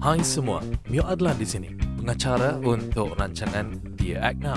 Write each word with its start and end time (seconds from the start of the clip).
Hai 0.00 0.24
semua, 0.24 0.64
Mio 0.88 1.04
Adlan 1.04 1.36
di 1.36 1.44
sini, 1.44 1.76
pengacara 1.76 2.56
untuk 2.64 3.20
rancangan 3.20 3.76
Dear 4.00 4.32
Act 4.32 4.40
Now. 4.40 4.56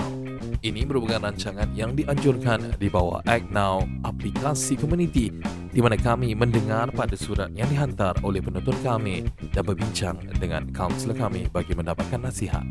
Ini 0.64 0.88
merupakan 0.88 1.20
rancangan 1.20 1.68
yang 1.76 1.92
dianjurkan 1.92 2.80
di 2.80 2.88
bawah 2.88 3.20
Act 3.28 3.52
Now, 3.52 3.84
aplikasi 4.08 4.72
komuniti 4.80 5.28
di 5.68 5.84
mana 5.84 6.00
kami 6.00 6.32
mendengar 6.32 6.88
pada 6.96 7.12
surat 7.12 7.52
yang 7.52 7.68
dihantar 7.68 8.16
oleh 8.24 8.40
penonton 8.40 8.72
kami 8.80 9.28
dan 9.52 9.68
berbincang 9.68 10.16
dengan 10.40 10.64
kaunselor 10.72 11.12
kami 11.12 11.44
bagi 11.52 11.76
mendapatkan 11.76 12.24
nasihat. 12.24 12.64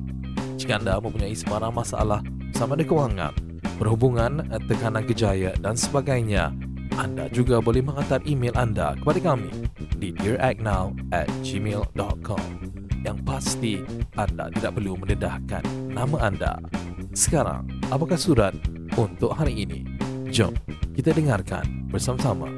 Jika 0.58 0.82
anda 0.82 0.98
mempunyai 0.98 1.38
sebarang 1.38 1.78
masalah 1.78 2.26
sama 2.58 2.74
ada 2.74 2.82
kewangan, 2.90 3.38
perhubungan, 3.78 4.50
tekanan 4.66 5.06
kejaya 5.06 5.54
dan 5.62 5.78
sebagainya, 5.78 6.50
anda 6.98 7.26
juga 7.30 7.58
boleh 7.64 7.82
menghantar 7.82 8.22
email 8.26 8.54
anda 8.54 8.94
kepada 9.00 9.34
kami 9.34 9.50
di 9.98 10.14
dearactnow 10.14 10.94
at 11.16 11.30
gmail.com 11.42 12.44
Yang 13.04 13.20
pasti, 13.28 13.74
anda 14.16 14.48
tidak 14.56 14.80
perlu 14.80 14.96
mendedahkan 14.96 15.64
nama 15.92 16.32
anda. 16.32 16.56
Sekarang, 17.12 17.68
apakah 17.92 18.16
surat 18.16 18.56
untuk 18.96 19.36
hari 19.36 19.68
ini? 19.68 19.84
Jom 20.32 20.56
kita 20.94 21.12
dengarkan 21.12 21.90
bersama-sama. 21.90 22.50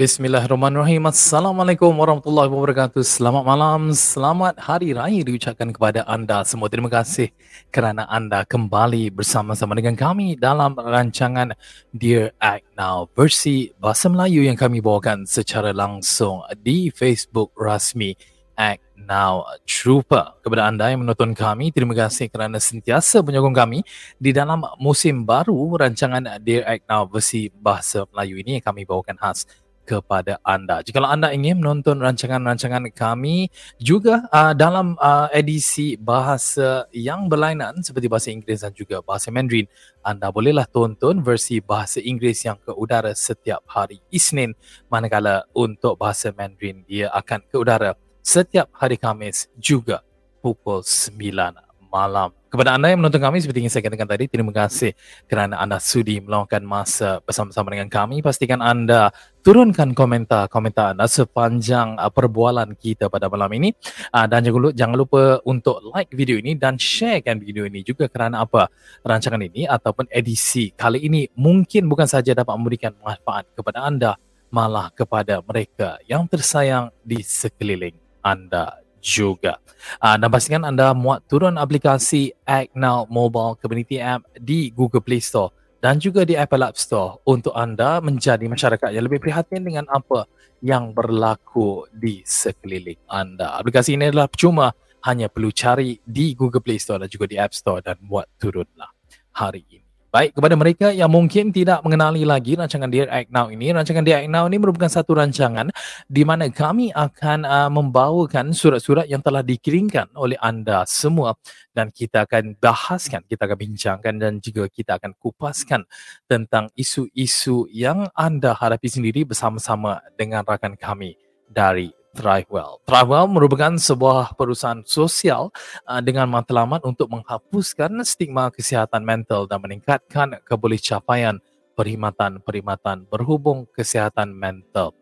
Bismillahirrahmanirrahim. 0.00 1.12
Assalamualaikum 1.12 1.92
warahmatullahi 1.92 2.48
wabarakatuh. 2.48 3.04
Selamat 3.04 3.44
malam, 3.44 3.92
selamat 3.92 4.56
hari 4.56 4.96
raya 4.96 5.20
diucapkan 5.20 5.68
kepada 5.68 6.08
anda 6.08 6.40
semua. 6.48 6.72
Terima 6.72 6.88
kasih 6.88 7.28
kerana 7.68 8.08
anda 8.08 8.48
kembali 8.48 9.12
bersama-sama 9.12 9.76
dengan 9.76 10.00
kami 10.00 10.40
dalam 10.40 10.72
rancangan 10.72 11.52
Dear 11.92 12.32
Act 12.40 12.64
Now 12.80 13.12
versi 13.12 13.76
Bahasa 13.76 14.08
Melayu 14.08 14.40
yang 14.40 14.56
kami 14.56 14.80
bawakan 14.80 15.28
secara 15.28 15.76
langsung 15.76 16.48
di 16.64 16.88
Facebook 16.88 17.52
rasmi 17.52 18.16
Act 18.56 19.04
Now 19.04 19.52
Trooper. 19.68 20.40
Kepada 20.40 20.64
anda 20.64 20.88
yang 20.88 21.04
menonton 21.04 21.36
kami, 21.36 21.76
terima 21.76 21.92
kasih 21.92 22.32
kerana 22.32 22.56
sentiasa 22.56 23.20
menyokong 23.20 23.52
kami 23.52 23.84
di 24.16 24.32
dalam 24.32 24.64
musim 24.80 25.28
baru 25.28 25.76
rancangan 25.76 26.40
Dear 26.40 26.64
Act 26.64 26.88
Now 26.88 27.04
versi 27.04 27.52
Bahasa 27.52 28.08
Melayu 28.08 28.40
ini 28.40 28.56
yang 28.56 28.64
kami 28.64 28.88
bawakan 28.88 29.20
khas 29.20 29.44
kepada 29.90 30.38
anda. 30.46 30.78
Jika 30.86 31.02
anda 31.02 31.34
ingin 31.34 31.58
menonton 31.58 31.98
rancangan-rancangan 31.98 32.94
kami 32.94 33.50
juga 33.82 34.30
uh, 34.30 34.54
dalam 34.54 34.94
uh, 35.02 35.26
edisi 35.34 35.98
bahasa 35.98 36.86
yang 36.94 37.26
berlainan 37.26 37.82
seperti 37.82 38.06
bahasa 38.06 38.30
Inggeris 38.30 38.62
dan 38.62 38.70
juga 38.70 39.02
bahasa 39.02 39.34
Mandarin, 39.34 39.66
anda 40.06 40.30
bolehlah 40.30 40.70
tonton 40.70 41.26
versi 41.26 41.58
bahasa 41.58 41.98
Inggeris 41.98 42.46
yang 42.46 42.62
ke 42.62 42.70
udara 42.70 43.10
setiap 43.18 43.66
hari 43.66 43.98
Isnin 44.14 44.54
manakala 44.86 45.42
untuk 45.50 45.98
bahasa 45.98 46.30
Mandarin 46.30 46.86
dia 46.86 47.10
akan 47.10 47.42
ke 47.50 47.56
udara 47.58 47.98
setiap 48.22 48.70
hari 48.78 48.94
Kamis 48.94 49.50
juga 49.58 50.06
pukul 50.38 50.86
9 50.86 51.69
malam. 51.90 52.30
Kepada 52.50 52.74
anda 52.74 52.90
yang 52.90 52.98
menonton 52.98 53.22
kami 53.22 53.38
seperti 53.38 53.62
yang 53.62 53.70
saya 53.70 53.86
katakan 53.86 54.10
tadi, 54.10 54.26
terima 54.26 54.50
kasih 54.50 54.90
kerana 55.30 55.62
anda 55.62 55.78
sudi 55.78 56.18
meluangkan 56.18 56.62
masa 56.66 57.22
bersama-sama 57.22 57.70
dengan 57.70 57.86
kami. 57.86 58.26
Pastikan 58.26 58.58
anda 58.58 59.14
turunkan 59.46 59.94
komentar-komentar 59.94 60.98
anda 60.98 61.06
sepanjang 61.06 61.94
uh, 61.94 62.10
perbualan 62.10 62.74
kita 62.74 63.06
pada 63.06 63.30
malam 63.30 63.54
ini. 63.54 63.70
Uh, 64.10 64.26
dan 64.26 64.42
jangan 64.42 64.58
lupa, 64.66 64.74
jangan 64.74 64.96
lupa 64.98 65.22
untuk 65.46 65.78
like 65.94 66.10
video 66.10 66.42
ini 66.42 66.58
dan 66.58 66.74
sharekan 66.74 67.38
video 67.38 67.70
ini 67.70 67.86
juga 67.86 68.10
kerana 68.10 68.42
apa 68.42 68.66
rancangan 69.06 69.46
ini 69.46 69.70
ataupun 69.70 70.10
edisi 70.10 70.74
kali 70.74 71.06
ini 71.06 71.30
mungkin 71.38 71.86
bukan 71.86 72.10
saja 72.10 72.34
dapat 72.34 72.54
memberikan 72.58 72.98
manfaat 72.98 73.46
kepada 73.54 73.86
anda, 73.86 74.18
malah 74.50 74.90
kepada 74.90 75.38
mereka 75.38 76.02
yang 76.10 76.26
tersayang 76.26 76.90
di 77.06 77.22
sekeliling 77.22 77.94
anda 78.26 78.79
juga. 79.00 79.58
Uh, 79.98 80.20
dan 80.20 80.28
pastikan 80.28 80.62
anda 80.62 80.92
muat 80.92 81.24
turun 81.24 81.56
aplikasi 81.56 82.36
Act 82.44 82.76
Now 82.76 83.08
Mobile 83.08 83.56
Community 83.58 83.96
App 83.96 84.28
di 84.36 84.68
Google 84.70 85.00
Play 85.00 85.24
Store 85.24 85.50
dan 85.80 85.96
juga 85.96 86.28
di 86.28 86.36
Apple 86.36 86.60
App 86.60 86.76
Store 86.76 87.24
untuk 87.24 87.56
anda 87.56 87.98
menjadi 88.04 88.44
masyarakat 88.44 88.92
yang 88.92 89.04
lebih 89.08 89.18
prihatin 89.18 89.64
dengan 89.64 89.88
apa 89.88 90.28
yang 90.60 90.92
berlaku 90.92 91.88
di 91.88 92.20
sekeliling 92.22 93.00
anda. 93.08 93.56
Aplikasi 93.56 93.96
ini 93.96 94.12
adalah 94.12 94.28
percuma, 94.28 94.68
hanya 95.08 95.32
perlu 95.32 95.48
cari 95.48 95.96
di 96.04 96.36
Google 96.36 96.60
Play 96.60 96.76
Store 96.76 97.00
dan 97.00 97.08
juga 97.08 97.24
di 97.24 97.40
App 97.40 97.56
Store 97.56 97.80
dan 97.80 97.96
muat 98.04 98.28
turunlah 98.36 98.92
hari 99.32 99.64
ini. 99.72 99.89
Baik, 100.10 100.34
kepada 100.34 100.58
mereka 100.58 100.90
yang 100.90 101.06
mungkin 101.06 101.54
tidak 101.54 101.86
mengenali 101.86 102.26
lagi 102.26 102.58
rancangan 102.58 102.90
Dear 102.90 103.06
Act 103.14 103.30
Now 103.30 103.46
ini, 103.46 103.70
rancangan 103.70 104.02
Dear 104.02 104.26
Act 104.26 104.34
Now 104.34 104.50
ini 104.50 104.58
merupakan 104.58 104.90
satu 104.90 105.14
rancangan 105.14 105.70
di 106.10 106.26
mana 106.26 106.50
kami 106.50 106.90
akan 106.90 107.46
uh, 107.46 107.70
membawakan 107.70 108.50
surat-surat 108.50 109.06
yang 109.06 109.22
telah 109.22 109.46
dikirimkan 109.46 110.10
oleh 110.18 110.34
anda 110.42 110.82
semua. 110.82 111.38
Dan 111.70 111.94
kita 111.94 112.26
akan 112.26 112.58
bahaskan, 112.58 113.22
kita 113.22 113.46
akan 113.46 113.54
bincangkan 113.54 114.14
dan 114.18 114.42
juga 114.42 114.66
kita 114.66 114.98
akan 114.98 115.14
kupaskan 115.14 115.86
tentang 116.26 116.74
isu-isu 116.74 117.70
yang 117.70 118.10
anda 118.18 118.50
hadapi 118.50 118.90
sendiri 118.90 119.22
bersama-sama 119.22 120.02
dengan 120.18 120.42
rakan 120.42 120.74
kami 120.74 121.14
dari 121.46 121.99
Thrivewell. 122.10 122.82
Thrivewell 122.90 123.28
merupakan 123.30 123.72
sebuah 123.78 124.34
perusahaan 124.34 124.82
sosial 124.82 125.54
uh, 125.86 126.00
dengan 126.02 126.26
matlamat 126.26 126.82
untuk 126.82 127.06
menghapuskan 127.06 128.02
stigma 128.02 128.50
kesihatan 128.50 129.06
mental 129.06 129.46
dan 129.46 129.62
meningkatkan 129.62 130.42
kebolehcapaian 130.42 131.38
perkhidmatan-perkhidmatan 131.78 133.06
berhubung 133.06 133.64
kesihatan 133.70 134.34
mental 134.34 134.92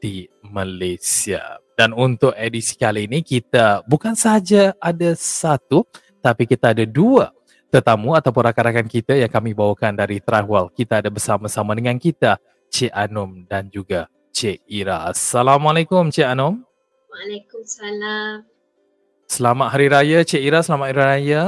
di 0.00 0.26
Malaysia. 0.40 1.60
Dan 1.74 1.92
untuk 1.92 2.32
edisi 2.38 2.78
kali 2.78 3.10
ini 3.10 3.20
kita 3.20 3.82
bukan 3.84 4.14
sahaja 4.14 4.72
ada 4.78 5.10
satu 5.18 5.84
tapi 6.24 6.48
kita 6.48 6.72
ada 6.72 6.86
dua 6.88 7.34
tetamu 7.68 8.14
ataupun 8.14 8.48
rakan-rakan 8.48 8.86
kita 8.86 9.18
yang 9.18 9.28
kami 9.28 9.50
bawakan 9.52 9.98
dari 9.98 10.22
Thrivewell. 10.22 10.70
Kita 10.70 11.02
ada 11.02 11.10
bersama-sama 11.10 11.74
dengan 11.74 11.98
kita 11.98 12.38
Cik 12.70 12.94
Anum 12.94 13.42
dan 13.50 13.66
juga 13.66 14.06
Cik 14.34 14.66
Ira. 14.66 15.14
Assalamualaikum 15.14 16.10
Cik 16.10 16.26
Anum. 16.26 16.66
Waalaikumsalam. 17.06 18.42
Selamat 19.30 19.68
Hari 19.70 19.86
Raya 19.86 20.18
Cik 20.26 20.42
Ira, 20.42 20.58
selamat 20.58 20.90
Hari 20.90 20.98
Raya. 20.98 21.42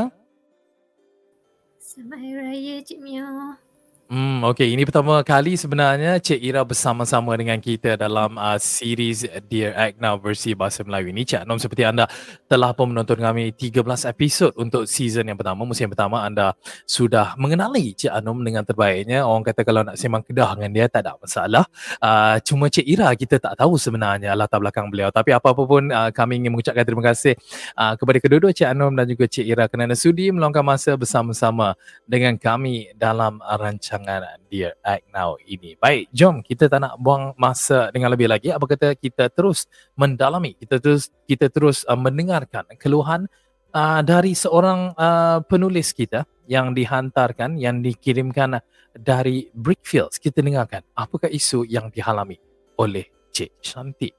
Selamat 1.83 2.19
Hari 2.23 2.35
Raya 2.39 2.75
Cik 2.87 3.03
Mio. 3.03 3.59
Hmm, 4.07 4.39
okay. 4.47 4.71
Ini 4.71 4.87
pertama 4.87 5.19
kali 5.27 5.59
sebenarnya 5.59 6.23
Cik 6.23 6.39
Ira 6.39 6.63
bersama-sama 6.63 7.35
dengan 7.35 7.59
kita 7.59 7.99
dalam 7.99 8.39
uh, 8.39 8.55
series 8.55 9.27
Dear 9.51 9.75
Now 9.99 10.15
versi 10.15 10.55
Bahasa 10.55 10.87
Melayu 10.87 11.11
ini. 11.11 11.27
Cik 11.27 11.43
Anom 11.43 11.59
seperti 11.59 11.83
anda 11.83 12.07
telah 12.47 12.71
pun 12.71 12.95
menonton 12.95 13.19
kami 13.19 13.51
13 13.51 13.83
episod 14.07 14.55
untuk 14.55 14.87
season 14.87 15.27
yang 15.27 15.35
pertama. 15.35 15.67
Musim 15.67 15.91
pertama 15.91 16.23
anda 16.23 16.55
sudah 16.87 17.35
mengenali 17.35 17.99
Cik 17.99 18.15
Anom 18.15 18.47
dengan 18.47 18.63
terbaiknya. 18.63 19.27
Orang 19.27 19.43
kata 19.43 19.67
kalau 19.67 19.83
nak 19.83 19.99
sembang 19.99 20.23
kedah 20.23 20.55
dengan 20.55 20.71
dia 20.71 20.87
tak 20.87 21.03
ada 21.03 21.19
masalah. 21.19 21.67
Uh, 21.99 22.39
cuma 22.47 22.71
Cik 22.71 22.87
Ira 22.87 23.11
kita 23.19 23.43
tak 23.43 23.59
tahu 23.59 23.75
sebenarnya 23.75 24.39
latar 24.39 24.63
belakang 24.63 24.87
beliau. 24.87 25.11
Tapi 25.11 25.35
apa-apa 25.35 25.67
pun 25.67 25.91
uh, 25.91 26.15
kami 26.15 26.47
ingin 26.47 26.55
mengucapkan 26.55 26.87
terima 26.87 27.11
kasih 27.11 27.35
uh, 27.75 27.99
kepada 27.99 28.23
kedua-dua 28.23 28.55
Cik 28.55 28.71
Anom 28.71 28.95
dan 28.95 29.11
juga 29.11 29.27
Cik 29.27 29.51
Ira 29.51 29.67
kerana 29.67 29.99
sudi 29.99 30.31
meluangkan 30.31 30.63
masa 30.63 30.95
bersama-sama 30.95 31.75
dengan 32.07 32.39
kami 32.39 32.95
dalam 32.95 33.43
rancangan 33.43 33.96
rancangan 33.97 34.45
Dear 34.53 34.77
Act 34.85 35.09
Now 35.11 35.41
ini. 35.49 35.75
Baik, 35.81 36.13
jom 36.13 36.45
kita 36.45 36.69
tak 36.69 36.85
nak 36.85 37.01
buang 37.01 37.33
masa 37.41 37.89
dengan 37.89 38.13
lebih 38.13 38.29
lagi. 38.29 38.53
Apa 38.53 38.69
kata 38.69 38.93
kita 38.93 39.33
terus 39.33 39.65
mendalami, 39.97 40.53
kita 40.55 40.77
terus 40.77 41.09
kita 41.25 41.49
terus 41.49 41.83
uh, 41.89 41.97
mendengarkan 41.97 42.69
keluhan 42.77 43.27
uh, 43.73 44.01
dari 44.05 44.37
seorang 44.37 44.93
uh, 44.95 45.41
penulis 45.49 45.97
kita 45.97 46.29
yang 46.47 46.77
dihantarkan, 46.77 47.57
yang 47.57 47.81
dikirimkan 47.81 48.61
dari 48.93 49.49
Brickfields. 49.57 50.21
Kita 50.21 50.45
dengarkan 50.45 50.85
apakah 50.93 51.33
isu 51.33 51.65
yang 51.67 51.89
dihalami 51.89 52.37
oleh 52.77 53.09
Cik 53.33 53.51
Shanti. 53.65 54.11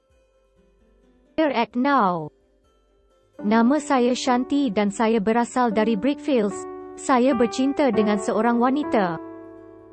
Dear 1.38 1.54
Act 1.54 1.78
Now. 1.78 2.34
Nama 3.38 3.78
saya 3.78 4.18
Shanti 4.18 4.66
dan 4.66 4.90
saya 4.90 5.22
berasal 5.22 5.70
dari 5.70 5.94
Brickfields. 5.94 6.66
Saya 6.98 7.30
bercinta 7.38 7.94
dengan 7.94 8.18
seorang 8.18 8.58
wanita. 8.58 9.27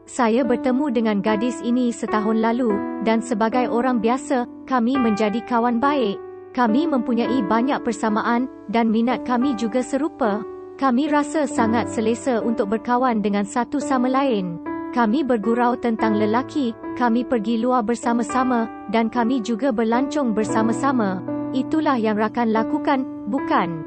Saya 0.06 0.46
bertemu 0.46 0.94
dengan 0.94 1.18
gadis 1.18 1.58
ini 1.66 1.90
setahun 1.90 2.38
lalu 2.38 2.70
dan 3.02 3.26
sebagai 3.26 3.66
orang 3.74 3.98
biasa, 3.98 4.46
kami 4.70 5.02
menjadi 5.02 5.42
kawan 5.50 5.82
baik. 5.82 6.22
Kami 6.54 6.86
mempunyai 6.86 7.42
banyak 7.42 7.82
persamaan 7.82 8.46
dan 8.70 8.94
minat 8.94 9.26
kami 9.26 9.58
juga 9.58 9.82
serupa. 9.82 10.46
Kami 10.78 11.10
rasa 11.10 11.50
sangat 11.50 11.90
selesa 11.90 12.38
untuk 12.46 12.70
berkawan 12.70 13.26
dengan 13.26 13.50
satu 13.50 13.82
sama 13.82 14.06
lain. 14.06 14.62
Kami 14.94 15.26
bergurau 15.26 15.74
tentang 15.76 16.16
lelaki, 16.16 16.72
kami 16.96 17.26
pergi 17.26 17.60
luar 17.60 17.82
bersama-sama 17.82 18.70
dan 18.94 19.10
kami 19.10 19.42
juga 19.42 19.74
berlancong 19.74 20.38
bersama-sama. 20.38 21.20
Itulah 21.52 21.98
yang 21.98 22.16
rakan 22.16 22.54
lakukan, 22.54 23.04
bukan? 23.28 23.84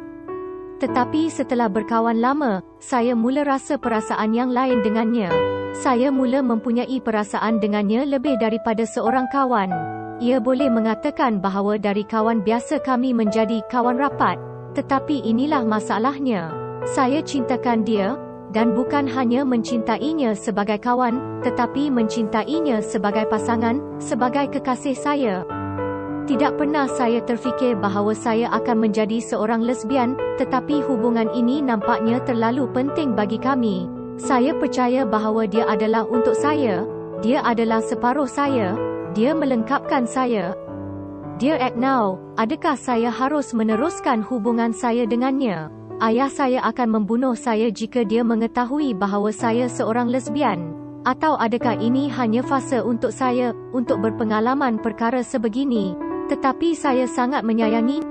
Tetapi 0.83 1.31
setelah 1.31 1.71
berkawan 1.71 2.19
lama, 2.19 2.61
saya 2.83 3.15
mula 3.15 3.47
rasa 3.47 3.79
perasaan 3.79 4.35
yang 4.35 4.51
lain 4.51 4.83
dengannya. 4.83 5.58
Saya 5.77 6.09
mula 6.09 6.41
mempunyai 6.41 6.97
perasaan 7.03 7.61
dengannya 7.61 8.09
lebih 8.09 8.41
daripada 8.41 8.89
seorang 8.89 9.29
kawan. 9.29 9.69
Ia 10.19 10.41
boleh 10.41 10.67
mengatakan 10.73 11.39
bahawa 11.39 11.79
dari 11.79 12.03
kawan 12.03 12.43
biasa 12.43 12.83
kami 12.83 13.15
menjadi 13.15 13.63
kawan 13.71 14.01
rapat. 14.01 14.41
Tetapi 14.75 15.23
inilah 15.27 15.63
masalahnya. 15.63 16.51
Saya 16.89 17.21
cintakan 17.21 17.85
dia, 17.85 18.17
dan 18.51 18.73
bukan 18.73 19.05
hanya 19.11 19.45
mencintainya 19.45 20.33
sebagai 20.33 20.81
kawan, 20.81 21.45
tetapi 21.45 21.93
mencintainya 21.93 22.81
sebagai 22.81 23.29
pasangan, 23.29 23.79
sebagai 24.01 24.49
kekasih 24.49 24.97
saya. 24.97 25.45
Tidak 26.29 26.61
pernah 26.61 26.85
saya 26.89 27.25
terfikir 27.25 27.77
bahawa 27.81 28.13
saya 28.13 28.53
akan 28.53 28.89
menjadi 28.89 29.21
seorang 29.21 29.65
lesbian, 29.65 30.17
tetapi 30.37 30.85
hubungan 30.85 31.33
ini 31.33 31.65
nampaknya 31.65 32.21
terlalu 32.25 32.69
penting 32.73 33.17
bagi 33.17 33.41
kami. 33.41 33.98
Saya 34.19 34.51
percaya 34.51 35.07
bahawa 35.07 35.47
dia 35.47 35.63
adalah 35.71 36.03
untuk 36.03 36.35
saya. 36.35 36.83
Dia 37.23 37.39
adalah 37.47 37.79
separuh 37.79 38.27
saya. 38.27 38.75
Dia 39.15 39.31
melengkapkan 39.31 40.11
saya. 40.11 40.59
Dear 41.39 41.63
Agnow, 41.63 42.19
adakah 42.35 42.75
saya 42.75 43.15
harus 43.15 43.55
meneruskan 43.55 44.27
hubungan 44.27 44.75
saya 44.75 45.07
dengannya? 45.07 45.71
Ayah 46.03 46.27
saya 46.27 46.59
akan 46.67 46.99
membunuh 46.99 47.39
saya 47.39 47.71
jika 47.71 48.03
dia 48.03 48.27
mengetahui 48.27 48.91
bahawa 48.91 49.31
saya 49.31 49.71
seorang 49.71 50.11
lesbian. 50.11 50.75
Atau 51.07 51.39
adakah 51.39 51.79
ini 51.79 52.11
hanya 52.11 52.43
fase 52.43 52.83
untuk 52.83 53.15
saya, 53.15 53.55
untuk 53.71 54.03
berpengalaman 54.03 54.83
perkara 54.83 55.23
sebegini? 55.23 55.95
Tetapi 56.27 56.75
saya 56.75 57.07
sangat 57.07 57.47
menyayangi 57.47 58.03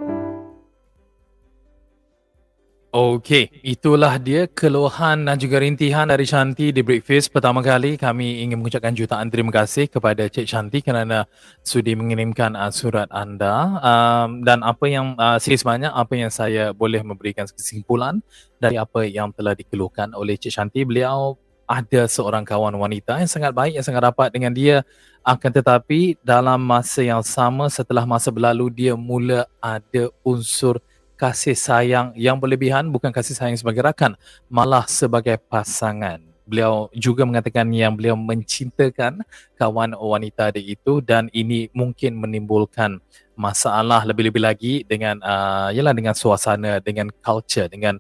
Okey, 2.87 3.51
itulah 3.67 4.15
dia 4.15 4.47
keluhan 4.47 5.27
dan 5.27 5.35
juga 5.35 5.59
rintihan 5.59 6.07
dari 6.07 6.23
Shanti 6.23 6.71
di 6.71 6.79
Breakfast. 6.79 7.35
Pertama 7.35 7.59
kali 7.59 7.99
kami 7.99 8.39
ingin 8.47 8.63
mengucapkan 8.63 8.95
jutaan 8.95 9.27
terima 9.27 9.51
kasih 9.51 9.91
kepada 9.91 10.23
Cik 10.31 10.47
Shanti 10.47 10.79
kerana 10.79 11.27
sudi 11.67 11.99
mengirimkan 11.99 12.55
uh, 12.55 12.71
surat 12.71 13.11
anda. 13.11 13.75
Um, 13.83 14.39
dan 14.47 14.63
apa 14.63 14.87
yang 14.87 15.19
uh, 15.19 15.35
sikit 15.35 15.67
sebanyak 15.67 15.91
apa 15.91 16.13
yang 16.15 16.31
saya 16.31 16.71
boleh 16.71 17.03
memberikan 17.03 17.43
kesimpulan 17.43 18.23
dari 18.55 18.79
apa 18.79 19.03
yang 19.03 19.35
telah 19.35 19.51
dikeluhkan 19.51 20.15
oleh 20.15 20.39
Cik 20.39 20.55
Shanti. 20.55 20.87
Beliau 20.87 21.35
ada 21.67 22.07
seorang 22.07 22.47
kawan 22.47 22.71
wanita 22.71 23.19
yang 23.19 23.27
sangat 23.27 23.51
baik, 23.51 23.75
yang 23.75 23.83
sangat 23.83 24.07
rapat 24.07 24.31
dengan 24.31 24.55
dia. 24.55 24.87
Akan 25.27 25.51
tetapi 25.51 26.23
dalam 26.23 26.63
masa 26.63 27.03
yang 27.03 27.19
sama 27.19 27.67
setelah 27.67 28.07
masa 28.07 28.31
berlalu 28.31 28.71
dia 28.71 28.95
mula 28.95 29.43
ada 29.59 30.07
unsur 30.23 30.79
kasih 31.17 31.57
sayang 31.57 32.13
yang 32.13 32.37
berlebihan 32.37 32.93
bukan 32.93 33.09
kasih 33.09 33.33
sayang 33.33 33.57
sebagai 33.57 33.81
rakan 33.81 34.13
malah 34.47 34.85
sebagai 34.85 35.41
pasangan. 35.49 36.21
Beliau 36.47 36.87
juga 36.95 37.27
mengatakan 37.27 37.67
yang 37.75 37.91
beliau 37.91 38.15
mencintakan 38.15 39.19
kawan 39.59 39.91
wanita 39.97 40.55
dia 40.55 40.63
itu 40.63 41.03
dan 41.03 41.27
ini 41.35 41.67
mungkin 41.75 42.15
menimbulkan 42.15 43.03
masalah 43.35 44.07
lebih-lebih 44.07 44.41
lagi 44.41 44.73
dengan 44.87 45.19
uh, 45.19 45.73
yalah 45.75 45.91
dengan 45.91 46.15
suasana 46.15 46.79
dengan 46.79 47.11
culture 47.19 47.67
dengan 47.67 47.99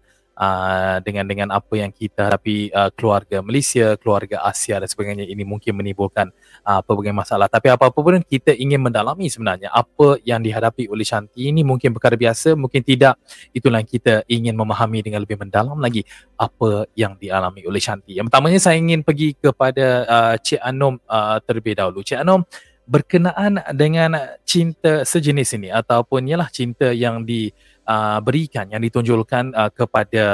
dengan 1.01 1.25
dengan 1.25 1.47
apa 1.49 1.73
yang 1.81 1.89
kita 1.89 2.29
hadapi 2.29 2.69
uh, 2.69 2.93
keluarga 2.93 3.41
Malaysia, 3.41 3.97
keluarga 3.97 4.45
Asia 4.45 4.77
dan 4.77 4.85
sebagainya 4.85 5.25
ini 5.25 5.41
mungkin 5.41 5.73
menimbulkan 5.81 6.29
uh, 6.61 6.81
pelbagai 6.85 7.09
masalah. 7.09 7.49
Tapi 7.49 7.73
apa-apa 7.73 7.97
pun 7.97 8.21
kita 8.21 8.53
ingin 8.53 8.77
mendalami 8.77 9.25
sebenarnya 9.33 9.73
apa 9.73 10.21
yang 10.21 10.45
dihadapi 10.45 10.85
oleh 10.93 11.01
Shanti 11.01 11.49
ini 11.49 11.65
mungkin 11.65 11.89
perkara 11.97 12.13
biasa, 12.13 12.53
mungkin 12.53 12.85
tidak. 12.85 13.17
Itulah 13.49 13.81
yang 13.81 13.89
kita 13.89 14.13
ingin 14.29 14.53
memahami 14.53 15.01
dengan 15.01 15.25
lebih 15.25 15.41
mendalam 15.41 15.81
lagi 15.81 16.05
apa 16.37 16.85
yang 16.93 17.17
dialami 17.17 17.65
oleh 17.65 17.81
Shanti. 17.81 18.13
Yang 18.13 18.29
pertamanya 18.29 18.59
saya 18.61 18.77
ingin 18.77 19.01
pergi 19.01 19.33
kepada 19.33 20.05
uh, 20.05 20.35
Cik 20.37 20.61
Anom 20.61 21.01
uh, 21.09 21.41
terlebih 21.41 21.73
dahulu. 21.73 22.05
Cik 22.05 22.21
Anom 22.21 22.45
berkenaan 22.87 23.59
dengan 23.75 24.15
cinta 24.47 25.03
sejenis 25.03 25.59
ini 25.59 25.69
ataupun 25.75 26.23
ialah 26.23 26.47
cinta 26.47 26.95
yang 26.95 27.27
di 27.27 27.51
uh, 27.87 28.19
berikan 28.19 28.67
yang 28.67 28.83
ditunjulkan 28.83 29.55
uh, 29.55 29.71
kepada 29.71 30.25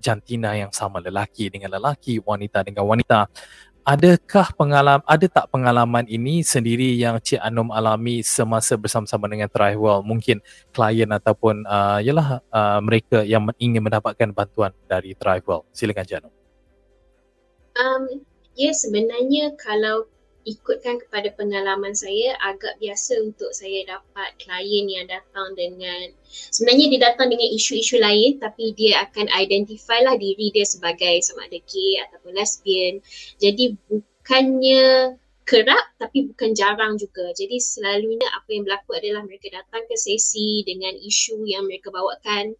jantina 0.00 0.56
yang 0.56 0.72
sama 0.72 0.98
lelaki 0.98 1.52
dengan 1.52 1.76
lelaki 1.76 2.18
wanita 2.24 2.64
dengan 2.64 2.88
wanita. 2.88 3.28
Adakah 3.86 4.50
pengalaman 4.58 5.06
ada 5.06 5.26
tak 5.30 5.46
pengalaman 5.46 6.10
ini 6.10 6.42
sendiri 6.42 6.98
yang 6.98 7.22
Cik 7.22 7.38
Anum 7.38 7.70
alami 7.70 8.18
semasa 8.18 8.74
bersama-sama 8.74 9.30
dengan 9.30 9.46
Trihewell 9.46 10.02
mungkin 10.02 10.42
klien 10.74 11.06
ataupun 11.06 11.62
uh, 11.62 12.02
yalah 12.02 12.42
uh, 12.50 12.82
mereka 12.82 13.22
yang 13.22 13.46
ingin 13.62 13.86
mendapatkan 13.86 14.34
bantuan 14.34 14.74
dari 14.90 15.14
Trihewell 15.14 15.62
silakan 15.70 16.02
Cik 16.02 16.18
Anum. 16.18 16.34
Um 17.78 18.26
ya 18.58 18.74
sebenarnya 18.74 19.54
kalau 19.54 20.10
ikutkan 20.46 21.02
kepada 21.02 21.34
pengalaman 21.34 21.90
saya 21.90 22.38
agak 22.38 22.78
biasa 22.78 23.18
untuk 23.18 23.50
saya 23.50 23.82
dapat 23.82 24.30
klien 24.38 24.86
yang 24.86 25.10
datang 25.10 25.58
dengan 25.58 26.14
sebenarnya 26.30 26.86
dia 26.94 27.00
datang 27.10 27.34
dengan 27.34 27.50
isu-isu 27.50 27.98
lain 27.98 28.38
tapi 28.38 28.70
dia 28.78 29.02
akan 29.10 29.26
identify 29.34 29.98
lah 30.06 30.14
diri 30.14 30.54
dia 30.54 30.62
sebagai 30.62 31.18
sama 31.26 31.50
ada 31.50 31.58
gay 31.66 31.98
ataupun 32.06 32.38
lesbian. 32.38 33.02
Jadi 33.42 33.74
bukannya 33.90 35.18
kerap 35.46 35.84
tapi 35.98 36.30
bukan 36.30 36.54
jarang 36.54 36.94
juga. 36.94 37.34
Jadi 37.34 37.58
selalunya 37.58 38.30
apa 38.30 38.46
yang 38.50 38.62
berlaku 38.62 38.94
adalah 38.94 39.26
mereka 39.26 39.50
datang 39.50 39.82
ke 39.90 39.98
sesi 39.98 40.62
dengan 40.62 40.94
isu 40.94 41.42
yang 41.42 41.66
mereka 41.66 41.90
bawakan 41.90 42.54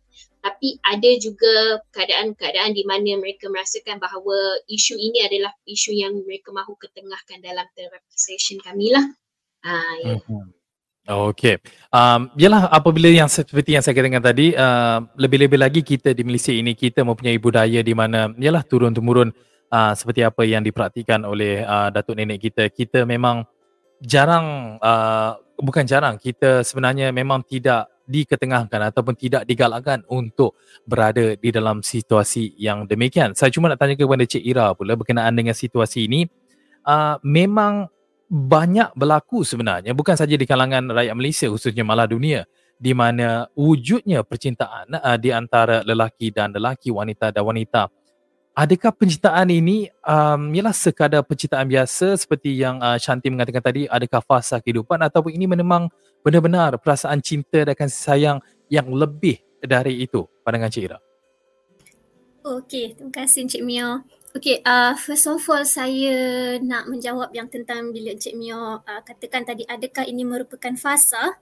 tapi 0.46 0.78
ada 0.86 1.10
juga 1.18 1.82
keadaan-keadaan 1.90 2.70
di 2.70 2.86
mana 2.86 3.18
mereka 3.18 3.50
merasakan 3.50 3.98
bahawa 3.98 4.62
isu 4.70 4.94
ini 4.94 5.26
adalah 5.26 5.50
isu 5.66 5.90
yang 5.90 6.14
mereka 6.22 6.54
mahu 6.54 6.78
ketengahkan 6.78 7.42
dalam 7.42 7.66
terapi 7.74 8.14
session 8.14 8.62
kami 8.62 8.94
lah. 8.94 9.02
Uh, 9.66 9.94
yeah. 10.06 10.18
mm-hmm. 10.22 10.54
Okay. 11.06 11.62
Um, 11.94 12.34
yalah 12.34 12.66
apabila 12.70 13.06
yang 13.06 13.30
seperti 13.30 13.78
yang 13.78 13.82
saya 13.82 13.94
katakan 13.94 14.22
tadi, 14.22 14.54
uh, 14.58 15.06
lebih-lebih 15.14 15.58
lagi 15.58 15.80
kita 15.86 16.10
di 16.10 16.26
Malaysia 16.26 16.50
ini, 16.50 16.74
kita 16.74 17.06
mempunyai 17.06 17.38
budaya 17.38 17.78
di 17.78 17.94
mana, 17.94 18.30
yalah 18.34 18.66
turun-temurun 18.66 19.30
uh, 19.70 19.92
seperti 19.94 20.26
apa 20.26 20.42
yang 20.42 20.66
dipraktikan 20.66 21.22
oleh 21.22 21.62
uh, 21.62 21.94
datuk 21.94 22.18
nenek 22.18 22.50
kita. 22.50 22.70
Kita 22.74 23.06
memang 23.06 23.46
jarang, 24.02 24.78
uh, 24.82 25.38
bukan 25.58 25.86
jarang, 25.86 26.18
kita 26.18 26.66
sebenarnya 26.66 27.14
memang 27.14 27.46
tidak 27.46 27.86
diketengahkan 28.06 28.90
ataupun 28.94 29.14
tidak 29.18 29.42
digalakkan 29.44 30.06
untuk 30.06 30.56
berada 30.86 31.34
di 31.34 31.50
dalam 31.50 31.82
situasi 31.82 32.54
yang 32.56 32.86
demikian. 32.86 33.34
Saya 33.34 33.50
cuma 33.50 33.66
nak 33.68 33.82
tanya 33.82 33.98
kepada 33.98 34.24
Cik 34.24 34.42
Ira 34.46 34.72
pula 34.72 34.94
berkenaan 34.94 35.34
dengan 35.34 35.52
situasi 35.52 36.06
ini. 36.06 36.30
Uh, 36.86 37.18
memang 37.26 37.90
banyak 38.30 38.94
berlaku 38.94 39.42
sebenarnya 39.42 39.90
bukan 39.90 40.14
saja 40.14 40.38
di 40.38 40.46
kalangan 40.46 40.86
rakyat 40.90 41.14
Malaysia 41.18 41.46
khususnya 41.50 41.82
malah 41.82 42.06
dunia 42.06 42.46
di 42.78 42.94
mana 42.94 43.46
wujudnya 43.58 44.22
percintaan 44.22 44.94
uh, 44.94 45.18
di 45.18 45.34
antara 45.34 45.82
lelaki 45.82 46.30
dan 46.30 46.54
lelaki, 46.54 46.94
wanita 46.94 47.34
dan 47.34 47.42
wanita 47.42 47.90
adakah 48.56 48.88
pencintaan 48.96 49.52
ini 49.52 49.92
um, 50.00 50.48
ialah 50.56 50.72
sekadar 50.72 51.20
pencintaan 51.28 51.68
biasa 51.68 52.16
seperti 52.16 52.56
yang 52.56 52.80
uh, 52.80 52.96
Shanti 52.96 53.28
mengatakan 53.28 53.60
tadi 53.60 53.84
adakah 53.84 54.24
fasa 54.24 54.56
kehidupan 54.64 54.96
ataupun 55.04 55.36
ini 55.36 55.44
memang 55.44 55.92
benar-benar 56.24 56.80
perasaan 56.80 57.20
cinta 57.20 57.68
dan 57.68 57.76
kasih 57.76 58.00
sayang 58.00 58.38
yang 58.72 58.88
lebih 58.88 59.44
dari 59.60 60.00
itu 60.00 60.24
pandangan 60.40 60.72
Cik 60.72 60.84
Ira 60.88 60.98
Okey, 62.46 62.94
terima 62.94 63.10
kasih 63.10 63.50
Cik 63.50 63.66
Mio. 63.66 64.06
Okey, 64.30 64.62
uh, 64.62 64.94
first 64.94 65.26
of 65.26 65.42
all 65.50 65.66
saya 65.66 66.14
nak 66.62 66.86
menjawab 66.86 67.34
yang 67.34 67.50
tentang 67.50 67.90
bila 67.92 68.14
Cik 68.16 68.38
Mio 68.38 68.80
uh, 68.80 69.02
katakan 69.04 69.44
tadi 69.44 69.68
adakah 69.68 70.08
ini 70.08 70.24
merupakan 70.24 70.72
fasa 70.78 71.36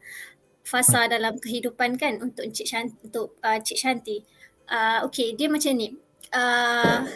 fasa 0.65 1.05
hmm. 1.05 1.11
dalam 1.13 1.35
kehidupan 1.39 2.01
kan 2.01 2.19
untuk 2.25 2.49
Cik 2.49 2.67
Shanti 2.67 2.97
untuk 3.05 3.39
uh, 3.45 3.61
Cik 3.61 3.79
Shanti. 3.79 4.25
Uh, 4.65 5.05
Okey, 5.05 5.37
dia 5.37 5.53
macam 5.53 5.77
ni 5.77 5.93
uh, 6.35 7.07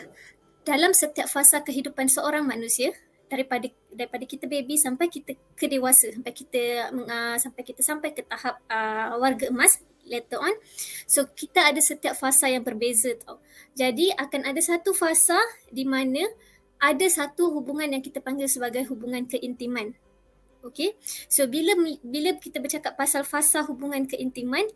dalam 0.63 0.95
setiap 0.95 1.29
fasa 1.29 1.61
kehidupan 1.61 2.07
seorang 2.07 2.47
manusia 2.47 2.95
daripada 3.29 3.69
daripada 3.93 4.25
kita 4.25 4.49
baby 4.49 4.81
sampai 4.81 5.13
kita 5.13 5.37
ke 5.53 5.69
dewasa 5.69 6.09
sampai 6.09 6.33
kita 6.33 6.89
uh, 6.93 7.37
sampai 7.37 7.63
kita 7.67 7.81
sampai 7.85 8.17
ke 8.17 8.25
tahap 8.25 8.57
uh, 8.73 9.21
warga 9.21 9.53
emas 9.53 9.85
later 10.09 10.41
on. 10.41 10.55
So 11.05 11.29
kita 11.29 11.69
ada 11.69 11.81
setiap 11.85 12.17
fasa 12.17 12.49
yang 12.49 12.65
berbeza 12.65 13.13
tau. 13.21 13.45
Jadi 13.77 14.09
akan 14.17 14.49
ada 14.49 14.61
satu 14.65 14.97
fasa 14.97 15.37
di 15.69 15.85
mana 15.85 16.25
ada 16.81 17.05
satu 17.11 17.53
hubungan 17.53 17.93
yang 17.93 18.01
kita 18.01 18.25
panggil 18.25 18.49
sebagai 18.49 18.89
hubungan 18.89 19.29
keintiman. 19.29 19.93
Okay, 20.59 20.99
so 21.31 21.47
bila 21.47 21.71
bila 22.03 22.35
kita 22.35 22.59
bercakap 22.59 22.99
pasal 22.99 23.23
fasa 23.23 23.63
hubungan 23.63 24.11
keintiman, 24.11 24.67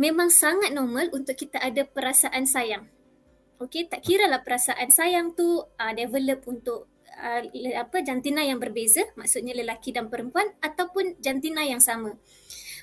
memang 0.00 0.32
sangat 0.32 0.72
normal 0.72 1.12
untuk 1.12 1.36
kita 1.36 1.60
ada 1.60 1.84
perasaan 1.84 2.48
sayang. 2.48 2.88
Okay, 3.58 3.90
tak 3.90 4.06
kira 4.06 4.30
lah 4.30 4.46
perasaan 4.46 4.86
sayang 4.94 5.34
tu 5.34 5.66
uh, 5.66 5.92
develop 5.98 6.46
untuk 6.46 6.86
uh, 7.18 7.42
apa 7.74 8.06
jantina 8.06 8.46
yang 8.46 8.62
berbeza 8.62 9.02
maksudnya 9.18 9.50
lelaki 9.50 9.90
dan 9.90 10.06
perempuan 10.06 10.46
ataupun 10.62 11.18
jantina 11.18 11.66
yang 11.66 11.82
sama. 11.82 12.14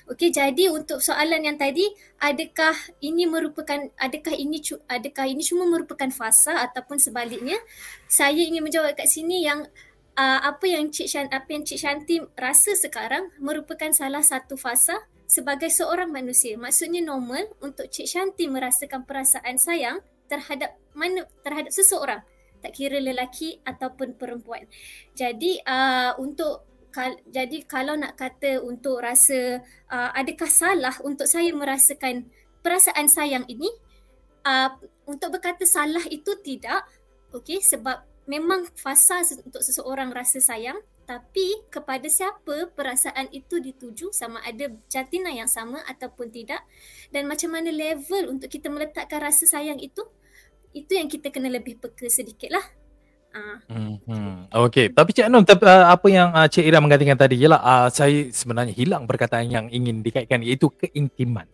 Okey 0.06 0.30
jadi 0.30 0.70
untuk 0.70 1.02
soalan 1.02 1.42
yang 1.42 1.58
tadi 1.58 1.82
adakah 2.22 2.78
ini 3.02 3.26
merupakan 3.26 3.90
adakah 3.98 4.38
ini 4.38 4.62
adakah 4.86 5.26
ini 5.26 5.42
cuma 5.42 5.66
merupakan 5.66 6.06
fasa 6.14 6.62
ataupun 6.62 7.02
sebaliknya 7.02 7.58
saya 8.06 8.38
ingin 8.38 8.62
menjawab 8.62 8.94
kat 8.94 9.10
sini 9.10 9.42
yang 9.42 9.66
uh, 10.14 10.40
apa 10.46 10.62
yang 10.62 10.94
Cik 10.94 11.08
Shan, 11.10 11.26
apa 11.34 11.48
yang 11.50 11.66
Cik 11.66 11.78
Shanti 11.82 12.16
rasa 12.38 12.78
sekarang 12.78 13.34
merupakan 13.42 13.90
salah 13.90 14.22
satu 14.22 14.54
fasa 14.54 14.94
sebagai 15.26 15.74
seorang 15.74 16.14
manusia. 16.14 16.54
Maksudnya 16.54 17.02
normal 17.02 17.50
untuk 17.58 17.90
Cik 17.90 18.06
Shanti 18.06 18.46
merasakan 18.46 19.02
perasaan 19.02 19.58
sayang 19.58 19.98
terhadap 20.26 20.74
mana 20.94 21.24
terhadap 21.42 21.72
seseorang. 21.72 22.20
Tak 22.62 22.72
kira 22.72 22.98
lelaki 22.98 23.60
ataupun 23.62 24.16
perempuan. 24.16 24.64
Jadi 25.14 25.60
uh, 25.62 26.16
untuk 26.18 26.66
kal- 26.90 27.20
jadi 27.28 27.62
kalau 27.68 27.94
nak 27.94 28.16
kata 28.16 28.64
untuk 28.64 29.04
rasa 29.04 29.60
uh, 29.92 30.10
adakah 30.16 30.48
salah 30.48 30.96
untuk 31.04 31.28
saya 31.28 31.52
merasakan 31.52 32.26
perasaan 32.64 33.06
sayang 33.06 33.44
ini? 33.46 33.68
Uh, 34.46 34.70
untuk 35.06 35.36
berkata 35.36 35.66
salah 35.68 36.02
itu 36.08 36.32
tidak. 36.42 36.86
Okey 37.34 37.60
sebab 37.60 38.02
memang 38.26 38.66
fasa 38.74 39.22
untuk 39.44 39.62
seseorang 39.62 40.10
rasa 40.10 40.42
sayang. 40.42 40.80
Tapi 41.06 41.70
kepada 41.70 42.10
siapa 42.10 42.66
perasaan 42.74 43.30
itu 43.30 43.62
dituju? 43.62 44.10
Sama 44.10 44.42
ada 44.42 44.66
jantina 44.90 45.30
yang 45.30 45.46
sama 45.46 45.78
ataupun 45.86 46.34
tidak. 46.34 46.66
Dan 47.14 47.30
macam 47.30 47.54
mana 47.54 47.70
level 47.70 48.34
untuk 48.34 48.50
kita 48.50 48.66
meletakkan 48.66 49.22
rasa 49.22 49.46
sayang 49.46 49.78
itu 49.78 50.02
itu 50.76 50.92
yang 50.92 51.08
kita 51.08 51.32
kena 51.32 51.48
lebih 51.48 51.80
peka 51.80 52.04
sedikit 52.12 52.52
lah. 52.52 52.66
Hmm, 53.68 54.00
hmm. 54.08 54.48
Okay, 54.48 54.88
tapi 54.88 55.12
Cik 55.12 55.28
Anum, 55.28 55.44
tapi, 55.44 55.68
uh, 55.68 55.92
apa 55.92 56.06
yang 56.08 56.32
uh, 56.32 56.48
Cik 56.48 56.64
Ira 56.72 56.80
mengatakan 56.80 57.20
tadi? 57.20 57.36
Ialah 57.36 57.60
uh, 57.60 57.88
saya 57.92 58.32
sebenarnya 58.32 58.72
hilang 58.72 59.04
perkataan 59.04 59.52
yang 59.52 59.66
ingin 59.68 60.00
dikaitkan 60.00 60.40
iaitu 60.40 60.72
keintiman. 60.72 61.44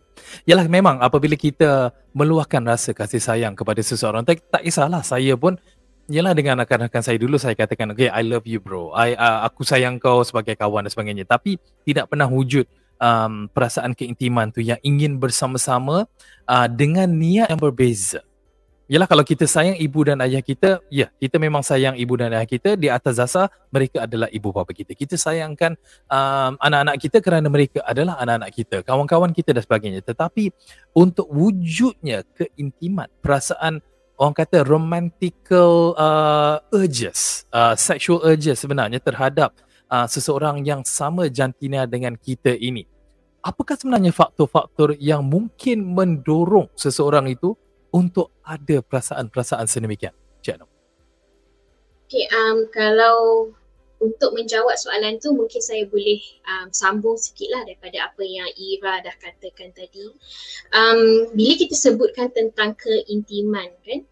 Ialah 0.47 0.71
memang 0.71 1.03
apabila 1.03 1.35
kita 1.35 1.91
meluahkan 2.15 2.63
rasa 2.63 2.95
kasih 2.95 3.19
sayang 3.19 3.53
kepada 3.57 3.83
seseorang, 3.83 4.23
tak, 4.23 4.39
tak 4.47 4.63
kisahlah 4.63 5.03
saya 5.03 5.35
pun 5.35 5.59
Ialah 6.03 6.35
dengan 6.35 6.59
rakan-rakan 6.59 6.99
saya 6.99 7.15
dulu 7.15 7.39
saya 7.39 7.55
katakan 7.55 7.95
okay 7.95 8.11
I 8.11 8.27
love 8.27 8.43
you 8.43 8.59
bro. 8.59 8.91
I, 8.91 9.15
uh, 9.15 9.47
Aku 9.47 9.63
sayang 9.63 10.03
kau 10.03 10.19
sebagai 10.23 10.59
kawan 10.59 10.83
dan 10.83 10.91
sebagainya. 10.91 11.23
Tapi 11.23 11.55
tidak 11.87 12.11
pernah 12.11 12.27
wujud 12.27 12.67
um, 12.99 13.47
perasaan 13.47 13.95
keintiman 13.95 14.51
tu 14.51 14.59
Yang 14.59 14.83
ingin 14.83 15.15
bersama-sama 15.15 16.03
uh, 16.43 16.67
dengan 16.67 17.07
niat 17.07 17.47
yang 17.47 17.59
berbeza 17.59 18.19
Yalah 18.93 19.09
kalau 19.09 19.25
kita 19.25 19.49
sayang 19.49 19.73
ibu 19.81 20.05
dan 20.05 20.21
ayah 20.21 20.37
kita, 20.45 20.77
ya 20.93 21.09
kita 21.17 21.41
memang 21.41 21.65
sayang 21.65 21.97
ibu 21.97 22.13
dan 22.13 22.29
ayah 22.29 22.45
kita 22.45 22.77
di 22.77 22.93
atas 22.93 23.17
dasar 23.17 23.49
mereka 23.73 24.05
adalah 24.05 24.29
ibu 24.29 24.53
bapa 24.53 24.69
kita. 24.69 24.93
Kita 24.93 25.17
sayangkan 25.17 25.73
um, 26.05 26.53
anak-anak 26.61 27.01
kita 27.01 27.17
kerana 27.17 27.49
mereka 27.49 27.81
adalah 27.89 28.21
anak-anak 28.21 28.53
kita, 28.53 28.85
kawan-kawan 28.85 29.33
kita 29.33 29.49
dan 29.49 29.65
sebagainya. 29.65 30.05
Tetapi 30.05 30.53
untuk 30.93 31.25
wujudnya 31.25 32.21
keintiman, 32.37 33.09
perasaan 33.17 33.81
orang 34.21 34.35
kata 34.37 34.61
romantical 34.61 35.97
uh, 35.97 36.61
urges, 36.69 37.49
uh, 37.49 37.73
sexual 37.73 38.21
urges 38.21 38.61
sebenarnya 38.61 39.01
terhadap 39.01 39.57
uh, 39.89 40.05
seseorang 40.05 40.61
yang 40.61 40.85
sama 40.85 41.33
jantina 41.33 41.89
dengan 41.89 42.13
kita 42.13 42.53
ini. 42.53 42.85
Apakah 43.41 43.73
sebenarnya 43.73 44.13
faktor-faktor 44.13 44.93
yang 45.01 45.25
mungkin 45.25 45.81
mendorong 45.81 46.69
seseorang 46.77 47.33
itu 47.33 47.57
untuk 47.93 48.33
ada 48.41 48.81
perasaan-perasaan 48.81 49.69
sedemikian? 49.69 50.11
Cik 50.41 50.57
Anam. 50.57 50.69
Okay, 52.09 52.25
um, 52.33 52.67
kalau 52.73 53.49
untuk 54.03 54.35
menjawab 54.35 54.75
soalan 54.75 55.15
tu 55.23 55.31
mungkin 55.31 55.63
saya 55.63 55.87
boleh 55.87 56.19
um, 56.43 56.67
sambung 56.75 57.15
sikit 57.15 57.47
lah 57.55 57.63
daripada 57.63 58.11
apa 58.11 58.21
yang 58.21 58.49
Ira 58.59 58.99
dah 58.99 59.15
katakan 59.17 59.71
tadi. 59.71 60.11
Um, 60.75 61.31
bila 61.31 61.53
kita 61.55 61.73
sebutkan 61.73 62.35
tentang 62.35 62.75
keintiman 62.75 63.71
kan, 63.87 64.03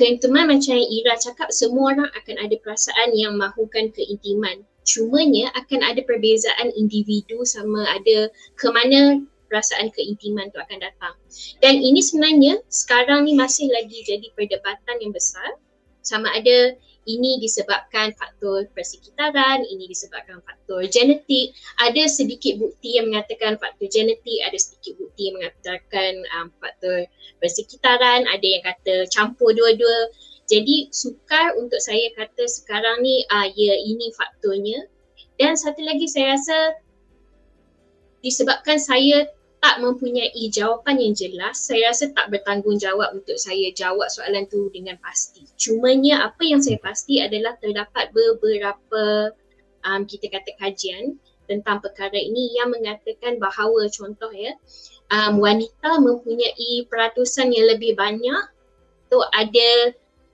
keintiman 0.00 0.48
macam 0.48 0.72
yang 0.72 0.88
Ira 0.88 1.20
cakap 1.20 1.52
semua 1.52 1.92
orang 1.92 2.10
akan 2.16 2.36
ada 2.40 2.56
perasaan 2.64 3.12
yang 3.12 3.36
mahukan 3.36 3.92
keintiman. 3.92 4.64
Cumanya 4.86 5.52
akan 5.58 5.82
ada 5.84 6.00
perbezaan 6.00 6.72
individu 6.78 7.44
sama 7.44 7.84
ada 7.90 8.32
ke 8.56 8.66
mana 8.72 9.20
perasaan 9.46 9.90
keintiman 9.94 10.50
tu 10.50 10.58
akan 10.58 10.78
datang. 10.82 11.14
Dan 11.62 11.80
ini 11.80 12.02
sebenarnya 12.02 12.60
sekarang 12.68 13.26
ni 13.26 13.34
masih 13.34 13.70
lagi 13.70 14.02
jadi 14.06 14.26
perdebatan 14.34 14.96
yang 15.00 15.14
besar 15.14 15.58
sama 16.06 16.30
ada 16.30 16.78
ini 17.06 17.38
disebabkan 17.38 18.10
faktor 18.18 18.66
persekitaran, 18.74 19.62
ini 19.62 19.86
disebabkan 19.86 20.42
faktor 20.42 20.82
genetik. 20.90 21.54
Ada 21.78 22.10
sedikit 22.10 22.58
bukti 22.58 22.98
yang 22.98 23.14
mengatakan 23.14 23.54
faktor 23.62 23.86
genetik, 23.86 24.42
ada 24.42 24.58
sedikit 24.58 24.98
bukti 24.98 25.30
yang 25.30 25.38
mengatakan 25.38 26.12
um, 26.34 26.50
faktor 26.58 27.06
persekitaran, 27.38 28.26
ada 28.26 28.46
yang 28.46 28.62
kata 28.66 29.06
campur 29.14 29.54
dua-dua. 29.54 30.10
Jadi 30.50 30.90
sukar 30.90 31.54
untuk 31.58 31.78
saya 31.78 32.10
kata 32.18 32.46
sekarang 32.46 33.02
ni 33.02 33.22
uh, 33.30 33.46
ya 33.54 33.74
ini 33.86 34.10
faktornya. 34.18 34.90
Dan 35.38 35.54
satu 35.54 35.82
lagi 35.86 36.10
saya 36.10 36.34
rasa 36.34 36.58
disebabkan 38.26 38.82
saya 38.82 39.30
tak 39.66 39.82
mempunyai 39.82 40.46
jawapan 40.46 41.02
yang 41.02 41.14
jelas, 41.18 41.58
saya 41.58 41.90
rasa 41.90 42.14
tak 42.14 42.30
bertanggungjawab 42.30 43.18
untuk 43.18 43.34
saya 43.34 43.74
jawab 43.74 44.06
soalan 44.06 44.46
tu 44.46 44.70
dengan 44.70 44.94
pasti. 45.02 45.42
Cumanya 45.58 46.22
apa 46.30 46.38
yang 46.46 46.62
saya 46.62 46.78
pasti 46.78 47.18
adalah 47.18 47.58
terdapat 47.58 48.14
beberapa 48.14 49.34
um, 49.82 50.06
kita 50.06 50.30
kata 50.30 50.54
kajian 50.62 51.18
tentang 51.50 51.82
perkara 51.82 52.14
ini 52.14 52.54
yang 52.54 52.70
mengatakan 52.70 53.42
bahawa 53.42 53.90
contoh 53.90 54.30
ya, 54.30 54.54
um, 55.10 55.42
wanita 55.42 55.98
mempunyai 55.98 56.86
peratusan 56.86 57.50
yang 57.50 57.66
lebih 57.66 57.98
banyak 57.98 58.46
tu 59.10 59.18
ada 59.34 59.70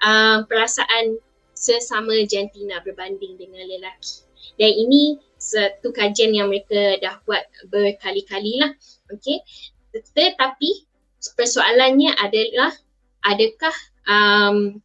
um, 0.05 0.45
perasaan 0.45 1.17
sesama 1.57 2.21
jantina 2.29 2.85
berbanding 2.85 3.41
dengan 3.41 3.65
lelaki. 3.65 4.29
Dan 4.61 4.77
ini 4.77 5.17
satu 5.43 5.91
kajian 5.91 6.31
yang 6.31 6.47
mereka 6.47 7.03
dah 7.03 7.19
buat 7.27 7.43
berkali-kali 7.67 8.63
lah. 8.63 8.71
Okay. 9.11 9.43
Tetapi 9.91 10.87
persoalannya 11.35 12.15
adalah 12.15 12.71
adakah 13.27 13.77
um, 14.07 14.79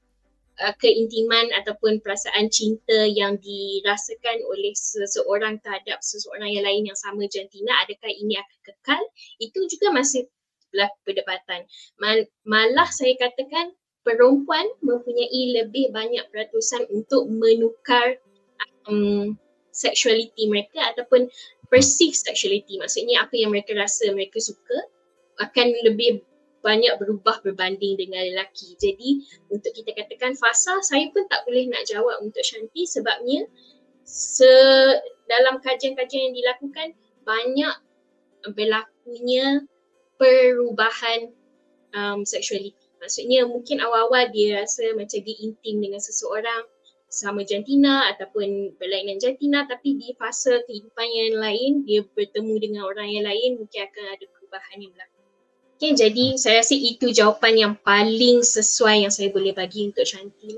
uh, 0.61 0.73
keintiman 0.81 1.53
ataupun 1.61 2.01
perasaan 2.01 2.49
cinta 2.49 3.05
yang 3.05 3.37
dirasakan 3.37 4.41
oleh 4.49 4.73
seseorang 4.73 5.61
terhadap 5.61 6.01
seseorang 6.01 6.49
yang 6.49 6.65
lain 6.65 6.89
yang 6.89 6.97
sama 6.97 7.25
jantina 7.29 7.73
adakah 7.85 8.09
ini 8.09 8.37
akan 8.37 8.57
kekal 8.65 9.01
itu 9.41 9.59
juga 9.69 9.93
masih 9.93 10.25
berlaku 10.73 10.97
perdebatan 11.07 11.61
Mal- 12.01 12.29
malah 12.43 12.89
saya 12.91 13.15
katakan 13.17 13.73
perempuan 14.05 14.67
mempunyai 14.83 15.61
lebih 15.63 15.91
banyak 15.91 16.23
peratusan 16.29 16.85
untuk 16.93 17.27
menukar 17.27 18.21
um, 18.87 19.35
sexuality 19.77 20.49
mereka 20.49 20.81
ataupun 20.97 21.29
perceived 21.69 22.17
sexuality 22.17 22.81
maksudnya 22.81 23.21
apa 23.21 23.37
yang 23.37 23.53
mereka 23.53 23.77
rasa 23.77 24.09
mereka 24.09 24.41
suka 24.41 24.89
akan 25.37 25.69
lebih 25.85 26.25
banyak 26.65 26.99
berubah 26.99 27.39
berbanding 27.45 27.95
dengan 27.95 28.27
lelaki. 28.27 28.75
Jadi 28.75 29.23
untuk 29.47 29.71
kita 29.71 29.93
katakan 29.93 30.35
fasa 30.35 30.81
saya 30.83 31.07
pun 31.13 31.23
tak 31.29 31.45
boleh 31.45 31.69
nak 31.69 31.85
jawab 31.87 32.19
untuk 32.19 32.43
Shanti 32.43 32.83
sebabnya 32.83 33.45
se 34.03 34.51
dalam 35.31 35.63
kajian-kajian 35.63 36.31
yang 36.31 36.35
dilakukan 36.35 36.87
banyak 37.23 37.75
berlakunya 38.51 39.63
perubahan 40.19 41.31
um, 41.93 42.27
sexuality. 42.27 42.75
Maksudnya 42.97 43.45
mungkin 43.45 43.77
awal-awal 43.79 44.33
dia 44.33 44.63
rasa 44.63 44.91
macam 44.97 45.21
dia 45.21 45.37
intim 45.39 45.77
dengan 45.77 46.01
seseorang 46.01 46.65
sama 47.17 47.41
jantina 47.41 48.13
ataupun 48.13 48.77
berlainan 48.77 49.17
jantina 49.17 49.65
tapi 49.65 49.97
di 49.97 50.13
fasa 50.13 50.61
kehidupan 50.69 51.07
yang 51.09 51.41
lain 51.41 51.81
dia 51.81 52.05
bertemu 52.05 52.53
dengan 52.61 52.81
orang 52.85 53.09
yang 53.09 53.25
lain 53.25 53.57
mungkin 53.57 53.81
akan 53.89 54.05
ada 54.13 54.25
perubahan 54.29 54.77
yang 54.77 54.93
berlaku. 54.93 55.17
Okay, 55.77 55.93
jadi 55.93 56.25
saya 56.37 56.61
rasa 56.61 56.73
itu 56.73 57.13
jawapan 57.13 57.53
yang 57.53 57.73
paling 57.77 58.41
sesuai 58.41 59.05
yang 59.05 59.13
saya 59.13 59.29
boleh 59.29 59.53
bagi 59.53 59.89
untuk 59.89 60.05
Shanti. 60.05 60.57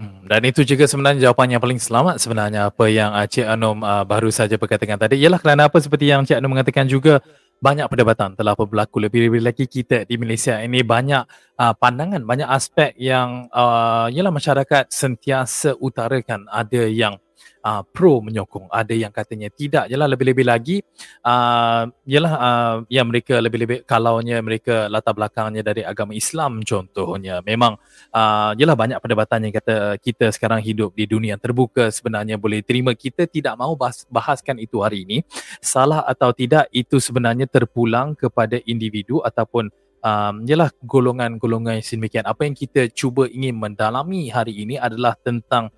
Hmm, 0.00 0.24
dan 0.24 0.40
itu 0.48 0.64
juga 0.64 0.88
sebenarnya 0.88 1.28
jawapan 1.28 1.56
yang 1.56 1.60
paling 1.60 1.76
selamat 1.76 2.16
sebenarnya 2.16 2.72
apa 2.72 2.84
yang 2.88 3.12
uh, 3.12 3.28
Cik 3.28 3.44
Anom 3.44 3.84
uh, 3.84 4.00
baru 4.08 4.32
saja 4.32 4.56
perkatakan 4.56 4.96
tadi. 4.96 5.20
Ialah 5.20 5.36
kerana 5.36 5.68
apa 5.68 5.76
seperti 5.76 6.08
yang 6.08 6.24
Cik 6.24 6.40
Anom 6.40 6.56
mengatakan 6.56 6.88
juga 6.88 7.20
banyak 7.60 7.86
perdebatan 7.92 8.32
telah 8.34 8.56
berlaku 8.56 9.04
lebih-lebih 9.04 9.44
lagi 9.44 9.68
kita 9.68 10.08
di 10.08 10.16
Malaysia. 10.16 10.56
Ini 10.64 10.80
banyak 10.80 11.22
uh, 11.60 11.74
pandangan 11.76 12.24
banyak 12.24 12.48
aspek 12.48 12.96
yang 12.96 13.52
uh, 13.52 14.08
ialah 14.08 14.32
masyarakat 14.32 14.88
sentiasa 14.88 15.76
utarakan 15.76 16.48
ada 16.48 16.88
yang 16.88 17.20
uh, 17.64 17.80
pro 17.88 18.20
menyokong. 18.20 18.68
Ada 18.68 18.92
yang 18.92 19.08
katanya 19.08 19.48
tidak 19.48 19.88
jelah 19.88 20.04
lebih-lebih 20.04 20.44
lagi 20.44 20.76
uh, 21.24 21.88
ialah 22.04 22.34
uh, 22.36 22.76
yang 22.92 23.08
mereka 23.08 23.40
lebih-lebih 23.40 23.88
kalaunya 23.88 24.44
mereka 24.44 24.92
latar 24.92 25.16
belakangnya 25.16 25.64
dari 25.64 25.80
agama 25.80 26.12
Islam 26.12 26.60
contohnya 26.60 27.40
memang 27.40 27.80
uh, 28.12 28.52
ialah 28.52 28.76
banyak 28.76 28.98
perdebatan 29.00 29.48
yang 29.48 29.54
kata 29.56 29.96
kita 29.96 30.28
sekarang 30.36 30.60
hidup 30.60 30.92
di 30.92 31.08
dunia 31.08 31.30
yang 31.30 31.38
terbuka 31.38 31.94
sebenarnya 31.94 32.34
boleh 32.34 32.60
terima. 32.66 32.90
Kita 32.98 33.30
tidak 33.30 33.54
mahu 33.54 33.78
bahas, 33.78 34.02
bahaskan 34.10 34.58
itu 34.58 34.82
hari 34.82 35.06
ini. 35.06 35.22
Salah 35.62 36.02
atau 36.02 36.34
tidak 36.34 36.66
itu 36.74 36.98
sebenarnya 36.98 37.46
terpulang 37.46 38.18
kepada 38.18 38.58
individu 38.66 39.22
ataupun 39.22 39.70
um, 40.02 40.34
ialah 40.42 40.74
golongan-golongan 40.82 41.78
yang 41.78 41.86
sedemikian. 41.86 42.26
Apa 42.26 42.50
yang 42.50 42.58
kita 42.58 42.90
cuba 42.90 43.30
ingin 43.30 43.54
mendalami 43.54 44.26
hari 44.28 44.58
ini 44.66 44.74
adalah 44.74 45.14
tentang 45.14 45.70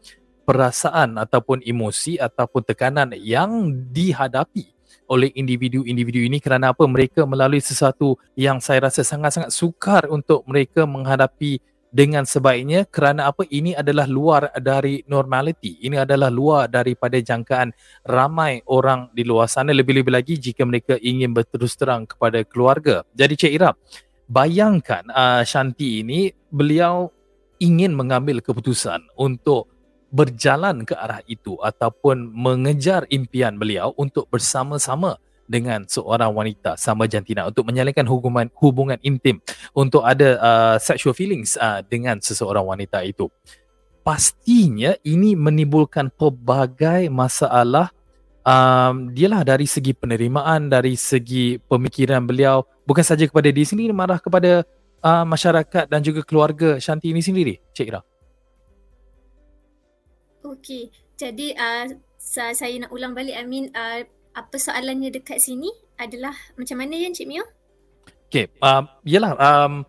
perasaan 0.42 1.16
ataupun 1.18 1.62
emosi 1.62 2.18
ataupun 2.18 2.62
tekanan 2.66 3.14
yang 3.18 3.70
dihadapi 3.90 4.72
oleh 5.10 5.28
individu-individu 5.36 6.24
ini 6.24 6.38
kerana 6.40 6.72
apa? 6.72 6.88
Mereka 6.88 7.28
melalui 7.28 7.60
sesuatu 7.60 8.16
yang 8.38 8.60
saya 8.64 8.88
rasa 8.88 9.04
sangat-sangat 9.04 9.52
sukar 9.52 10.08
untuk 10.08 10.44
mereka 10.48 10.88
menghadapi 10.88 11.60
dengan 11.92 12.24
sebaiknya 12.24 12.88
kerana 12.88 13.28
apa? 13.28 13.44
Ini 13.44 13.76
adalah 13.76 14.08
luar 14.08 14.48
dari 14.56 15.04
normaliti. 15.04 15.84
Ini 15.84 16.08
adalah 16.08 16.32
luar 16.32 16.72
daripada 16.72 17.20
jangkaan 17.20 17.72
ramai 18.08 18.64
orang 18.72 19.12
di 19.12 19.28
luar 19.28 19.52
sana. 19.52 19.76
Lebih-lebih 19.76 20.12
lagi 20.12 20.40
jika 20.40 20.64
mereka 20.64 20.96
ingin 20.96 21.36
berterus 21.36 21.76
terang 21.76 22.08
kepada 22.08 22.40
keluarga. 22.48 23.04
Jadi 23.12 23.34
Cik 23.36 23.52
Irab 23.52 23.76
bayangkan 24.32 25.04
uh, 25.12 25.44
Shanti 25.44 26.00
ini 26.00 26.32
beliau 26.48 27.12
ingin 27.60 27.92
mengambil 27.92 28.40
keputusan 28.40 29.04
untuk 29.20 29.71
berjalan 30.12 30.84
ke 30.84 30.92
arah 30.92 31.24
itu 31.24 31.56
ataupun 31.64 32.28
mengejar 32.36 33.08
impian 33.08 33.56
beliau 33.56 33.96
untuk 33.96 34.28
bersama-sama 34.28 35.16
dengan 35.48 35.88
seorang 35.88 36.30
wanita 36.30 36.76
sama 36.76 37.08
jantina 37.08 37.48
untuk 37.48 37.66
menjalinkan 37.66 38.04
hubungan 38.06 38.46
hubungan 38.60 39.00
intim 39.02 39.40
untuk 39.72 40.04
ada 40.04 40.38
uh, 40.38 40.76
sexual 40.76 41.16
feelings 41.16 41.56
uh, 41.56 41.80
dengan 41.82 42.20
seseorang 42.20 42.62
wanita 42.62 43.02
itu. 43.02 43.32
Pastinya 44.04 44.92
ini 45.02 45.32
menimbulkan 45.32 46.12
pelbagai 46.12 47.08
masalah. 47.08 47.90
Um, 48.42 49.14
dialah 49.14 49.46
dari 49.46 49.70
segi 49.70 49.94
penerimaan 49.94 50.66
dari 50.66 50.98
segi 50.98 51.62
pemikiran 51.62 52.26
beliau. 52.26 52.66
Bukan 52.82 53.06
saja 53.06 53.22
kepada 53.22 53.46
diri 53.46 53.62
sendiri 53.62 53.94
marah 53.94 54.18
kepada 54.18 54.66
uh, 54.98 55.22
masyarakat 55.22 55.86
dan 55.86 56.02
juga 56.02 56.26
keluarga 56.26 56.82
Shanti 56.82 57.14
ini 57.14 57.22
sendiri 57.22 57.62
Cik 57.70 57.86
Ira 57.86 58.02
Okey, 60.52 60.92
jadi 61.16 61.56
uh, 61.56 61.86
saya 62.20 62.76
nak 62.76 62.92
ulang 62.92 63.16
balik 63.16 63.40
Amin, 63.40 63.72
uh, 63.72 64.04
apa 64.36 64.56
soalannya 64.60 65.08
dekat 65.08 65.40
sini 65.40 65.72
adalah 65.96 66.36
macam 66.60 66.76
mana 66.76 66.92
ya 66.92 67.08
Encik 67.08 67.24
Mio? 67.24 67.40
Okey, 68.28 68.52
uh, 68.60 68.84
yalah 69.08 69.32
um, 69.40 69.80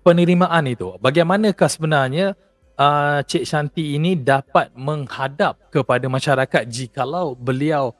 penerimaan 0.00 0.64
itu. 0.72 0.96
Bagaimanakah 0.96 1.68
sebenarnya 1.68 2.32
uh, 2.80 3.20
Cik 3.28 3.44
Shanti 3.44 3.92
ini 3.92 4.16
dapat 4.16 4.72
menghadap 4.72 5.68
kepada 5.68 6.08
masyarakat 6.08 6.64
jikalau 6.64 7.36
beliau 7.36 7.92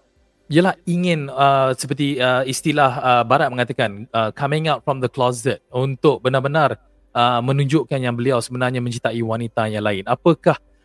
ialah 0.49 0.79
ingin 0.87 1.27
uh, 1.29 1.75
seperti 1.77 2.23
uh, 2.23 2.47
istilah 2.47 2.93
uh, 3.03 3.23
barat 3.27 3.51
mengatakan 3.51 4.07
uh, 4.15 4.31
coming 4.33 4.71
out 4.71 4.81
from 4.87 5.03
the 5.03 5.11
closet 5.11 5.61
untuk 5.69 6.23
benar-benar 6.23 6.81
uh, 7.13 7.43
menunjukkan 7.43 7.99
yang 7.99 8.15
beliau 8.15 8.39
sebenarnya 8.39 8.79
mencintai 8.79 9.21
wanita 9.21 9.67
yang 9.67 9.83
lain. 9.83 10.07
Apakah 10.07 10.55
uh, 10.55 10.76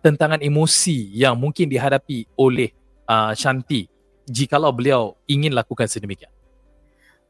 tentangan 0.00 0.40
emosi 0.40 1.12
yang 1.12 1.36
mungkin 1.36 1.68
dihadapi 1.68 2.24
oleh 2.40 2.72
uh, 3.04 3.36
Shanti 3.36 3.84
jikalau 4.24 4.72
beliau 4.72 5.16
ingin 5.28 5.52
lakukan 5.52 5.84
sedemikian. 5.84 6.32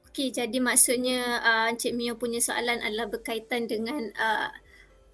Okey, 0.06 0.34
jadi 0.34 0.58
maksudnya 0.58 1.42
uh, 1.42 1.66
Encik 1.70 1.94
Mio 1.94 2.18
punya 2.18 2.42
soalan 2.42 2.82
adalah 2.82 3.06
berkaitan 3.06 3.70
dengan 3.70 4.10
uh, 4.18 4.50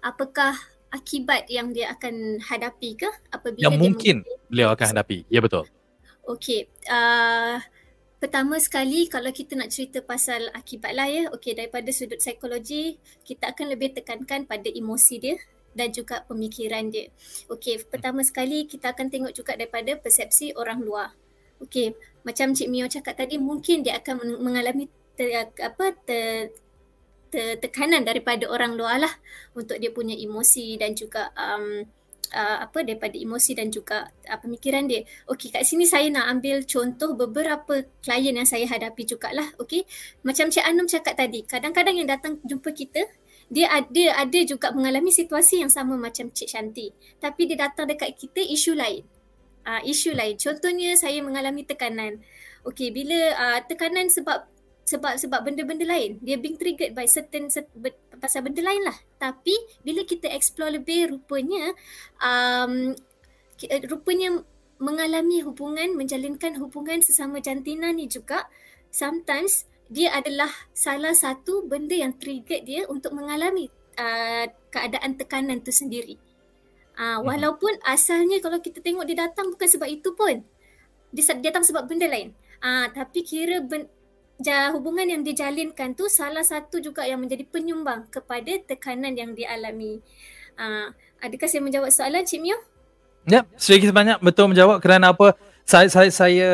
apakah 0.01 0.57
akibat 0.89 1.45
yang 1.49 1.73
dia 1.73 1.93
akan 1.93 2.41
hadapi 2.41 2.97
ke 2.97 3.09
apabila 3.29 3.69
yang 3.69 3.77
mungkin 3.77 4.25
beliau 4.49 4.73
akan 4.73 4.97
hadapi. 4.97 5.25
Ya 5.29 5.41
betul. 5.41 5.69
Okey, 6.25 6.69
uh, 6.89 7.61
pertama 8.17 8.57
sekali 8.57 9.05
kalau 9.05 9.29
kita 9.29 9.53
nak 9.53 9.69
cerita 9.69 10.01
pasal 10.01 10.49
akibat 10.57 10.97
lah 10.97 11.05
ya, 11.05 11.29
okey 11.37 11.53
daripada 11.53 11.89
sudut 11.93 12.17
psikologi 12.17 12.97
kita 13.21 13.53
akan 13.53 13.77
lebih 13.77 13.93
tekankan 13.93 14.49
pada 14.49 14.69
emosi 14.73 15.15
dia 15.21 15.37
dan 15.75 15.91
juga 15.91 16.23
pemikiran 16.25 16.87
dia. 16.87 17.11
Okey, 17.51 17.83
pertama 17.91 18.23
sekali 18.23 18.63
kita 18.65 18.95
akan 18.95 19.11
tengok 19.11 19.35
juga 19.35 19.59
daripada 19.59 19.99
persepsi 19.99 20.55
orang 20.55 20.79
luar. 20.81 21.11
Okey, 21.59 21.93
macam 22.23 22.55
Cik 22.55 22.71
Mio 22.71 22.87
cakap 22.87 23.19
tadi 23.19 23.35
mungkin 23.35 23.83
dia 23.83 23.99
akan 23.99 24.39
mengalami 24.39 24.87
ter, 25.19 25.51
apa 25.59 25.95
ter, 26.07 26.51
ter, 27.31 27.59
tekanan 27.59 28.03
daripada 28.03 28.47
orang 28.47 28.75
luar 28.75 29.03
lah 29.03 29.13
untuk 29.55 29.79
dia 29.79 29.91
punya 29.91 30.15
emosi 30.15 30.75
dan 30.75 30.95
juga 30.95 31.31
um, 31.35 31.83
uh, 32.35 32.57
apa 32.67 32.83
daripada 32.83 33.15
emosi 33.15 33.55
dan 33.55 33.71
juga 33.71 34.11
uh, 34.27 34.39
pemikiran 34.39 34.83
dia. 34.87 35.07
Okey, 35.31 35.51
kat 35.51 35.63
sini 35.63 35.87
saya 35.87 36.11
nak 36.11 36.27
ambil 36.39 36.67
contoh 36.67 37.15
beberapa 37.15 37.87
klien 38.03 38.35
yang 38.35 38.47
saya 38.47 38.67
hadapi 38.67 39.07
jugalah. 39.07 39.47
Okey, 39.61 39.87
macam 40.27 40.51
Cik 40.51 40.65
Anum 40.65 40.87
cakap 40.91 41.15
tadi, 41.15 41.47
kadang-kadang 41.47 41.95
yang 41.95 42.09
datang 42.09 42.39
jumpa 42.43 42.71
kita 42.75 43.07
dia 43.49 43.69
ada 43.69 44.25
ada 44.25 44.39
juga 44.41 44.73
mengalami 44.73 45.13
situasi 45.13 45.61
yang 45.61 45.69
sama 45.69 45.95
macam 45.95 46.33
Cik 46.33 46.49
Shanti. 46.49 46.89
Tapi 47.21 47.41
dia 47.45 47.69
datang 47.69 47.85
dekat 47.85 48.17
kita 48.17 48.41
isu 48.41 48.73
lain. 48.73 49.05
Uh, 49.65 49.81
isu 49.85 50.13
lain. 50.13 50.37
Contohnya 50.37 50.97
saya 50.97 51.21
mengalami 51.21 51.65
tekanan. 51.65 52.21
Okey 52.65 52.89
bila 52.89 53.17
uh, 53.37 53.59
tekanan 53.65 54.09
sebab 54.09 54.49
sebab 54.85 55.17
sebab 55.17 55.41
benda-benda 55.41 55.85
lain. 55.85 56.21
Dia 56.21 56.37
being 56.37 56.57
triggered 56.57 56.93
by 56.93 57.09
certain 57.09 57.49
set, 57.49 57.69
pasal 58.21 58.45
benda 58.45 58.61
lain 58.61 58.85
lah. 58.85 58.97
Tapi 59.17 59.53
bila 59.81 60.05
kita 60.05 60.29
explore 60.29 60.77
lebih 60.77 61.09
rupanya 61.09 61.73
um, 62.21 62.93
rupanya 63.89 64.45
mengalami 64.77 65.39
hubungan 65.41 65.95
menjalinkan 65.95 66.59
hubungan 66.59 66.99
sesama 66.99 67.39
jantina 67.39 67.95
ni 67.95 68.11
juga 68.11 68.45
sometimes 68.91 69.63
dia 69.89 70.09
adalah 70.17 70.49
salah 70.73 71.13
satu 71.13 71.65
benda 71.69 71.93
yang 71.93 72.17
trigger 72.17 72.61
dia 72.65 72.81
untuk 72.89 73.13
mengalami 73.13 73.69
uh, 73.97 74.45
keadaan 74.73 75.13
tekanan 75.17 75.61
tu 75.61 75.69
sendiri. 75.69 76.17
Uh, 76.95 77.19
walaupun 77.21 77.75
asalnya 77.83 78.39
kalau 78.39 78.63
kita 78.63 78.79
tengok 78.79 79.03
dia 79.03 79.27
datang 79.27 79.51
bukan 79.51 79.67
sebab 79.67 79.89
itu 79.91 80.15
pun. 80.15 80.41
Dia, 81.11 81.23
datang 81.39 81.63
sebab 81.63 81.85
benda 81.85 82.07
lain. 82.09 82.33
Uh, 82.63 82.87
tapi 82.91 83.21
kira 83.21 83.61
ben, 83.61 83.85
ja, 84.41 84.71
hubungan 84.73 85.05
yang 85.05 85.21
dijalinkan 85.21 85.93
tu 85.93 86.09
salah 86.09 86.43
satu 86.43 86.81
juga 86.81 87.05
yang 87.05 87.21
menjadi 87.21 87.45
penyumbang 87.45 88.07
kepada 88.09 88.51
tekanan 88.65 89.13
yang 89.15 89.37
dia 89.37 89.53
alami. 89.53 90.01
Uh, 90.55 90.91
adakah 91.19 91.47
saya 91.51 91.61
menjawab 91.61 91.91
soalan 91.91 92.23
Cik 92.23 92.41
Mio? 92.41 92.57
Ya, 93.25 93.41
sedikit 93.57 93.89
banyak 93.89 94.21
betul 94.21 94.53
menjawab 94.53 94.79
kerana 94.79 95.11
apa? 95.11 95.33
Saya 95.65 95.89
saya 95.89 96.09
saya 96.13 96.49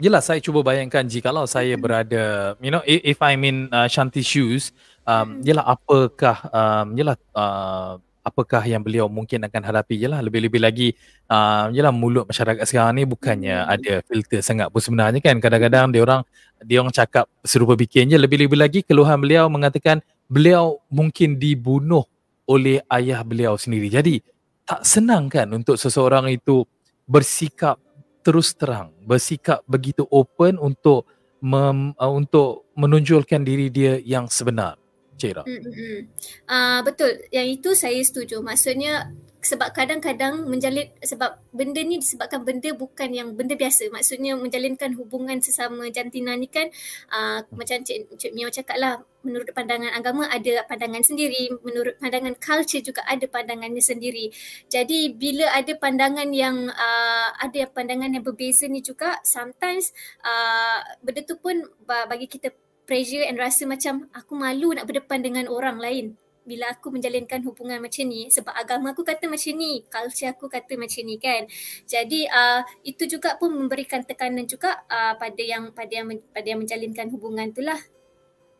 jelas 0.00 0.24
saya 0.24 0.40
cuba 0.40 0.64
bayangkan 0.64 1.04
jika 1.04 1.28
kalau 1.28 1.44
saya 1.44 1.76
hmm. 1.76 1.82
berada 1.84 2.24
you 2.64 2.72
know 2.72 2.80
if, 2.88 3.16
if 3.16 3.18
I'm 3.20 3.44
in 3.44 3.68
uh, 3.68 3.84
Shanti 3.92 4.24
shoes 4.24 4.72
um 5.04 5.44
jelah 5.44 5.68
hmm. 5.68 5.74
apakah 5.76 6.36
um 6.48 6.86
jelah 6.96 7.16
uh, 7.36 8.00
apakah 8.24 8.64
yang 8.64 8.80
beliau 8.80 9.04
mungkin 9.04 9.44
akan 9.44 9.68
hadapi 9.68 10.00
jelah 10.00 10.24
lebih-lebih 10.24 10.64
lagi 10.64 10.88
uh, 11.28 11.68
jelah 11.76 11.92
mulut 11.92 12.24
masyarakat 12.24 12.64
sekarang 12.64 12.96
ni 12.96 13.04
bukannya 13.04 13.52
hmm. 13.52 13.74
ada 13.76 13.94
filter 14.08 14.40
sangat 14.40 14.72
pun 14.72 14.80
sebenarnya 14.80 15.20
kan 15.20 15.36
kadang-kadang 15.44 15.92
dia 15.92 16.00
orang 16.00 16.20
dia 16.64 16.80
orang 16.80 16.96
cakap 16.96 17.28
serupa 17.44 17.76
bikin 17.76 18.08
je 18.08 18.16
lebih-lebih 18.16 18.56
lagi 18.56 18.80
keluhan 18.80 19.20
beliau 19.20 19.44
mengatakan 19.52 20.00
beliau 20.24 20.80
mungkin 20.88 21.36
dibunuh 21.36 22.08
oleh 22.48 22.80
ayah 22.88 23.20
beliau 23.20 23.60
sendiri 23.60 23.92
jadi 23.92 24.24
tak 24.64 24.88
senang 24.88 25.28
kan 25.28 25.52
untuk 25.52 25.76
seseorang 25.76 26.32
itu 26.32 26.64
bersikap 27.04 27.76
terus 28.24 28.56
terang 28.56 28.90
bersikap 29.04 29.60
begitu 29.68 30.08
open 30.08 30.56
untuk 30.56 31.04
mem, 31.44 31.92
uh, 32.00 32.08
untuk 32.08 32.64
menonjolkan 32.72 33.44
diri 33.44 33.68
dia 33.68 34.00
yang 34.00 34.24
sebenar 34.32 34.80
Cira. 35.14 35.44
Mm-hmm. 35.46 36.10
Uh, 36.48 36.80
betul 36.82 37.10
yang 37.30 37.46
itu 37.46 37.76
saya 37.76 38.00
setuju 38.02 38.42
maksudnya 38.42 39.14
sebab 39.44 39.76
kadang-kadang 39.76 40.48
menjalin 40.48 40.88
sebab 41.04 41.36
benda 41.52 41.84
ni 41.84 42.00
disebabkan 42.00 42.42
benda 42.42 42.72
bukan 42.72 43.12
yang 43.12 43.36
benda 43.36 43.52
biasa. 43.54 43.92
Maksudnya 43.92 44.40
menjalinkan 44.40 44.96
hubungan 44.96 45.38
sesama 45.44 45.84
jantina 45.92 46.32
ni 46.34 46.48
kan 46.48 46.72
uh, 47.12 47.44
macam 47.52 47.84
Cik, 47.84 48.16
Cik 48.16 48.32
Mio 48.32 48.48
cakap 48.48 48.80
lah 48.80 49.04
menurut 49.24 49.48
pandangan 49.56 49.92
agama 49.92 50.28
ada 50.28 50.68
pandangan 50.68 51.00
sendiri 51.00 51.48
menurut 51.64 51.96
pandangan 51.96 52.36
culture 52.40 52.80
juga 52.80 53.04
ada 53.04 53.28
pandangannya 53.28 53.84
sendiri. 53.84 54.32
Jadi 54.72 55.12
bila 55.12 55.52
ada 55.52 55.76
pandangan 55.76 56.28
yang 56.32 56.72
uh, 56.72 57.28
ada 57.36 57.68
pandangan 57.68 58.16
yang 58.16 58.24
berbeza 58.24 58.64
ni 58.64 58.80
juga 58.80 59.20
sometimes 59.28 59.92
uh, 60.24 60.80
benda 61.04 61.20
tu 61.20 61.36
pun 61.36 61.60
bagi 61.84 62.26
kita 62.28 62.52
pressure 62.84 63.24
and 63.24 63.40
rasa 63.40 63.64
macam 63.64 64.08
aku 64.12 64.36
malu 64.36 64.72
nak 64.76 64.84
berdepan 64.88 65.24
dengan 65.24 65.48
orang 65.48 65.80
lain 65.80 66.16
bila 66.44 66.70
aku 66.70 66.92
menjalinkan 66.92 67.40
hubungan 67.42 67.80
macam 67.80 68.04
ni 68.04 68.28
sebab 68.28 68.52
agama 68.52 68.92
aku 68.92 69.02
kata 69.02 69.26
macam 69.26 69.52
ni, 69.56 69.82
culture 69.88 70.30
aku 70.30 70.46
kata 70.46 70.76
macam 70.76 71.02
ni 71.02 71.16
kan. 71.16 71.48
Jadi 71.88 72.28
uh, 72.28 72.60
itu 72.84 73.08
juga 73.08 73.40
pun 73.40 73.50
memberikan 73.50 74.04
tekanan 74.04 74.44
juga 74.44 74.84
uh, 74.86 75.16
pada 75.16 75.42
yang 75.42 75.72
pada 75.72 75.92
yang 75.92 76.06
pada 76.30 76.46
yang 76.46 76.60
menjalinkan 76.60 77.08
hubungan 77.10 77.50
tu 77.50 77.64
lah. 77.64 77.80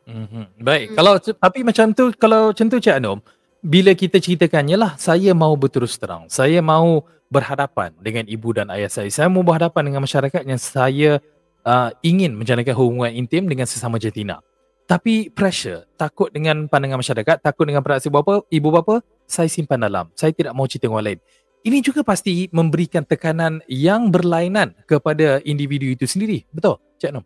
Mm-hmm. 0.04 0.44
Baik, 0.60 0.86
hmm. 0.92 0.96
kalau 1.00 1.14
tapi 1.16 1.58
macam 1.64 1.86
tu 1.96 2.12
kalau 2.20 2.52
macam 2.52 2.66
tu 2.68 2.76
Cik 2.76 3.00
Anom, 3.00 3.24
bila 3.64 3.96
kita 3.96 4.20
ceritakan 4.20 4.68
lah 4.76 4.92
saya 5.00 5.32
mau 5.32 5.56
berterus 5.56 5.96
terang, 5.96 6.28
saya 6.28 6.60
mau 6.60 7.08
berhadapan 7.32 7.96
dengan 7.98 8.28
ibu 8.28 8.52
dan 8.52 8.68
ayah 8.68 8.92
saya. 8.92 9.08
Saya 9.08 9.32
mau 9.32 9.40
berhadapan 9.40 9.88
dengan 9.88 10.04
masyarakat 10.04 10.44
yang 10.44 10.60
saya 10.60 11.24
uh, 11.64 11.90
ingin 12.04 12.36
menjalankan 12.36 12.76
hubungan 12.76 13.10
intim 13.16 13.48
dengan 13.48 13.64
sesama 13.64 13.96
jatina. 13.96 14.44
Tapi 14.84 15.32
pressure, 15.32 15.88
takut 15.96 16.28
dengan 16.28 16.68
pandangan 16.68 17.00
masyarakat, 17.00 17.40
takut 17.40 17.64
dengan 17.64 17.80
ibu 17.80 18.12
bapa, 18.12 18.34
ibu 18.52 18.68
bapa, 18.68 19.00
saya 19.24 19.48
simpan 19.48 19.80
dalam. 19.80 20.12
Saya 20.12 20.36
tidak 20.36 20.52
mau 20.52 20.68
cerita 20.68 20.92
dengan 20.92 21.00
orang 21.00 21.16
lain. 21.16 21.20
Ini 21.64 21.80
juga 21.80 22.04
pasti 22.04 22.52
memberikan 22.52 23.08
tekanan 23.08 23.64
yang 23.64 24.12
berlainan 24.12 24.76
kepada 24.84 25.40
individu 25.48 25.88
itu 25.88 26.04
sendiri. 26.04 26.44
Betul, 26.52 26.76
Cik 27.00 27.16
Nom? 27.16 27.24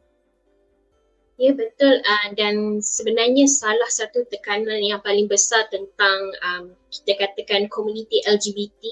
Ya 1.38 1.55
betul 1.55 2.03
uh, 2.03 2.29
dan 2.35 2.83
sebenarnya 2.83 3.47
salah 3.47 3.87
satu 3.87 4.27
tekanan 4.27 4.83
yang 4.83 4.99
paling 5.07 5.31
besar 5.31 5.71
tentang 5.71 6.35
um, 6.42 6.75
kita 6.90 7.14
katakan 7.14 7.71
komuniti 7.71 8.18
LGBT 8.27 8.83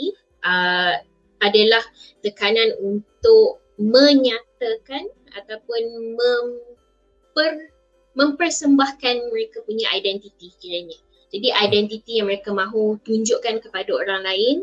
uh, 0.47 0.95
adalah 1.43 1.83
tekanan 2.23 2.71
untuk 2.79 3.59
menyatakan 3.83 5.11
ataupun 5.35 5.83
memper 6.15 7.75
mempersembahkan 8.17 9.31
mereka 9.31 9.61
punya 9.63 9.93
identiti 9.93 10.51
kiranya. 10.59 10.97
Jadi 11.31 11.53
identiti 11.53 12.19
yang 12.19 12.33
mereka 12.33 12.51
mahu 12.51 12.97
tunjukkan 13.05 13.61
kepada 13.61 13.91
orang 13.93 14.25
lain 14.25 14.57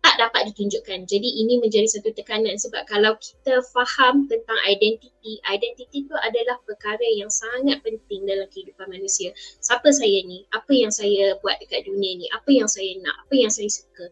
tak 0.00 0.16
dapat 0.16 0.50
ditunjukkan. 0.50 1.04
Jadi 1.04 1.28
ini 1.44 1.60
menjadi 1.60 1.84
satu 1.84 2.10
tekanan 2.16 2.56
sebab 2.56 2.88
kalau 2.88 3.14
kita 3.20 3.60
faham 3.68 4.24
tentang 4.26 4.56
identiti, 4.64 5.38
identiti 5.44 6.08
itu 6.08 6.14
adalah 6.16 6.56
perkara 6.64 7.04
yang 7.04 7.28
sangat 7.28 7.84
penting 7.84 8.24
dalam 8.24 8.48
kehidupan 8.48 8.88
manusia. 8.88 9.30
Siapa 9.60 9.92
saya 9.92 10.24
ni? 10.24 10.48
Apa 10.56 10.72
yang 10.72 10.88
saya 10.88 11.36
buat 11.44 11.60
dekat 11.60 11.84
dunia 11.84 12.16
ni? 12.16 12.26
Apa 12.32 12.48
yang 12.48 12.66
saya 12.66 12.96
nak? 13.04 13.28
Apa 13.28 13.34
yang 13.36 13.52
saya 13.52 13.68
suka? 13.68 14.08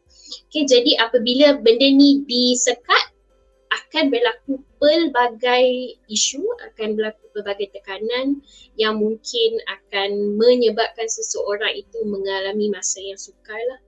Okay, 0.52 0.68
jadi 0.68 1.00
apabila 1.00 1.56
benda 1.64 1.88
ni 1.88 2.20
disekat, 2.28 3.16
akan 3.68 4.12
berlaku 4.12 4.60
pelbagai 4.78 5.98
isu, 6.08 6.42
akan 6.70 6.94
berlaku 6.94 7.28
pelbagai 7.34 7.74
tekanan 7.74 8.42
yang 8.78 8.98
mungkin 8.98 9.50
akan 9.66 10.38
menyebabkan 10.38 11.06
seseorang 11.10 11.74
itu 11.76 11.98
mengalami 12.06 12.70
masa 12.70 13.02
yang 13.02 13.18
sukar 13.18 13.58
lah. 13.58 13.80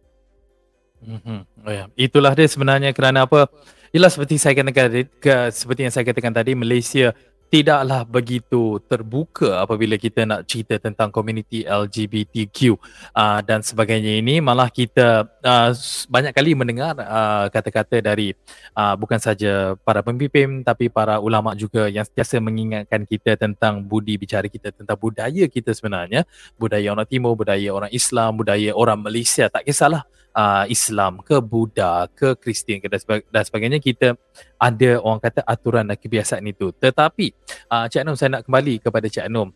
Mm-hmm. 1.00 1.40
Oh 1.64 1.72
ya. 1.72 1.84
Itulah 1.96 2.36
dia 2.36 2.50
sebenarnya 2.50 2.92
kerana 2.92 3.24
apa? 3.24 3.48
Ialah 3.90 4.10
seperti 4.12 4.38
saya 4.38 4.54
katakan 4.54 5.08
seperti 5.50 5.80
yang 5.82 5.94
saya 5.94 6.04
katakan 6.06 6.30
tadi 6.30 6.54
Malaysia 6.54 7.10
tidaklah 7.50 8.06
begitu 8.06 8.78
terbuka 8.86 9.66
apabila 9.66 9.98
kita 9.98 10.22
nak 10.22 10.46
cerita 10.46 10.78
tentang 10.78 11.10
komuniti 11.10 11.66
LGBTQ 11.66 12.78
uh, 13.10 13.42
dan 13.42 13.58
sebagainya 13.66 14.22
ini 14.22 14.38
malah 14.38 14.70
kita 14.70 15.26
uh, 15.42 15.70
banyak 16.06 16.30
kali 16.30 16.54
mendengar 16.54 16.94
uh, 17.02 17.50
kata-kata 17.50 17.98
dari 17.98 18.30
uh, 18.78 18.94
bukan 18.94 19.18
saja 19.18 19.74
para 19.82 19.98
pemimpin 19.98 20.62
tapi 20.62 20.86
para 20.86 21.18
ulama 21.18 21.50
juga 21.58 21.90
yang 21.90 22.06
sentiasa 22.06 22.38
mengingatkan 22.38 23.02
kita 23.02 23.34
tentang 23.34 23.82
budi 23.82 24.14
bicara 24.14 24.46
kita 24.46 24.70
tentang 24.70 24.94
budaya 24.94 25.50
kita 25.50 25.74
sebenarnya. 25.74 26.22
Budaya 26.54 26.94
orang 26.94 27.10
timur 27.10 27.34
budaya 27.34 27.74
orang 27.74 27.90
Islam 27.90 28.38
budaya 28.38 28.70
orang 28.78 29.02
Malaysia. 29.02 29.50
Tak 29.50 29.66
kisahlah 29.66 30.06
uh, 30.34 30.64
Islam 30.70 31.22
ke 31.22 31.38
Buddha 31.42 32.06
ke 32.14 32.38
Kristian 32.38 32.78
ke 32.78 32.88
dan 33.30 33.42
sebagainya 33.42 33.82
kita 33.82 34.14
ada 34.60 34.90
orang 35.00 35.20
kata 35.22 35.40
aturan 35.42 35.84
dan 35.88 35.98
kebiasaan 35.98 36.44
itu. 36.46 36.70
Tetapi 36.76 37.39
uh, 37.70 37.86
Cik 37.86 38.02
Anum 38.02 38.16
saya 38.16 38.38
nak 38.38 38.42
kembali 38.46 38.82
kepada 38.82 39.06
Cik 39.06 39.26
Anum. 39.26 39.50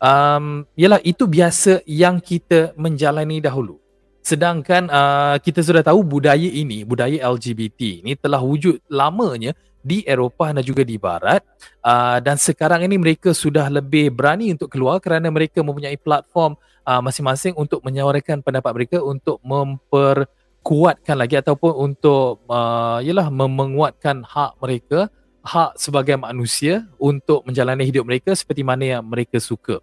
Um, 0.00 0.64
yalah 0.80 1.00
itu 1.04 1.28
biasa 1.28 1.84
yang 1.84 2.24
kita 2.24 2.72
menjalani 2.76 3.44
dahulu. 3.44 3.76
Sedangkan 4.20 4.88
uh, 4.88 5.36
kita 5.40 5.64
sudah 5.64 5.80
tahu 5.80 6.04
budaya 6.04 6.44
ini 6.44 6.84
budaya 6.84 7.24
LGBT 7.32 8.04
ini 8.04 8.12
telah 8.16 8.40
wujud 8.40 8.80
lamanya 8.92 9.56
di 9.80 10.04
Eropah 10.04 10.52
dan 10.52 10.64
juga 10.64 10.84
di 10.84 11.00
Barat. 11.00 11.40
Uh, 11.80 12.20
dan 12.20 12.36
sekarang 12.36 12.84
ini 12.84 13.00
mereka 13.00 13.32
sudah 13.32 13.72
lebih 13.72 14.12
berani 14.12 14.52
untuk 14.52 14.68
keluar 14.68 15.00
kerana 15.00 15.32
mereka 15.32 15.64
mempunyai 15.64 15.96
platform 15.96 16.56
uh, 16.84 17.00
masing-masing 17.00 17.56
untuk 17.56 17.80
menyuarakan 17.80 18.44
pendapat 18.44 18.72
mereka 18.76 18.98
untuk 19.00 19.40
memperkuatkan 19.40 21.16
lagi 21.16 21.40
ataupun 21.40 21.72
untuk 21.90 22.44
uh, 22.48 23.00
yalah 23.00 23.32
menguatkan 23.32 24.20
hak 24.24 24.60
mereka 24.60 25.08
hak 25.40 25.76
sebagai 25.80 26.16
manusia 26.20 26.84
untuk 27.00 27.44
menjalani 27.48 27.84
hidup 27.88 28.04
mereka 28.04 28.36
seperti 28.36 28.60
mana 28.60 28.98
yang 28.98 29.02
mereka 29.04 29.40
suka. 29.40 29.80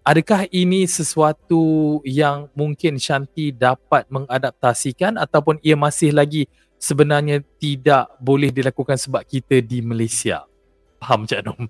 Adakah 0.00 0.48
ini 0.48 0.88
sesuatu 0.88 2.00
yang 2.08 2.48
mungkin 2.56 2.96
Shanti 2.96 3.52
dapat 3.52 4.08
mengadaptasikan 4.08 5.20
ataupun 5.20 5.60
ia 5.60 5.76
masih 5.76 6.16
lagi 6.16 6.48
sebenarnya 6.80 7.44
tidak 7.60 8.08
boleh 8.16 8.48
dilakukan 8.48 8.96
sebab 8.96 9.20
kita 9.28 9.60
di 9.60 9.84
Malaysia. 9.84 10.48
Faham 10.96 11.28
Cik 11.28 11.44
Anum? 11.44 11.68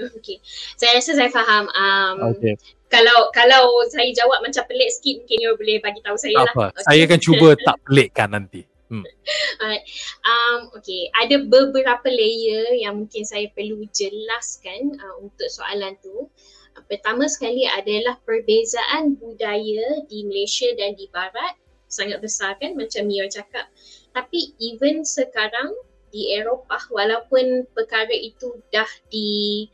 Okay. 0.00 0.40
Saya 0.80 0.96
rasa 0.96 1.12
saya 1.12 1.28
faham. 1.28 1.68
Um, 1.76 2.32
okay. 2.32 2.56
Kalau 2.88 3.28
kalau 3.36 3.84
saya 3.92 4.08
jawab 4.16 4.40
macam 4.40 4.64
pelik 4.64 4.88
sikit 4.96 5.20
mungkin 5.22 5.38
you 5.44 5.52
boleh 5.60 5.76
bagi 5.84 6.00
tahu 6.00 6.16
saya 6.16 6.40
tak 6.40 6.44
lah. 6.48 6.52
Apa. 6.56 6.66
Okay. 6.72 6.84
Saya 6.88 7.00
akan 7.04 7.20
cuba 7.20 7.48
tak 7.68 7.76
pelikkan 7.84 8.28
nanti. 8.32 8.69
Hmm. 8.90 9.06
Alright. 9.62 9.86
Um, 10.26 10.74
okay. 10.74 11.08
Ada 11.22 11.46
beberapa 11.46 12.10
layer 12.10 12.74
yang 12.74 13.06
mungkin 13.06 13.22
saya 13.22 13.46
perlu 13.54 13.86
jelaskan 13.94 14.98
uh, 14.98 15.16
untuk 15.22 15.46
soalan 15.46 15.94
tu. 16.02 16.26
Uh, 16.74 16.82
pertama 16.90 17.30
sekali 17.30 17.64
adalah 17.70 18.18
perbezaan 18.26 19.14
budaya 19.16 20.02
di 20.10 20.26
Malaysia 20.26 20.66
dan 20.74 20.98
di 20.98 21.06
Barat 21.14 21.54
sangat 21.90 22.18
besar 22.22 22.58
kan 22.58 22.74
macam 22.74 23.06
Mia 23.06 23.30
cakap. 23.30 23.70
Tapi 24.10 24.58
even 24.58 25.06
sekarang 25.06 25.70
di 26.10 26.34
Eropah 26.34 26.90
walaupun 26.90 27.70
perkara 27.70 28.10
itu 28.10 28.58
dah 28.74 28.90
di 29.10 29.70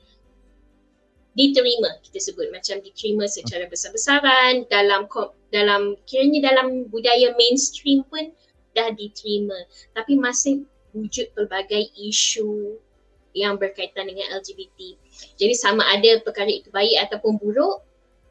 diterima 1.37 2.01
kita 2.01 2.33
sebut 2.33 2.49
macam 2.49 2.81
diterima 2.81 3.29
secara 3.29 3.69
besar-besaran 3.69 4.65
dalam 4.73 5.05
dalam 5.53 5.93
kiranya 6.09 6.49
dalam 6.53 6.89
budaya 6.89 7.37
mainstream 7.37 8.01
pun 8.09 8.33
dah 8.77 8.93
diterima. 8.93 9.57
Tapi 9.97 10.21
masih 10.21 10.69
wujud 10.93 11.33
pelbagai 11.33 11.89
isu 11.97 12.77
yang 13.37 13.57
berkaitan 13.61 14.09
dengan 14.09 14.33
LGBT. 14.37 14.97
Jadi 15.37 15.55
sama 15.57 15.85
ada 15.93 16.21
perkara 16.25 16.49
itu 16.49 16.69
baik 16.73 17.09
ataupun 17.09 17.37
buruk 17.41 17.85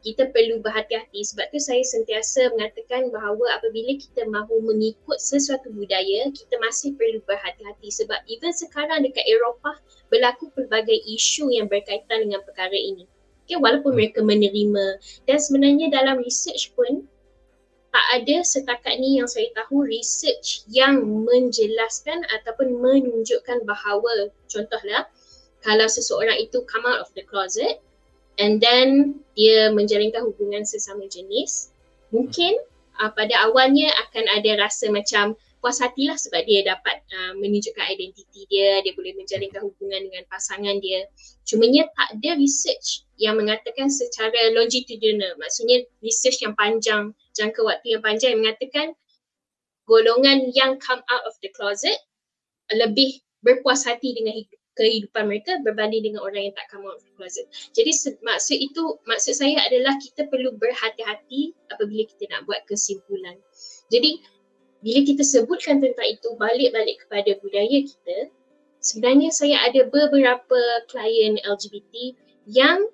kita 0.06 0.30
perlu 0.30 0.62
berhati-hati. 0.62 1.18
Sebab 1.34 1.50
tu 1.50 1.58
saya 1.58 1.82
sentiasa 1.82 2.54
mengatakan 2.54 3.10
bahawa 3.10 3.58
apabila 3.58 3.94
kita 3.98 4.22
mahu 4.30 4.62
mengikut 4.62 5.18
sesuatu 5.18 5.66
budaya 5.74 6.30
kita 6.30 6.54
masih 6.62 6.94
perlu 6.94 7.18
berhati-hati. 7.26 7.90
Sebab 7.90 8.22
even 8.30 8.54
sekarang 8.54 9.02
dekat 9.02 9.26
Eropah 9.26 9.78
berlaku 10.10 10.50
pelbagai 10.54 10.94
isu 11.10 11.50
yang 11.50 11.66
berkaitan 11.66 12.26
dengan 12.26 12.42
perkara 12.46 12.74
ini. 12.74 13.06
Okay, 13.46 13.58
walaupun 13.62 13.94
hmm. 13.94 13.98
mereka 13.98 14.20
menerima. 14.26 14.86
Dan 15.26 15.38
sebenarnya 15.38 15.86
dalam 15.94 16.18
research 16.18 16.74
pun 16.74 17.06
tak 17.96 18.06
ada 18.20 18.44
setakat 18.44 19.00
ni 19.00 19.16
yang 19.16 19.24
saya 19.24 19.48
tahu 19.56 19.88
research 19.88 20.68
yang 20.68 21.00
menjelaskan 21.00 22.20
ataupun 22.28 22.76
menunjukkan 22.76 23.64
bahawa 23.64 24.28
contohlah 24.52 25.08
kalau 25.64 25.88
seseorang 25.88 26.36
itu 26.36 26.60
come 26.68 26.84
out 26.84 27.00
of 27.00 27.08
the 27.16 27.24
closet 27.24 27.80
and 28.36 28.60
then 28.60 29.16
dia 29.32 29.72
menjalinkan 29.72 30.28
hubungan 30.28 30.60
sesama 30.68 31.08
jenis 31.08 31.72
mungkin 32.12 32.60
uh, 33.00 33.08
pada 33.16 33.48
awalnya 33.48 33.88
akan 34.04 34.28
ada 34.28 34.60
rasa 34.60 34.92
macam 34.92 35.32
puas 35.64 35.80
hatilah 35.80 36.20
sebab 36.20 36.44
dia 36.44 36.68
dapat 36.68 37.00
uh, 37.16 37.32
menunjukkan 37.40 37.96
identiti 37.96 38.44
dia 38.52 38.84
dia 38.84 38.92
boleh 38.92 39.16
menjalinkan 39.16 39.64
hubungan 39.64 40.04
dengan 40.04 40.22
pasangan 40.28 40.76
dia. 40.84 41.08
Cumanya 41.48 41.88
tak 41.96 42.20
ada 42.20 42.36
research 42.36 43.08
yang 43.16 43.40
mengatakan 43.40 43.88
secara 43.88 44.52
longitudinal. 44.52 45.32
Maksudnya 45.40 45.88
research 46.04 46.44
yang 46.44 46.52
panjang 46.54 47.16
jangka 47.36 47.60
waktu 47.60 47.86
yang 47.96 48.02
panjang 48.02 48.30
yang 48.34 48.40
mengatakan 48.48 48.96
golongan 49.84 50.50
yang 50.56 50.80
come 50.80 51.04
out 51.12 51.22
of 51.28 51.36
the 51.44 51.52
closet 51.52 52.00
lebih 52.72 53.22
berpuas 53.44 53.86
hati 53.86 54.16
dengan 54.16 54.34
hidup 54.34 54.58
kehidupan 54.76 55.24
mereka 55.32 55.56
berbanding 55.64 56.12
dengan 56.12 56.20
orang 56.20 56.52
yang 56.52 56.54
tak 56.54 56.68
come 56.68 56.84
out 56.84 57.00
of 57.00 57.04
the 57.08 57.14
closet. 57.16 57.48
Jadi 57.72 57.96
maksud 58.20 58.56
itu, 58.60 59.00
maksud 59.08 59.32
saya 59.32 59.56
adalah 59.64 59.96
kita 59.96 60.28
perlu 60.28 60.52
berhati-hati 60.60 61.56
apabila 61.72 62.04
kita 62.04 62.28
nak 62.28 62.44
buat 62.44 62.60
kesimpulan. 62.68 63.40
Jadi 63.88 64.20
bila 64.84 65.00
kita 65.02 65.24
sebutkan 65.24 65.80
tentang 65.80 66.08
itu 66.12 66.28
balik-balik 66.36 67.00
kepada 67.08 67.40
budaya 67.40 67.78
kita, 67.88 68.28
sebenarnya 68.84 69.32
saya 69.32 69.56
ada 69.64 69.88
beberapa 69.88 70.60
klien 70.92 71.40
LGBT 71.40 72.12
yang 72.46 72.84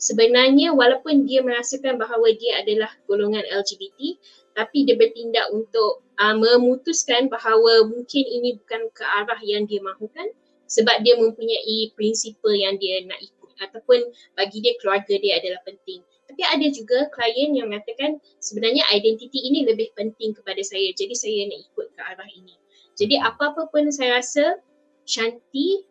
sebenarnya 0.00 0.72
walaupun 0.72 1.28
dia 1.28 1.44
merasakan 1.44 2.00
bahawa 2.00 2.32
dia 2.40 2.64
adalah 2.64 2.90
golongan 3.04 3.44
LGBT 3.44 4.16
tapi 4.56 4.88
dia 4.88 4.96
bertindak 4.98 5.46
untuk 5.52 6.02
uh, 6.18 6.34
memutuskan 6.34 7.30
bahawa 7.30 7.86
mungkin 7.86 8.24
ini 8.24 8.58
bukan 8.58 8.88
ke 8.96 9.04
arah 9.04 9.38
yang 9.44 9.68
dia 9.68 9.78
mahukan 9.84 10.32
sebab 10.66 11.04
dia 11.04 11.14
mempunyai 11.20 11.92
prinsipal 11.94 12.50
yang 12.56 12.80
dia 12.80 13.04
nak 13.06 13.20
ikut 13.20 13.52
ataupun 13.60 14.00
bagi 14.34 14.64
dia 14.64 14.74
keluarga 14.80 15.14
dia 15.20 15.38
adalah 15.38 15.60
penting. 15.68 16.00
Tapi 16.30 16.42
ada 16.46 16.66
juga 16.70 17.10
klien 17.10 17.52
yang 17.58 17.74
mengatakan 17.74 18.22
sebenarnya 18.38 18.86
identiti 18.94 19.42
ini 19.50 19.66
lebih 19.66 19.90
penting 19.98 20.30
kepada 20.32 20.62
saya 20.62 20.94
jadi 20.94 21.12
saya 21.12 21.50
nak 21.50 21.60
ikut 21.70 21.86
ke 21.92 22.00
arah 22.00 22.30
ini. 22.32 22.54
Jadi 22.94 23.18
apa-apa 23.18 23.68
pun 23.68 23.90
saya 23.90 24.22
rasa 24.22 24.62
Shanti 25.04 25.82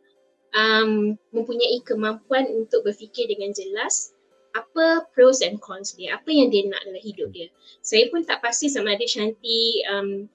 um, 0.56 1.18
mempunyai 1.36 1.82
kemampuan 1.86 2.48
untuk 2.54 2.86
berfikir 2.86 3.30
dengan 3.30 3.54
jelas 3.54 4.14
apa 4.58 5.06
pros 5.14 5.46
and 5.46 5.62
cons 5.62 5.94
dia, 5.94 6.18
apa 6.18 6.30
yang 6.34 6.50
dia 6.50 6.66
nak 6.66 6.82
dalam 6.86 7.02
hidup 7.02 7.30
dia. 7.30 7.48
Saya 7.86 8.10
pun 8.10 8.26
tak 8.26 8.42
pasti 8.42 8.66
sama 8.66 8.98
ada 8.98 9.06
Shanti 9.06 9.86
um, 9.94 10.26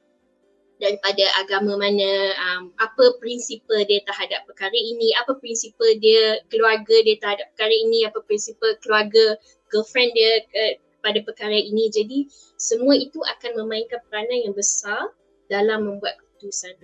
daripada 0.78 1.24
agama 1.42 1.74
mana, 1.74 2.34
um, 2.38 2.70
apa 2.78 3.18
prinsipal 3.18 3.82
dia 3.86 4.02
terhadap 4.06 4.46
perkara 4.46 4.74
ini, 4.74 5.10
apa 5.18 5.34
prinsipal 5.38 5.90
dia, 5.98 6.38
keluarga 6.50 6.96
dia 7.02 7.18
terhadap 7.18 7.46
perkara 7.54 7.74
ini, 7.74 8.06
apa 8.06 8.18
prinsipal 8.22 8.70
keluarga 8.86 9.34
girlfriend 9.70 10.14
dia 10.14 10.30
uh, 10.46 10.74
pada 11.02 11.18
perkara 11.26 11.58
ini. 11.58 11.90
Jadi 11.90 12.30
semua 12.54 12.94
itu 12.94 13.18
akan 13.18 13.66
memainkan 13.66 13.98
peranan 14.06 14.46
yang 14.46 14.54
besar 14.54 15.10
dalam 15.50 15.90
membuat 15.90 16.22
keputusan. 16.22 16.78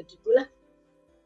Begitulah. 0.00 0.48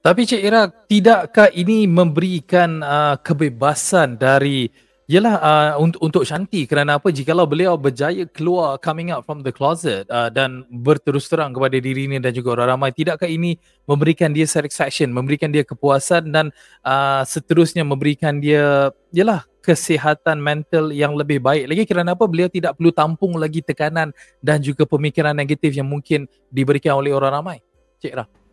Tapi 0.04 0.28
Cik 0.28 0.42
Ira, 0.44 0.68
tidakkah 0.68 1.48
ini 1.56 1.88
memberikan 1.88 2.84
uh, 2.84 3.16
kebebasan 3.16 4.20
dari 4.20 4.68
Yelah 5.08 5.36
uh, 5.36 5.72
untuk 5.80 6.00
untuk 6.04 6.22
Shanti? 6.28 6.68
Kerana 6.68 7.00
apa? 7.00 7.08
Jikalau 7.08 7.48
beliau 7.48 7.76
berjaya 7.80 8.28
keluar 8.28 8.76
coming 8.80 9.12
out 9.12 9.24
from 9.24 9.40
the 9.40 9.48
closet 9.48 10.04
uh, 10.12 10.28
dan 10.28 10.64
berterus 10.68 11.24
terang 11.28 11.56
kepada 11.56 11.80
dirinya 11.80 12.20
dan 12.20 12.36
juga 12.36 12.56
orang 12.56 12.76
ramai 12.76 12.92
tidakkah 12.92 13.28
ini 13.28 13.56
memberikan 13.88 14.32
dia 14.32 14.44
satisfaction 14.44 15.08
memberikan 15.08 15.48
dia 15.48 15.64
kepuasan 15.64 16.28
dan 16.32 16.52
uh, 16.84 17.24
seterusnya 17.24 17.84
memberikan 17.84 18.40
dia 18.44 18.92
yalah 19.08 19.44
kesihatan 19.64 20.36
mental 20.36 20.92
yang 20.92 21.16
lebih 21.16 21.40
baik 21.40 21.64
lagi? 21.64 21.84
Kerana 21.88 22.12
apa? 22.12 22.28
Beliau 22.28 22.52
tidak 22.52 22.76
perlu 22.76 22.92
tampung 22.92 23.40
lagi 23.40 23.64
tekanan 23.64 24.12
dan 24.44 24.60
juga 24.60 24.84
pemikiran 24.84 25.32
negatif 25.32 25.72
yang 25.72 25.88
mungkin 25.88 26.28
diberikan 26.52 26.92
oleh 27.00 27.12
orang 27.12 27.40
ramai 27.40 27.64
Cik 28.04 28.12
Ra 28.20 28.43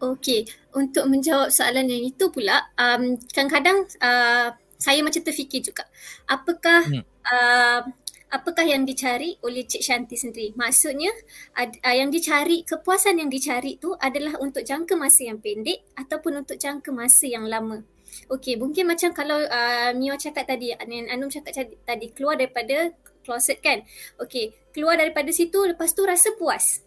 Okey, 0.00 0.48
untuk 0.72 1.04
menjawab 1.12 1.52
soalan 1.52 1.84
yang 1.84 2.08
itu 2.08 2.32
pula, 2.32 2.72
um, 2.80 3.20
kadang-kadang 3.36 3.84
uh, 4.00 4.48
saya 4.80 5.04
macam 5.04 5.20
terfikir 5.20 5.60
juga 5.60 5.84
apakah 6.24 6.88
hmm. 6.88 7.04
uh, 7.28 7.80
apakah 8.32 8.64
yang 8.64 8.88
dicari 8.88 9.36
oleh 9.44 9.68
Cik 9.68 9.84
Shanti 9.84 10.16
sendiri 10.16 10.56
maksudnya 10.56 11.12
ad, 11.52 11.76
uh, 11.84 11.92
yang 11.94 12.08
dicari 12.08 12.64
kepuasan 12.64 13.20
yang 13.20 13.28
dicari 13.28 13.76
tu 13.76 13.92
adalah 14.00 14.40
untuk 14.40 14.64
jangka 14.64 14.96
masa 14.96 15.28
yang 15.28 15.38
pendek 15.38 15.84
ataupun 16.00 16.40
untuk 16.40 16.56
jangka 16.56 16.88
masa 16.90 17.28
yang 17.28 17.44
lama 17.44 17.84
Okey, 18.26 18.58
mungkin 18.58 18.90
macam 18.90 19.14
kalau 19.14 19.38
uh, 19.38 19.94
Mio 19.94 20.18
cakap 20.18 20.42
tadi, 20.42 20.74
Anum 20.74 21.30
cakap 21.30 21.54
tadi, 21.86 22.10
keluar 22.10 22.34
daripada 22.34 22.90
closet 23.22 23.62
kan. 23.62 23.86
Okey, 24.18 24.50
keluar 24.74 24.98
daripada 24.98 25.30
situ 25.30 25.62
lepas 25.62 25.94
tu 25.94 26.02
rasa 26.02 26.34
puas. 26.34 26.82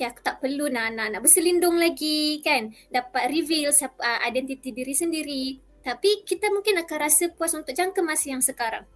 Okey, 0.00 0.16
aku 0.16 0.24
tak 0.24 0.40
perlu 0.40 0.72
nak, 0.72 0.96
nak, 0.96 1.12
nak 1.12 1.20
berselindung 1.20 1.76
lagi 1.76 2.40
kan. 2.40 2.72
Dapat 2.88 3.36
reveal 3.36 3.68
siapa, 3.68 4.00
uh, 4.00 4.24
identiti 4.24 4.72
diri 4.72 4.96
sendiri. 4.96 5.60
Tapi 5.84 6.24
kita 6.24 6.48
mungkin 6.48 6.80
akan 6.80 6.96
rasa 7.04 7.28
puas 7.28 7.52
untuk 7.52 7.76
jangka 7.76 8.00
masa 8.00 8.32
yang 8.32 8.40
sekarang. 8.40 8.88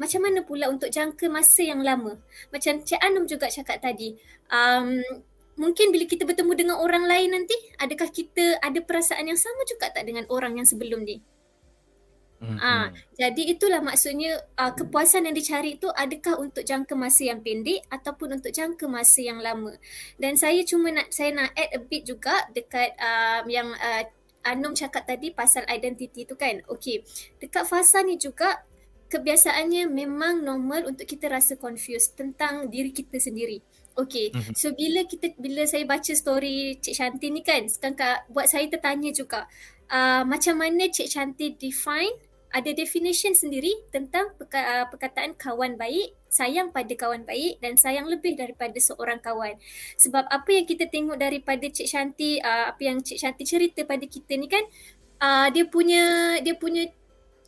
Macam 0.00 0.24
mana 0.24 0.40
pula 0.40 0.72
untuk 0.72 0.88
jangka 0.88 1.28
masa 1.28 1.68
yang 1.68 1.84
lama? 1.84 2.16
Macam 2.48 2.80
Cik 2.80 2.96
Anum 2.96 3.28
juga 3.28 3.52
cakap 3.52 3.76
tadi, 3.84 4.16
um, 4.48 5.04
mungkin 5.60 5.92
bila 5.92 6.08
kita 6.08 6.24
bertemu 6.24 6.52
dengan 6.56 6.80
orang 6.80 7.04
lain 7.04 7.28
nanti, 7.36 7.52
adakah 7.76 8.08
kita 8.08 8.56
ada 8.64 8.80
perasaan 8.80 9.28
yang 9.28 9.36
sama 9.36 9.68
juga 9.68 9.92
tak 9.92 10.08
dengan 10.08 10.24
orang 10.32 10.56
yang 10.56 10.64
sebelum 10.64 11.04
ni? 11.04 11.20
Mm-hmm. 12.38 12.58
Ah, 12.62 12.94
jadi 13.18 13.42
itulah 13.50 13.82
maksudnya 13.82 14.38
uh, 14.54 14.70
kepuasan 14.70 15.26
yang 15.26 15.34
dicari 15.34 15.74
itu 15.74 15.90
adakah 15.90 16.38
untuk 16.38 16.62
jangka 16.62 16.94
masa 16.94 17.34
yang 17.34 17.42
pendek 17.42 17.82
ataupun 17.90 18.38
untuk 18.38 18.54
jangka 18.54 18.86
masa 18.86 19.26
yang 19.26 19.42
lama. 19.42 19.74
Dan 20.14 20.38
saya 20.38 20.62
cuma 20.62 20.94
nak 20.94 21.10
saya 21.10 21.34
nak 21.34 21.50
add 21.58 21.74
a 21.74 21.80
bit 21.82 22.06
juga 22.06 22.46
dekat 22.54 22.94
uh, 22.94 23.42
yang 23.50 23.74
uh, 23.74 24.06
Anum 24.46 24.72
cakap 24.72 25.02
tadi 25.04 25.34
pasal 25.34 25.66
identiti 25.66 26.22
tu 26.22 26.38
kan. 26.38 26.62
Okey, 26.70 27.02
dekat 27.42 27.66
fasa 27.66 28.06
ni 28.06 28.16
juga 28.16 28.62
kebiasaannya 29.10 29.90
memang 29.90 30.46
normal 30.46 30.86
untuk 30.86 31.10
kita 31.10 31.26
rasa 31.26 31.58
confused 31.58 32.14
tentang 32.14 32.70
diri 32.70 32.94
kita 32.94 33.18
sendiri. 33.18 33.58
Okey, 33.98 34.30
mm-hmm. 34.30 34.54
so 34.54 34.70
bila 34.78 35.02
kita 35.10 35.34
bila 35.42 35.66
saya 35.66 35.82
baca 35.82 36.14
story 36.14 36.78
Cik 36.78 36.94
Shanti 36.94 37.34
ni 37.34 37.42
kan, 37.42 37.66
sekarang 37.66 37.98
buat 38.30 38.46
saya 38.46 38.70
tertanya 38.70 39.10
juga 39.10 39.50
uh, 39.90 40.22
macam 40.22 40.62
mana 40.62 40.86
Cik 40.86 41.10
Shanti 41.10 41.58
define 41.58 42.27
ada 42.48 42.70
definition 42.72 43.36
sendiri 43.36 43.72
tentang 43.92 44.32
perka- 44.40 44.88
perkataan 44.88 45.36
kawan 45.36 45.76
baik 45.76 46.16
sayang 46.28 46.72
pada 46.72 46.92
kawan 46.92 47.24
baik 47.24 47.60
dan 47.60 47.76
sayang 47.76 48.08
lebih 48.08 48.36
daripada 48.36 48.76
seorang 48.76 49.20
kawan. 49.20 49.56
Sebab 49.96 50.28
apa 50.28 50.50
yang 50.52 50.64
kita 50.68 50.88
tengok 50.88 51.16
daripada 51.16 51.64
Cik 51.64 51.88
Shanti, 51.88 52.40
uh, 52.40 52.72
apa 52.72 52.80
yang 52.84 53.00
Cik 53.00 53.18
Shanti 53.20 53.44
cerita 53.48 53.84
pada 53.84 54.04
kita 54.04 54.36
ni 54.36 54.48
kan, 54.48 54.64
uh, 55.20 55.48
dia 55.52 55.64
punya 55.68 56.36
dia 56.44 56.54
punya 56.56 56.88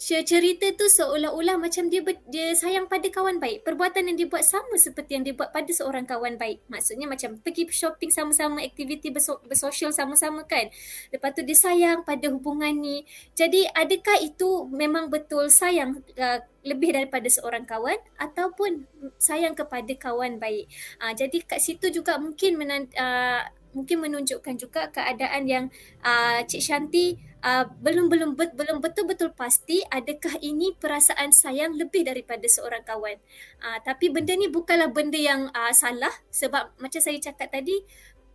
cerita 0.01 0.65
tu 0.81 0.89
seolah-olah 0.89 1.61
macam 1.61 1.93
dia 1.93 2.01
ber, 2.01 2.17
dia 2.25 2.57
sayang 2.57 2.89
pada 2.89 3.05
kawan 3.13 3.37
baik. 3.37 3.69
Perbuatan 3.69 4.09
yang 4.09 4.17
dia 4.17 4.25
buat 4.33 4.41
sama 4.41 4.81
seperti 4.81 5.21
yang 5.21 5.25
dia 5.29 5.37
buat 5.37 5.53
pada 5.53 5.69
seorang 5.69 6.09
kawan 6.09 6.41
baik. 6.41 6.65
Maksudnya 6.73 7.05
macam 7.05 7.37
pergi 7.37 7.69
shopping 7.69 8.09
sama-sama, 8.09 8.65
aktiviti 8.65 9.13
berso, 9.13 9.45
bersosial 9.45 9.93
sama-sama 9.93 10.49
kan. 10.49 10.73
Lepas 11.13 11.37
tu 11.37 11.45
dia 11.45 11.53
sayang 11.53 12.01
pada 12.01 12.33
hubungan 12.33 12.73
ni. 12.73 13.05
Jadi 13.37 13.69
adakah 13.77 14.25
itu 14.25 14.65
memang 14.73 15.13
betul 15.13 15.53
sayang 15.53 16.01
uh, 16.17 16.41
lebih 16.65 16.97
daripada 16.97 17.29
seorang 17.29 17.69
kawan 17.69 18.01
ataupun 18.17 18.89
sayang 19.21 19.53
kepada 19.53 19.93
kawan 20.01 20.41
baik. 20.41 20.65
Uh, 20.97 21.13
jadi 21.13 21.45
kat 21.45 21.61
situ 21.61 21.93
juga 21.93 22.17
mungkin 22.17 22.57
menan, 22.57 22.89
uh, 22.97 23.45
mungkin 23.73 24.03
menunjukkan 24.03 24.55
juga 24.59 24.91
keadaan 24.91 25.47
yang 25.47 25.65
uh, 26.03 26.43
Cik 26.43 26.63
Shanti 26.63 27.19
uh, 27.45 27.65
belum 27.81 28.13
belum 28.13 28.31
bet, 28.37 28.53
belum 28.55 28.81
betul-betul 28.85 29.33
pasti 29.33 29.81
adakah 29.89 30.39
ini 30.41 30.77
perasaan 30.77 31.33
sayang 31.33 31.77
lebih 31.77 32.07
daripada 32.07 32.45
seorang 32.47 32.85
kawan. 32.85 33.19
Uh, 33.61 33.79
tapi 33.83 34.13
benda 34.13 34.37
ni 34.37 34.49
bukanlah 34.49 34.93
benda 34.93 35.19
yang 35.19 35.49
uh, 35.53 35.73
salah 35.75 36.13
sebab 36.31 36.77
macam 36.79 37.01
saya 37.01 37.19
cakap 37.21 37.53
tadi 37.53 37.83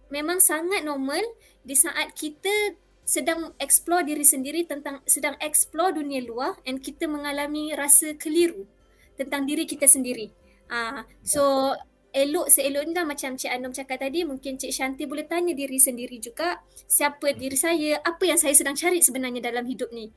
memang 0.10 0.38
sangat 0.42 0.86
normal 0.86 1.22
di 1.66 1.74
saat 1.74 2.14
kita 2.14 2.78
sedang 3.06 3.54
explore 3.62 4.02
diri 4.02 4.26
sendiri 4.26 4.66
tentang 4.66 5.02
sedang 5.06 5.38
explore 5.38 5.94
dunia 5.94 6.26
luar 6.26 6.58
and 6.66 6.82
kita 6.82 7.06
mengalami 7.06 7.70
rasa 7.78 8.18
keliru 8.18 8.66
tentang 9.14 9.46
diri 9.46 9.70
kita 9.70 9.86
sendiri. 9.86 10.34
Ah 10.66 10.74
uh, 10.74 11.00
so 11.22 11.74
elok 12.16 12.48
seeloknya 12.48 13.04
macam 13.04 13.36
Cik 13.36 13.52
Anum 13.52 13.76
cakap 13.76 14.00
tadi 14.00 14.24
mungkin 14.24 14.56
Cik 14.56 14.72
Shanti 14.72 15.04
boleh 15.04 15.28
tanya 15.28 15.52
diri 15.52 15.76
sendiri 15.76 16.16
juga 16.24 16.64
siapa 16.88 17.36
diri 17.36 17.60
saya 17.60 18.00
apa 18.00 18.24
yang 18.24 18.40
saya 18.40 18.56
sedang 18.56 18.80
cari 18.80 19.04
sebenarnya 19.04 19.44
dalam 19.44 19.68
hidup 19.68 19.92
ni 19.92 20.08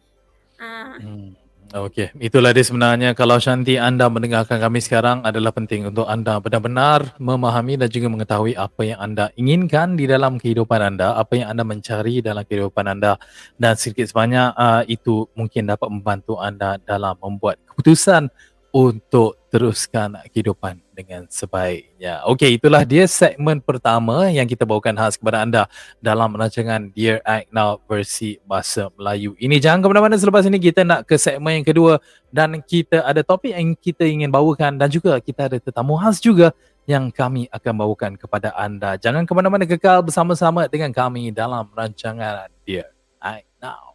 uh. 0.63 0.95
hmm. 0.95 1.51
Okey, 1.69 2.17
itulah 2.17 2.57
dia 2.57 2.65
sebenarnya 2.65 3.13
kalau 3.13 3.37
Shanti 3.37 3.77
anda 3.77 4.09
mendengarkan 4.09 4.57
kami 4.57 4.81
sekarang 4.81 5.21
adalah 5.21 5.53
penting 5.53 5.85
untuk 5.85 6.09
anda 6.09 6.41
benar-benar 6.41 7.13
memahami 7.21 7.77
dan 7.77 7.93
juga 7.93 8.09
mengetahui 8.09 8.57
apa 8.57 8.89
yang 8.89 8.97
anda 8.97 9.29
inginkan 9.37 9.93
di 9.93 10.09
dalam 10.09 10.41
kehidupan 10.41 10.81
anda, 10.81 11.13
apa 11.13 11.37
yang 11.37 11.53
anda 11.53 11.69
mencari 11.69 12.25
dalam 12.25 12.49
kehidupan 12.49 12.89
anda 12.89 13.21
dan 13.61 13.77
sedikit 13.77 14.09
sebanyak 14.09 14.49
uh, 14.57 14.81
itu 14.89 15.29
mungkin 15.37 15.69
dapat 15.69 15.93
membantu 15.93 16.41
anda 16.41 16.81
dalam 16.89 17.21
membuat 17.21 17.61
keputusan 17.69 18.33
untuk 18.72 19.40
teruskan 19.48 20.20
kehidupan 20.28 20.76
dengan 20.92 21.24
sebaiknya. 21.33 22.20
Okey, 22.28 22.61
itulah 22.61 22.85
dia 22.85 23.09
segmen 23.09 23.64
pertama 23.64 24.28
yang 24.28 24.44
kita 24.44 24.68
bawakan 24.68 24.92
khas 24.92 25.16
kepada 25.16 25.40
anda 25.40 25.62
dalam 26.04 26.37
rancangan 26.37 26.92
Dear 26.92 27.24
Act 27.24 27.48
Now 27.48 27.81
versi 27.88 28.37
Bahasa 28.44 28.92
Melayu. 28.92 29.33
Ini 29.40 29.57
jangan 29.57 29.81
ke 29.81 29.87
mana-mana 29.88 30.20
selepas 30.20 30.44
ini 30.44 30.61
kita 30.61 30.85
nak 30.85 31.09
ke 31.09 31.16
segmen 31.16 31.64
yang 31.64 31.66
kedua 31.66 31.96
dan 32.28 32.61
kita 32.61 33.00
ada 33.09 33.24
topik 33.24 33.57
yang 33.57 33.72
kita 33.72 34.04
ingin 34.04 34.28
bawakan 34.28 34.76
dan 34.76 34.92
juga 34.92 35.16
kita 35.16 35.48
ada 35.48 35.57
tetamu 35.57 35.96
khas 35.96 36.20
juga 36.20 36.52
yang 36.85 37.09
kami 37.09 37.48
akan 37.48 37.72
bawakan 37.85 38.12
kepada 38.20 38.52
anda. 38.52 39.00
Jangan 39.00 39.24
ke 39.24 39.33
mana-mana 39.33 39.64
kekal 39.64 40.04
bersama-sama 40.04 40.68
dengan 40.68 40.92
kami 40.92 41.33
dalam 41.33 41.68
rancangan 41.72 42.52
Dear 42.68 42.92
Act 43.16 43.48
Now. 43.64 43.88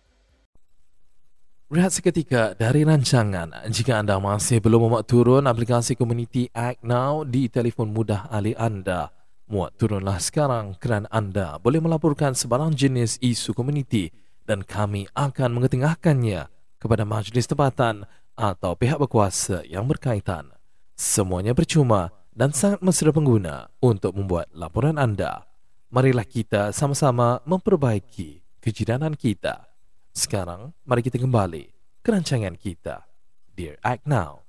Rehat 1.74 1.90
seketika 1.90 2.54
dari 2.54 2.86
rancangan. 2.86 3.50
Jika 3.66 3.98
anda 3.98 4.22
masih 4.22 4.62
belum 4.62 4.86
memuat 4.86 5.10
turun 5.10 5.50
aplikasi 5.50 5.98
Community 5.98 6.46
Act 6.54 6.86
Now 6.86 7.26
di 7.26 7.50
telefon 7.50 7.90
mudah 7.90 8.30
alih 8.30 8.54
anda, 8.62 9.10
muat 9.50 9.74
turunlah 9.82 10.22
sekarang 10.22 10.78
kerana 10.78 11.10
anda 11.10 11.58
boleh 11.58 11.82
melaporkan 11.82 12.38
sebarang 12.38 12.78
jenis 12.78 13.18
isu 13.26 13.58
komuniti 13.58 14.14
dan 14.46 14.62
kami 14.62 15.10
akan 15.18 15.50
mengetengahkannya 15.58 16.46
kepada 16.78 17.10
majlis 17.10 17.50
tempatan 17.50 18.06
atau 18.38 18.78
pihak 18.78 19.02
berkuasa 19.02 19.66
yang 19.66 19.90
berkaitan. 19.90 20.54
Semuanya 20.94 21.58
percuma 21.58 22.14
dan 22.38 22.54
sangat 22.54 22.86
mesra 22.86 23.10
pengguna 23.10 23.66
untuk 23.82 24.14
membuat 24.14 24.46
laporan 24.54 25.02
anda. 25.02 25.50
Marilah 25.90 26.30
kita 26.30 26.70
sama-sama 26.70 27.42
memperbaiki 27.50 28.62
kejidanan 28.62 29.18
kita. 29.18 29.73
Sekarang, 30.14 30.70
mari 30.86 31.02
kita 31.02 31.18
kembali 31.18 31.74
ke 32.06 32.10
rancangan 32.14 32.54
kita. 32.54 33.02
Dear 33.50 33.82
Act 33.82 34.06
Now. 34.06 34.46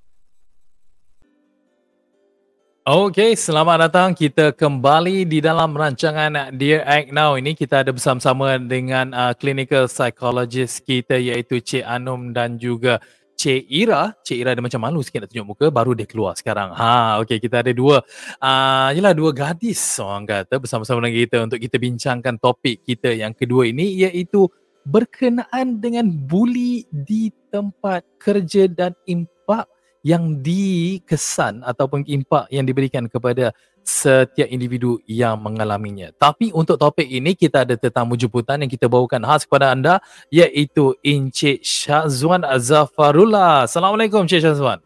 Okey, 2.85 3.33
selamat 3.33 3.88
datang. 3.88 4.12
Kita 4.12 4.53
kembali 4.53 5.24
di 5.24 5.40
dalam 5.40 5.72
rancangan 5.72 6.53
Dear 6.53 6.85
Act 6.85 7.16
Now 7.16 7.40
ini. 7.40 7.57
Kita 7.57 7.81
ada 7.81 7.96
bersama-sama 7.96 8.61
dengan 8.61 9.16
uh, 9.16 9.33
clinical 9.33 9.88
psychologist 9.88 10.85
kita 10.85 11.16
iaitu 11.16 11.64
Cik 11.64 11.88
Anum 11.88 12.37
dan 12.37 12.61
juga 12.61 13.00
Cik 13.40 13.64
Ira. 13.64 14.12
Cik 14.20 14.44
Ira 14.44 14.53
ada 14.53 14.61
macam 14.61 14.85
malu 14.85 15.00
sikit 15.00 15.24
nak 15.24 15.33
tunjuk 15.33 15.48
muka, 15.48 15.66
baru 15.72 15.96
dia 15.96 16.05
keluar 16.05 16.37
sekarang. 16.37 16.77
Ha, 16.77 17.24
okey, 17.24 17.40
kita 17.40 17.64
ada 17.64 17.72
dua, 17.72 18.05
uh, 18.37 18.92
yelah 18.92 19.16
dua 19.16 19.33
gadis 19.33 19.81
orang 19.96 20.29
kata 20.29 20.61
bersama-sama 20.61 21.00
dengan 21.09 21.16
kita 21.24 21.37
untuk 21.40 21.57
kita 21.57 21.81
bincangkan 21.81 22.37
topik 22.37 22.85
kita 22.85 23.16
yang 23.16 23.33
kedua 23.33 23.64
ini 23.64 24.05
iaitu 24.05 24.44
berkenaan 24.85 25.81
dengan 25.81 26.07
buli 26.09 26.85
di 26.92 27.33
tempat 27.49 28.05
kerja 28.20 28.68
dan 28.68 28.92
impak 29.09 29.64
yang 30.05 30.44
dikesan 30.44 31.64
ataupun 31.64 32.05
impak 32.05 32.44
yang 32.53 32.68
diberikan 32.68 33.09
kepada 33.09 33.57
setiap 33.81 34.49
individu 34.49 35.01
yang 35.09 35.40
mengalaminya. 35.40 36.12
Tapi 36.16 36.53
untuk 36.53 36.77
topik 36.77 37.09
ini 37.09 37.33
kita 37.33 37.64
ada 37.64 37.77
tetamu 37.77 38.16
jemputan 38.16 38.61
yang 38.61 38.68
kita 38.68 38.85
bawakan 38.88 39.25
khas 39.25 39.49
kepada 39.49 39.73
anda 39.73 40.01
iaitu 40.29 40.97
Encik 41.01 41.64
Syazwan 41.64 42.44
Zafarullah. 42.61 43.64
Assalamualaikum 43.64 44.25
Encik 44.25 44.44
Syazwan. 44.44 44.81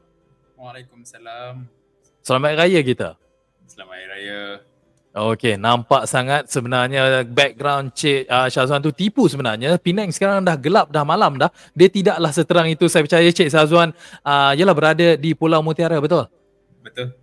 Waalaikumsalam. 0.59 1.67
Selamat 2.23 2.59
Raya 2.59 2.81
kita. 2.83 3.09
Selamat 3.67 3.95
Hari 3.99 4.07
Raya. 4.07 4.68
Okey, 5.19 5.59
nampak 5.59 6.07
sangat 6.07 6.47
sebenarnya 6.47 7.27
background 7.27 7.91
Cik 7.91 8.31
uh, 8.31 8.47
Syazwan 8.47 8.79
tu 8.79 8.95
tipu 8.95 9.27
sebenarnya. 9.27 9.75
Penang 9.83 10.15
sekarang 10.15 10.47
dah 10.47 10.55
gelap, 10.55 10.95
dah 10.95 11.03
malam 11.03 11.35
dah. 11.35 11.51
Dia 11.75 11.91
tidaklah 11.91 12.31
seterang 12.31 12.71
itu. 12.71 12.87
Saya 12.87 13.03
percaya 13.03 13.27
Cik 13.27 13.51
Syazwan 13.51 13.91
uh, 14.23 14.55
ialah 14.55 14.75
berada 14.79 15.19
di 15.19 15.35
Pulau 15.35 15.59
Mutiara, 15.59 15.99
betul? 15.99 16.31
Betul. 16.87 17.19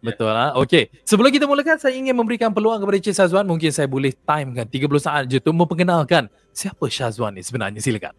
Betul 0.00 0.32
lah. 0.32 0.56
Ha? 0.56 0.62
Okey. 0.64 0.88
Sebelum 1.04 1.28
kita 1.28 1.44
mulakan, 1.44 1.76
saya 1.76 1.92
ingin 1.92 2.16
memberikan 2.16 2.48
peluang 2.48 2.80
kepada 2.80 2.96
Cik 2.96 3.14
Syazwan. 3.20 3.44
Mungkin 3.44 3.76
saya 3.76 3.84
boleh 3.84 4.16
time 4.16 4.56
kan 4.56 4.64
30 4.64 4.88
saat 4.96 5.22
je 5.28 5.36
tu 5.36 5.52
memperkenalkan 5.52 6.32
siapa 6.56 6.88
Syazwan 6.88 7.36
ni 7.36 7.44
sebenarnya. 7.44 7.84
Silakan. 7.84 8.16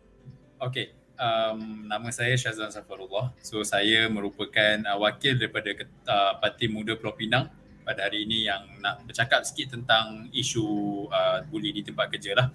Okey. 0.62 0.94
Um, 1.18 1.90
nama 1.90 2.14
saya 2.14 2.38
Syazwan 2.38 2.70
Safarullah. 2.70 3.34
So 3.42 3.66
saya 3.66 4.06
merupakan 4.06 4.86
uh, 4.86 5.02
wakil 5.02 5.34
daripada 5.34 5.74
uh, 6.06 6.38
Parti 6.38 6.70
Muda 6.70 6.94
Pulau 6.94 7.18
Pinang 7.18 7.50
pada 7.90 8.06
hari 8.06 8.30
ini 8.30 8.46
yang 8.46 8.70
nak 8.86 9.02
bercakap 9.10 9.42
sikit 9.42 9.74
tentang 9.74 10.30
isu 10.30 10.62
uh, 11.10 11.42
bully 11.50 11.74
di 11.74 11.82
tempat 11.82 12.14
kerja 12.14 12.38
lah. 12.38 12.54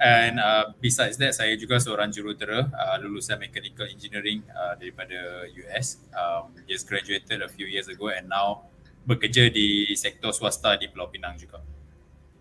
And 0.00 0.40
uh, 0.40 0.72
besides 0.80 1.20
that, 1.20 1.36
saya 1.36 1.52
juga 1.60 1.76
seorang 1.76 2.08
jurutera 2.08 2.64
uh, 2.72 2.96
lulusan 3.04 3.36
mechanical 3.36 3.84
engineering 3.84 4.40
uh, 4.56 4.72
daripada 4.80 5.44
US. 5.52 6.00
Um, 6.16 6.56
just 6.64 6.88
graduated 6.88 7.44
a 7.44 7.50
few 7.52 7.68
years 7.68 7.92
ago 7.92 8.08
and 8.08 8.24
now 8.32 8.64
bekerja 9.04 9.52
di 9.52 9.92
sektor 10.00 10.32
swasta 10.32 10.80
di 10.80 10.88
Pulau 10.88 11.12
Pinang 11.12 11.36
juga. 11.36 11.60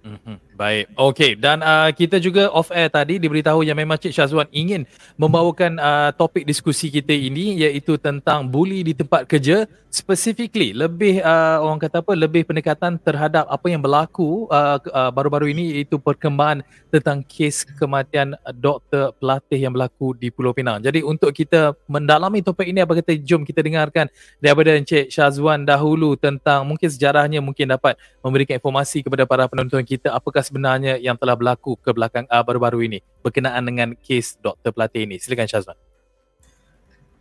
Mm-hmm. 0.03 0.35
Baik. 0.59 0.85
Okey 0.99 1.31
dan 1.39 1.63
uh, 1.63 1.87
kita 1.95 2.19
juga 2.19 2.51
off 2.51 2.75
air 2.75 2.91
tadi 2.91 3.23
diberitahu 3.23 3.63
yang 3.63 3.79
memang 3.79 3.95
Cik 3.95 4.11
Syazwan 4.11 4.51
ingin 4.51 4.83
membawakan 5.15 5.79
uh, 5.79 6.11
topik 6.11 6.43
diskusi 6.43 6.91
kita 6.91 7.15
ini 7.15 7.55
iaitu 7.63 7.95
tentang 7.95 8.43
bully 8.43 8.83
di 8.83 8.91
tempat 8.91 9.23
kerja 9.31 9.63
specifically 9.93 10.73
lebih 10.73 11.21
uh, 11.21 11.61
orang 11.61 11.77
kata 11.77 12.01
apa 12.01 12.17
lebih 12.17 12.49
pendekatan 12.49 12.97
terhadap 12.97 13.45
apa 13.45 13.69
yang 13.69 13.77
berlaku 13.77 14.49
uh, 14.49 14.81
uh, 14.81 15.13
baru-baru 15.13 15.53
ini 15.53 15.77
iaitu 15.77 16.01
perkembangan 16.01 16.65
tentang 16.89 17.21
kes 17.21 17.61
kematian 17.77 18.33
doktor 18.57 19.13
pelatih 19.21 19.69
yang 19.69 19.71
berlaku 19.71 20.17
di 20.17 20.33
Pulau 20.33 20.49
Pinang. 20.49 20.81
Jadi 20.81 21.05
untuk 21.05 21.29
kita 21.29 21.77
mendalami 21.85 22.41
topik 22.41 22.65
ini 22.65 22.81
apa 22.81 22.97
kata 22.97 23.13
jom 23.21 23.45
kita 23.45 23.61
dengarkan 23.61 24.09
daripada 24.41 24.73
Encik 24.73 25.13
Syazwan 25.13 25.61
dahulu 25.61 26.17
tentang 26.17 26.65
mungkin 26.65 26.89
sejarahnya 26.89 27.37
mungkin 27.39 27.69
dapat 27.69 27.95
memberikan 28.25 28.57
informasi 28.57 29.05
kepada 29.05 29.29
para 29.29 29.45
penonton 29.45 29.85
kita 29.85 29.92
apakah 30.01 30.41
sebenarnya 30.41 30.97
yang 30.97 31.17
telah 31.17 31.37
berlaku 31.37 31.75
ke 31.77 31.91
belakang 31.91 32.25
uh, 32.29 32.43
baru-baru 32.45 32.85
ini 32.87 32.99
berkenaan 33.21 33.63
dengan 33.65 33.89
kes 33.97 34.39
doktor 34.39 34.71
pelatih 34.71 35.05
ini. 35.05 35.19
Silakan 35.19 35.49
Syazwan. 35.49 35.77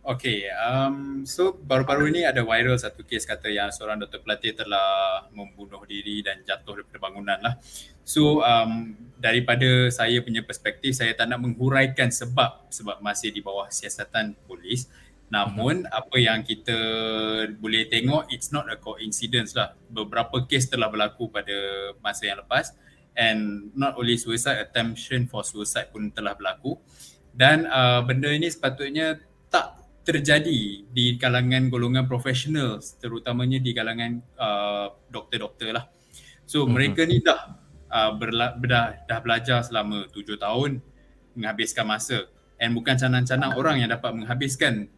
Okay, 0.03 0.51
um, 0.51 1.23
so 1.23 1.55
baru-baru 1.55 2.11
ini 2.11 2.27
ada 2.27 2.43
viral 2.43 2.75
satu 2.75 3.07
kes 3.07 3.23
kata 3.23 3.47
yang 3.47 3.71
seorang 3.71 4.03
doktor 4.03 4.19
pelatih 4.19 4.51
telah 4.51 5.23
membunuh 5.31 5.79
diri 5.87 6.19
dan 6.19 6.43
jatuh 6.43 6.83
daripada 6.83 6.99
bangunan 6.99 7.39
lah. 7.39 7.55
So 8.03 8.43
um, 8.43 8.99
daripada 9.15 9.87
saya 9.95 10.19
punya 10.19 10.43
perspektif, 10.43 10.99
saya 10.99 11.15
tak 11.15 11.31
nak 11.31 11.39
menghuraikan 11.39 12.11
sebab 12.11 12.67
sebab 12.67 12.99
masih 12.99 13.31
di 13.31 13.39
bawah 13.39 13.71
siasatan 13.71 14.35
polis. 14.43 14.91
Namun 15.33 15.81
mm-hmm. 15.81 15.97
apa 15.97 16.17
yang 16.21 16.45
kita 16.45 16.77
boleh 17.57 17.89
tengok, 17.89 18.29
it's 18.29 18.53
not 18.53 18.69
a 18.69 18.77
coincidence 18.77 19.57
lah. 19.57 19.73
Beberapa 19.89 20.45
kes 20.45 20.69
telah 20.69 20.93
berlaku 20.93 21.33
pada 21.33 21.57
masa 22.05 22.29
yang 22.29 22.45
lepas 22.45 22.77
and 23.17 23.73
not 23.73 23.97
only 23.97 24.13
suicide, 24.13 24.61
attemption 24.61 25.25
for 25.25 25.41
suicide 25.41 25.89
pun 25.89 26.13
telah 26.13 26.37
berlaku. 26.37 26.77
Dan 27.33 27.65
uh, 27.65 28.05
benda 28.05 28.29
ini 28.29 28.45
sepatutnya 28.45 29.17
tak 29.49 29.81
terjadi 30.05 30.85
di 30.85 31.17
kalangan 31.17 31.73
golongan 31.73 32.05
profesional 32.05 32.77
terutamanya 33.01 33.57
di 33.57 33.73
kalangan 33.73 34.21
uh, 34.37 34.93
doktor-doktor 35.09 35.73
lah. 35.73 35.89
So 36.45 36.61
mm-hmm. 36.61 36.73
mereka 36.77 37.01
ni 37.09 37.17
dah 37.25 37.57
uh, 37.89 38.11
berla- 38.21 38.53
dah, 38.61 39.01
dah 39.09 39.19
belajar 39.25 39.65
selama 39.65 40.05
tujuh 40.13 40.37
tahun 40.37 40.77
menghabiskan 41.33 41.89
masa 41.89 42.29
and 42.61 42.77
bukan 42.77 42.93
canang-canang 43.01 43.57
orang 43.57 43.81
yang 43.81 43.89
dapat 43.89 44.13
menghabiskan 44.13 44.93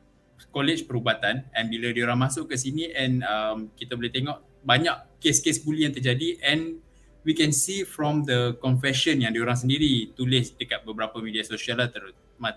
college 0.52 0.88
perubatan 0.88 1.48
and 1.52 1.68
bila 1.68 1.92
dia 1.92 2.08
orang 2.08 2.28
masuk 2.28 2.52
ke 2.52 2.56
sini 2.56 2.92
and 2.92 3.24
um, 3.24 3.72
kita 3.76 3.96
boleh 3.96 4.12
tengok 4.12 4.40
banyak 4.64 4.96
kes-kes 5.20 5.62
bully 5.64 5.84
yang 5.88 5.94
terjadi 5.94 6.40
and 6.44 6.80
we 7.26 7.34
can 7.34 7.50
see 7.52 7.82
from 7.82 8.24
the 8.24 8.54
confession 8.62 9.20
yang 9.20 9.34
diorang 9.34 9.58
sendiri 9.58 10.14
tulis 10.14 10.54
dekat 10.54 10.86
beberapa 10.86 11.18
media 11.20 11.42
sosial 11.42 11.82
lah 11.82 11.90
ter, 11.90 12.14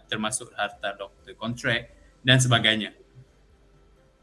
termasuk 0.06 0.52
harta 0.54 0.94
doktor 0.94 1.32
kontrak 1.34 1.90
dan 2.20 2.36
sebagainya. 2.38 2.92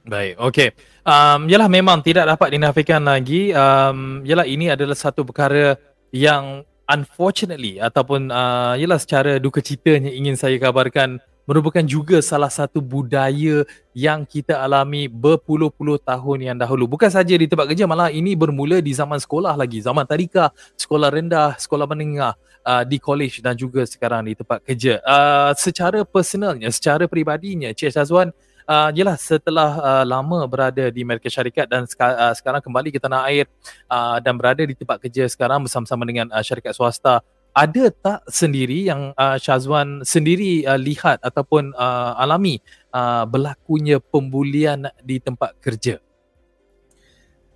Baik, 0.05 0.37
okey. 0.37 0.69
Um, 1.01 1.49
yalah 1.49 1.65
memang 1.65 2.05
tidak 2.05 2.29
dapat 2.29 2.53
dinafikan 2.53 3.01
lagi. 3.01 3.49
Um, 3.49 4.21
yalah 4.21 4.45
ini 4.45 4.69
adalah 4.69 4.93
satu 4.93 5.25
perkara 5.25 5.81
yang 6.13 6.61
unfortunately 6.85 7.81
ataupun 7.81 8.29
uh, 8.29 8.77
yalah 8.77 9.01
secara 9.01 9.41
duka 9.41 9.65
citanya 9.65 10.13
ingin 10.13 10.37
saya 10.37 10.61
kabarkan 10.61 11.17
merupakan 11.45 11.85
juga 11.85 12.19
salah 12.19 12.49
satu 12.49 12.81
budaya 12.81 13.63
yang 13.95 14.25
kita 14.27 14.59
alami 14.59 15.07
berpuluh-puluh 15.07 16.01
tahun 16.01 16.51
yang 16.51 16.57
dahulu. 16.57 16.97
Bukan 16.97 17.07
saja 17.07 17.31
di 17.37 17.47
tempat 17.47 17.71
kerja, 17.71 17.85
malah 17.87 18.11
ini 18.11 18.35
bermula 18.35 18.81
di 18.83 18.91
zaman 18.91 19.21
sekolah 19.21 19.55
lagi. 19.55 19.79
Zaman 19.79 20.03
tadika, 20.03 20.51
sekolah 20.75 21.13
rendah, 21.13 21.55
sekolah 21.55 21.85
menengah, 21.87 22.35
uh, 22.65 22.83
di 22.83 22.97
college 22.97 23.39
dan 23.39 23.53
juga 23.53 23.85
sekarang 23.85 24.25
di 24.25 24.33
tempat 24.33 24.59
kerja. 24.65 24.99
Uh, 25.05 25.53
secara 25.55 26.01
personalnya, 26.03 26.67
secara 26.73 27.05
peribadinya, 27.05 27.71
Cik 27.71 27.93
Syazwan, 27.93 28.33
uh, 28.65 28.89
yelah 28.91 29.15
setelah 29.15 29.77
uh, 29.79 30.03
lama 30.03 30.43
berada 30.49 30.89
di 30.89 31.05
Amerika 31.05 31.29
Syarikat 31.29 31.69
dan 31.69 31.85
seka- 31.85 32.17
uh, 32.17 32.33
sekarang 32.33 32.61
kembali 32.65 32.89
ke 32.89 32.99
tanah 32.99 33.29
air 33.29 33.45
uh, 33.87 34.17
dan 34.19 34.35
berada 34.35 34.65
di 34.65 34.73
tempat 34.73 34.97
kerja 34.97 35.29
sekarang 35.29 35.61
bersama-sama 35.63 36.03
dengan 36.03 36.27
uh, 36.33 36.41
syarikat 36.41 36.73
swasta, 36.73 37.21
ada 37.55 37.87
tak 37.87 38.27
sendiri 38.27 38.91
yang 38.91 39.15
uh, 39.15 39.39
Syazwan 39.39 40.03
sendiri 40.03 40.67
uh, 40.67 40.75
lihat 40.75 41.23
ataupun 41.23 41.71
uh, 41.71 42.19
alami 42.19 42.59
uh, 42.91 43.23
berlakunya 43.23 44.03
pembulian 44.03 44.91
di 44.99 45.23
tempat 45.23 45.55
kerja? 45.63 46.03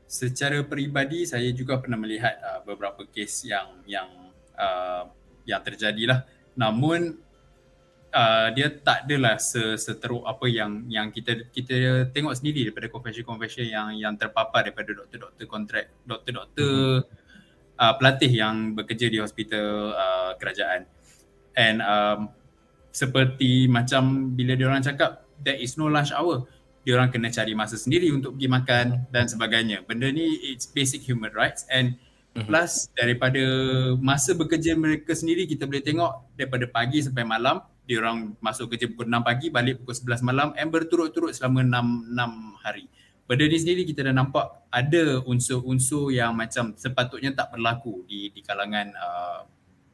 Secara 0.08 0.64
peribadi 0.64 1.28
saya 1.28 1.52
juga 1.52 1.78
pernah 1.84 2.00
melihat 2.00 2.40
uh, 2.40 2.60
beberapa 2.64 3.04
kes 3.04 3.44
yang 3.44 3.84
yang 3.84 4.08
uh, 4.56 5.12
yang 5.44 5.60
terjadilah. 5.60 6.24
Namun 6.56 7.20
uh, 8.16 8.48
dia 8.56 8.72
tak 8.72 9.04
adalah 9.04 9.36
seteruk 9.76 10.24
apa 10.24 10.48
yang 10.48 10.88
yang 10.88 11.12
kita 11.12 11.52
kita 11.52 12.08
tengok 12.16 12.40
sendiri 12.40 12.72
daripada 12.72 12.88
confession-confession 12.88 13.68
yang 13.68 14.00
yang 14.00 14.14
terpapar 14.16 14.72
daripada 14.72 14.96
doktor-doktor 14.96 15.46
kontrak, 15.46 15.92
doktor-doktor 16.08 17.04
hmm 17.04 17.28
uh, 17.80 17.94
pelatih 17.96 18.30
yang 18.30 18.76
bekerja 18.76 19.08
di 19.08 19.18
hospital 19.24 19.96
uh, 19.96 20.32
kerajaan. 20.36 20.86
And 21.56 21.80
um, 21.80 22.20
seperti 22.92 23.72
macam 23.72 24.36
bila 24.36 24.60
dia 24.60 24.68
orang 24.68 24.84
cakap 24.84 25.24
there 25.40 25.58
is 25.58 25.80
no 25.80 25.88
lunch 25.88 26.12
hour, 26.12 26.46
dia 26.84 27.00
orang 27.00 27.10
kena 27.10 27.32
cari 27.32 27.56
masa 27.56 27.80
sendiri 27.80 28.12
untuk 28.12 28.36
pergi 28.36 28.50
makan 28.52 28.86
dan 29.10 29.26
sebagainya. 29.32 29.88
Benda 29.88 30.12
ni 30.12 30.52
it's 30.52 30.68
basic 30.68 31.08
human 31.08 31.32
rights 31.32 31.64
and 31.72 31.96
mhm. 32.36 32.46
plus 32.46 32.92
daripada 32.94 33.42
masa 33.98 34.36
bekerja 34.36 34.76
mereka 34.76 35.16
sendiri 35.16 35.48
kita 35.48 35.64
boleh 35.64 35.82
tengok 35.82 36.36
daripada 36.36 36.68
pagi 36.68 37.00
sampai 37.00 37.24
malam 37.24 37.64
dia 37.90 37.98
orang 38.06 38.38
masuk 38.38 38.70
kerja 38.70 38.86
pukul 38.86 39.10
6 39.10 39.26
pagi 39.26 39.50
balik 39.50 39.82
pukul 39.82 39.98
11 39.98 40.22
malam 40.22 40.54
and 40.54 40.70
berturut-turut 40.70 41.34
selama 41.34 41.66
6 41.66 42.14
6 42.14 42.62
hari. 42.62 42.86
Benda 43.30 43.46
ni 43.46 43.62
sendiri 43.62 43.86
kita 43.86 44.10
dah 44.10 44.10
nampak 44.10 44.66
ada 44.74 45.22
unsur-unsur 45.22 46.10
yang 46.10 46.34
macam 46.34 46.74
sepatutnya 46.74 47.30
tak 47.38 47.54
berlaku 47.54 48.02
di 48.10 48.34
di 48.34 48.42
kalangan 48.42 48.90
uh, 48.98 49.46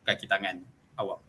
kaki 0.07 0.23
tangan 0.23 0.63
awam. 0.95 1.19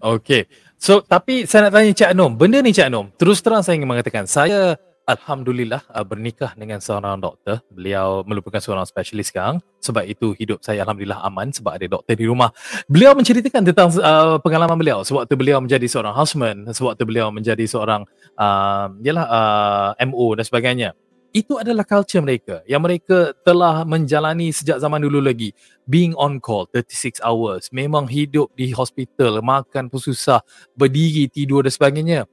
Okay. 0.00 0.48
So 0.80 1.04
tapi 1.04 1.44
saya 1.44 1.68
nak 1.68 1.76
tanya 1.76 1.92
Cik 1.92 2.16
Anom, 2.16 2.40
benda 2.40 2.64
ni 2.64 2.72
Cik 2.72 2.88
Anom, 2.88 3.12
terus 3.20 3.44
terang 3.44 3.60
saya 3.60 3.76
ingin 3.76 3.84
mengatakan 3.84 4.24
saya 4.24 4.80
Alhamdulillah 5.06 5.86
uh, 5.92 6.02
bernikah 6.02 6.56
dengan 6.58 6.82
seorang 6.82 7.20
doktor. 7.20 7.62
Beliau 7.70 8.26
merupakan 8.26 8.58
seorang 8.58 8.82
spesialis 8.88 9.30
sekarang. 9.30 9.62
Sebab 9.78 10.02
itu 10.02 10.34
hidup 10.34 10.64
saya 10.66 10.82
Alhamdulillah 10.82 11.22
aman 11.22 11.54
sebab 11.54 11.78
ada 11.78 11.86
doktor 11.86 12.18
di 12.18 12.26
rumah. 12.26 12.50
Beliau 12.90 13.14
menceritakan 13.14 13.62
tentang 13.70 13.92
uh, 14.02 14.42
pengalaman 14.42 14.74
beliau 14.74 15.06
sewaktu 15.06 15.36
beliau 15.38 15.62
menjadi 15.62 15.86
seorang 15.86 16.10
houseman, 16.10 16.66
sewaktu 16.74 17.06
beliau 17.06 17.30
menjadi 17.30 17.62
seorang 17.70 18.02
uh, 18.34 18.88
yalah, 18.98 19.26
uh, 19.30 19.90
MO 20.10 20.34
dan 20.34 20.42
sebagainya. 20.48 20.90
Itu 21.36 21.60
adalah 21.60 21.84
culture 21.84 22.24
mereka 22.24 22.64
yang 22.64 22.80
mereka 22.80 23.36
telah 23.44 23.84
menjalani 23.84 24.48
sejak 24.56 24.80
zaman 24.80 25.04
dulu 25.04 25.20
lagi. 25.20 25.52
Being 25.84 26.16
on 26.16 26.40
call 26.40 26.64
36 26.72 27.20
hours. 27.20 27.68
Memang 27.76 28.08
hidup 28.08 28.48
di 28.56 28.72
hospital, 28.72 29.44
makan 29.44 29.92
pun 29.92 30.00
susah, 30.00 30.40
berdiri, 30.72 31.28
tidur 31.28 31.60
dan 31.60 31.72
sebagainya 31.76 32.24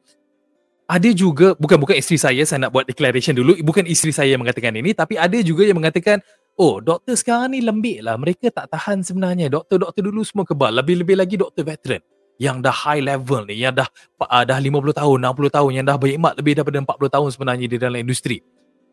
ada 0.83 1.09
juga 1.15 1.55
bukan 1.55 1.79
bukan 1.79 1.95
isteri 1.95 2.19
saya 2.19 2.43
saya 2.43 2.67
nak 2.67 2.75
buat 2.75 2.85
declaration 2.85 3.33
dulu 3.33 3.55
bukan 3.63 3.87
isteri 3.87 4.11
saya 4.11 4.35
yang 4.35 4.43
mengatakan 4.43 4.75
ini 4.75 4.91
tapi 4.91 5.15
ada 5.15 5.39
juga 5.39 5.63
yang 5.63 5.79
mengatakan 5.79 6.19
oh 6.59 6.83
doktor 6.83 7.15
sekarang 7.15 7.55
ni 7.55 7.63
lembik 7.63 8.03
lah 8.03 8.19
mereka 8.19 8.51
tak 8.51 8.67
tahan 8.69 9.01
sebenarnya 9.01 9.47
doktor-doktor 9.47 10.03
dulu 10.03 10.21
semua 10.27 10.43
kebal 10.43 10.75
lebih-lebih 10.75 11.15
lagi 11.15 11.35
doktor 11.39 11.63
veteran 11.63 12.03
yang 12.35 12.59
dah 12.59 12.73
high 12.73 12.99
level 12.99 13.47
ni 13.47 13.63
yang 13.63 13.73
dah 13.73 13.87
uh, 14.19 14.43
dah 14.43 14.59
50 14.59 14.99
tahun 14.99 15.17
60 15.23 15.55
tahun 15.55 15.71
yang 15.71 15.85
dah 15.87 15.95
berkhidmat 15.95 16.33
lebih 16.35 16.53
daripada 16.59 16.77
40 16.83 17.15
tahun 17.15 17.29
sebenarnya 17.31 17.67
di 17.71 17.77
dalam 17.79 17.97
industri 18.03 18.43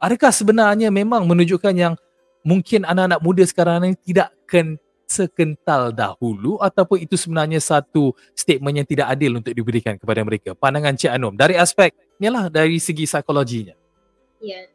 adakah 0.01 0.33
sebenarnya 0.33 0.89
memang 0.89 1.29
menunjukkan 1.29 1.75
yang 1.77 1.95
mungkin 2.41 2.89
anak-anak 2.89 3.21
muda 3.21 3.45
sekarang 3.45 3.85
ni 3.85 3.93
tidak 4.01 4.33
akan 4.49 4.81
sekental 5.11 5.91
dahulu 5.91 6.57
ataupun 6.63 7.03
itu 7.03 7.19
sebenarnya 7.19 7.59
satu 7.59 8.15
statement 8.33 8.83
yang 8.83 8.89
tidak 8.89 9.07
adil 9.13 9.37
untuk 9.37 9.53
diberikan 9.53 10.01
kepada 10.01 10.25
mereka? 10.25 10.57
Pandangan 10.57 10.97
Cik 10.97 11.13
Anum 11.13 11.35
dari 11.37 11.61
aspek 11.61 11.93
yalah 12.17 12.49
dari 12.49 12.81
segi 12.81 13.05
psikologinya. 13.05 13.77
Ya. 14.41 14.71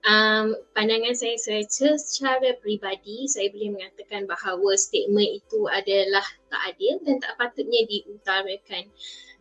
Um, 0.00 0.56
pandangan 0.72 1.12
saya, 1.12 1.36
saya 1.36 1.60
secara 2.00 2.56
peribadi 2.56 3.28
saya 3.28 3.52
boleh 3.52 3.76
mengatakan 3.76 4.24
bahawa 4.24 4.72
statement 4.72 5.44
itu 5.44 5.68
adalah 5.68 6.24
tak 6.48 6.72
adil 6.72 7.04
dan 7.04 7.20
tak 7.20 7.36
patutnya 7.36 7.84
diutarakan 7.84 8.88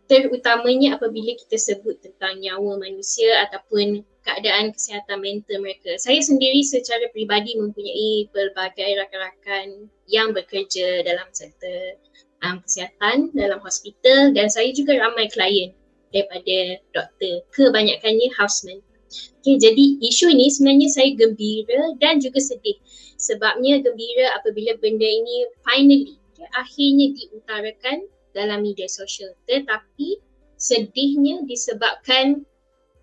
terutamanya 0.10 0.98
apabila 0.98 1.38
kita 1.38 1.56
sebut 1.56 2.02
tentang 2.02 2.42
nyawa 2.42 2.82
manusia 2.82 3.30
ataupun 3.46 4.02
keadaan 4.26 4.74
kesihatan 4.74 5.22
mental 5.22 5.62
mereka. 5.62 5.96
Saya 6.02 6.18
sendiri 6.26 6.66
secara 6.66 7.06
peribadi 7.14 7.54
mempunyai 7.56 8.26
pelbagai 8.34 8.90
rakan-rakan 9.06 9.86
yang 10.10 10.34
bekerja 10.34 11.06
dalam 11.06 11.30
sektor 11.30 12.02
um, 12.42 12.58
kesihatan 12.66 13.30
dalam 13.38 13.62
hospital 13.62 14.34
dan 14.34 14.50
saya 14.50 14.74
juga 14.74 14.98
ramai 14.98 15.30
klien 15.30 15.78
daripada 16.10 16.82
doktor, 16.90 17.46
kebanyakannya 17.54 18.34
houseman. 18.34 18.82
Okay, 19.42 19.62
jadi 19.62 19.86
isu 20.06 20.34
ini 20.34 20.50
sebenarnya 20.50 20.90
saya 20.90 21.10
gembira 21.18 21.98
dan 22.02 22.22
juga 22.22 22.38
sedih 22.42 22.78
sebabnya 23.18 23.82
gembira 23.82 24.38
apabila 24.38 24.78
benda 24.78 25.06
ini 25.06 25.50
finally 25.66 26.18
okay, 26.34 26.46
akhirnya 26.54 27.14
diutarakan 27.18 28.06
dalam 28.36 28.62
media 28.66 28.86
sosial 28.90 29.34
tetapi 29.50 30.20
sedihnya 30.60 31.48
disebabkan 31.48 32.44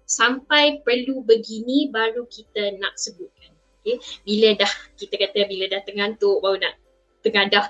sampai 0.07 0.85
perlu 0.87 1.27
begini 1.27 1.91
baru 1.91 2.29
kita 2.31 2.79
nak 2.79 2.95
sebutkan 2.95 3.51
okay? 3.83 3.99
bila 4.23 4.55
dah 4.59 4.73
kita 4.99 5.15
kata 5.19 5.47
bila 5.51 5.71
dah 5.71 5.83
tengantuk 5.87 6.39
baru 6.43 6.59
nak 6.63 6.75
tengadah 7.27 7.67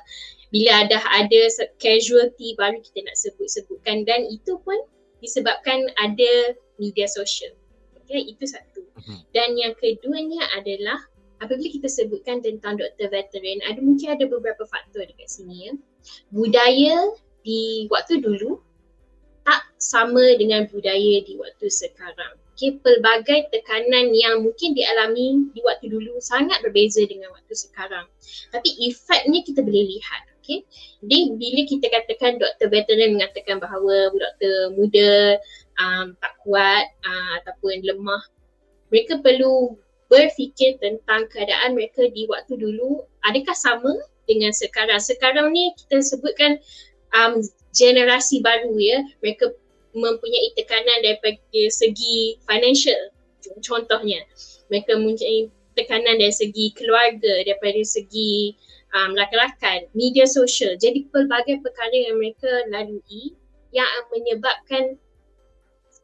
bila 0.52 0.84
dah 0.88 1.02
ada 1.16 1.40
casualty 1.80 2.56
baru 2.56 2.80
kita 2.80 3.04
nak 3.04 3.16
sebut-sebutkan 3.16 4.04
dan 4.04 4.24
itu 4.28 4.56
pun 4.64 4.76
disebabkan 5.20 5.88
ada 5.96 6.56
media 6.76 7.08
sosial 7.08 7.52
okay? 7.96 8.20
itu 8.20 8.44
satu 8.44 8.84
mhm. 9.00 9.20
dan 9.32 9.56
yang 9.56 9.72
keduanya 9.76 10.44
adalah 10.56 11.00
apabila 11.40 11.68
kita 11.68 11.88
sebutkan 11.88 12.40
tentang 12.40 12.80
doktor 12.80 13.12
veteran 13.12 13.60
ada 13.64 13.80
mungkin 13.80 14.12
ada 14.12 14.24
beberapa 14.24 14.64
faktor 14.68 15.04
dekat 15.04 15.28
sini 15.28 15.68
ya 15.68 15.72
budaya 16.32 16.96
di 17.46 17.86
waktu 17.86 18.18
dulu 18.18 18.58
tak 19.46 19.62
sama 19.78 20.34
dengan 20.34 20.66
budaya 20.66 21.22
di 21.22 21.38
waktu 21.38 21.70
sekarang. 21.70 22.34
Okay, 22.56 22.74
pelbagai 22.80 23.52
tekanan 23.52 24.16
yang 24.16 24.42
mungkin 24.42 24.72
dialami 24.72 25.52
di 25.52 25.60
waktu 25.60 25.92
dulu 25.92 26.18
sangat 26.18 26.64
berbeza 26.64 27.04
dengan 27.04 27.30
waktu 27.30 27.52
sekarang. 27.54 28.08
Tapi 28.50 28.68
efeknya 28.90 29.44
kita 29.46 29.62
boleh 29.62 29.86
lihat. 29.86 30.24
Okay. 30.40 30.64
Jadi 31.04 31.36
bila 31.36 31.62
kita 31.68 31.86
katakan 31.90 32.38
doktor 32.40 32.72
veteran 32.72 33.18
mengatakan 33.18 33.60
bahawa 33.60 34.14
doktor 34.14 34.72
muda 34.72 35.36
um, 35.78 36.16
tak 36.16 36.32
kuat 36.42 36.86
uh, 37.04 37.32
ataupun 37.44 37.82
lemah, 37.82 38.22
mereka 38.88 39.20
perlu 39.20 39.76
berfikir 40.06 40.78
tentang 40.78 41.26
keadaan 41.28 41.74
mereka 41.74 42.06
di 42.08 42.30
waktu 42.30 42.56
dulu 42.56 43.04
adakah 43.26 43.58
sama 43.58 43.92
dengan 44.24 44.54
sekarang. 44.54 45.02
Sekarang 45.02 45.50
ni 45.50 45.74
kita 45.76 46.00
sebutkan 46.02 46.62
um, 47.16 47.40
generasi 47.72 48.44
baru 48.44 48.76
ya. 48.76 49.00
Mereka 49.24 49.52
mempunyai 49.96 50.52
tekanan 50.54 50.98
daripada 51.00 51.60
segi 51.72 52.36
financial 52.44 53.12
contohnya. 53.64 54.20
Mereka 54.68 55.00
mempunyai 55.00 55.48
tekanan 55.76 56.20
dari 56.20 56.32
segi 56.32 56.72
keluarga 56.76 57.44
daripada 57.44 57.80
segi 57.84 58.56
um, 58.92 59.16
rakan-rakan 59.16 59.88
media 59.96 60.28
sosial. 60.28 60.76
Jadi 60.76 61.08
pelbagai 61.12 61.64
perkara 61.64 61.92
yang 61.92 62.20
mereka 62.20 62.48
lalui 62.72 63.36
yang 63.72 63.88
menyebabkan 64.12 64.96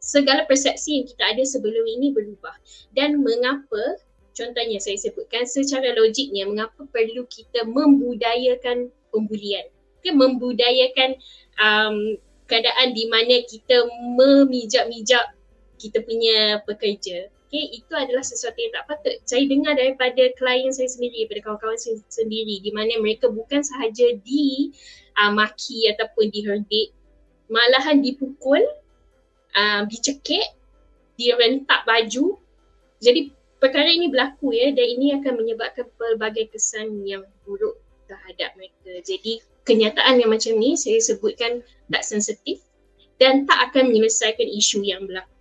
segala 0.02 0.44
persepsi 0.44 1.00
yang 1.00 1.06
kita 1.08 1.24
ada 1.24 1.44
sebelum 1.46 1.84
ini 1.88 2.12
berubah. 2.12 2.56
Dan 2.92 3.24
mengapa 3.24 4.00
contohnya 4.32 4.80
saya 4.80 4.96
sebutkan 4.96 5.44
secara 5.44 5.92
logiknya 5.96 6.48
mengapa 6.48 6.84
perlu 6.88 7.24
kita 7.28 7.68
membudayakan 7.68 8.88
pembulian 9.12 9.68
okay, 10.02 10.12
membudayakan 10.14 11.14
um, 11.62 12.18
keadaan 12.50 12.92
di 12.92 13.06
mana 13.08 13.40
kita 13.46 13.86
memijak-mijak 14.18 15.32
kita 15.80 15.98
punya 16.04 16.62
pekerja. 16.62 17.26
Okay, 17.52 17.68
itu 17.76 17.92
adalah 17.92 18.24
sesuatu 18.24 18.56
yang 18.56 18.72
tak 18.72 18.86
patut. 18.88 19.16
Saya 19.28 19.44
dengar 19.44 19.76
daripada 19.76 20.24
klien 20.40 20.72
saya 20.72 20.88
sendiri, 20.88 21.28
daripada 21.28 21.52
kawan-kawan 21.52 21.76
saya 21.76 22.00
sendiri 22.08 22.64
di 22.64 22.70
mana 22.72 22.96
mereka 22.96 23.28
bukan 23.28 23.60
sahaja 23.60 24.16
di 24.24 24.72
uh, 25.20 25.32
maki 25.36 25.90
ataupun 25.92 26.32
diherdik, 26.32 26.96
malahan 27.52 28.00
dipukul, 28.00 28.62
uh, 29.52 29.84
dicekik, 29.84 30.56
direntak 31.20 31.84
baju. 31.84 32.40
Jadi 33.04 33.28
perkara 33.60 33.90
ini 33.90 34.08
berlaku 34.08 34.56
ya 34.56 34.72
dan 34.72 34.86
ini 34.88 35.20
akan 35.20 35.32
menyebabkan 35.36 35.92
pelbagai 36.00 36.56
kesan 36.56 37.04
yang 37.04 37.26
buruk 37.44 37.81
terhadap 38.12 38.52
mereka. 38.60 38.92
Jadi 39.00 39.40
kenyataan 39.64 40.20
yang 40.20 40.28
macam 40.28 40.52
ni 40.60 40.76
saya 40.76 41.00
sebutkan 41.00 41.64
tak 41.88 42.04
sensitif 42.04 42.60
dan 43.16 43.48
tak 43.48 43.72
akan 43.72 43.88
menyelesaikan 43.88 44.44
isu 44.52 44.84
yang 44.84 45.08
berlaku. 45.08 45.32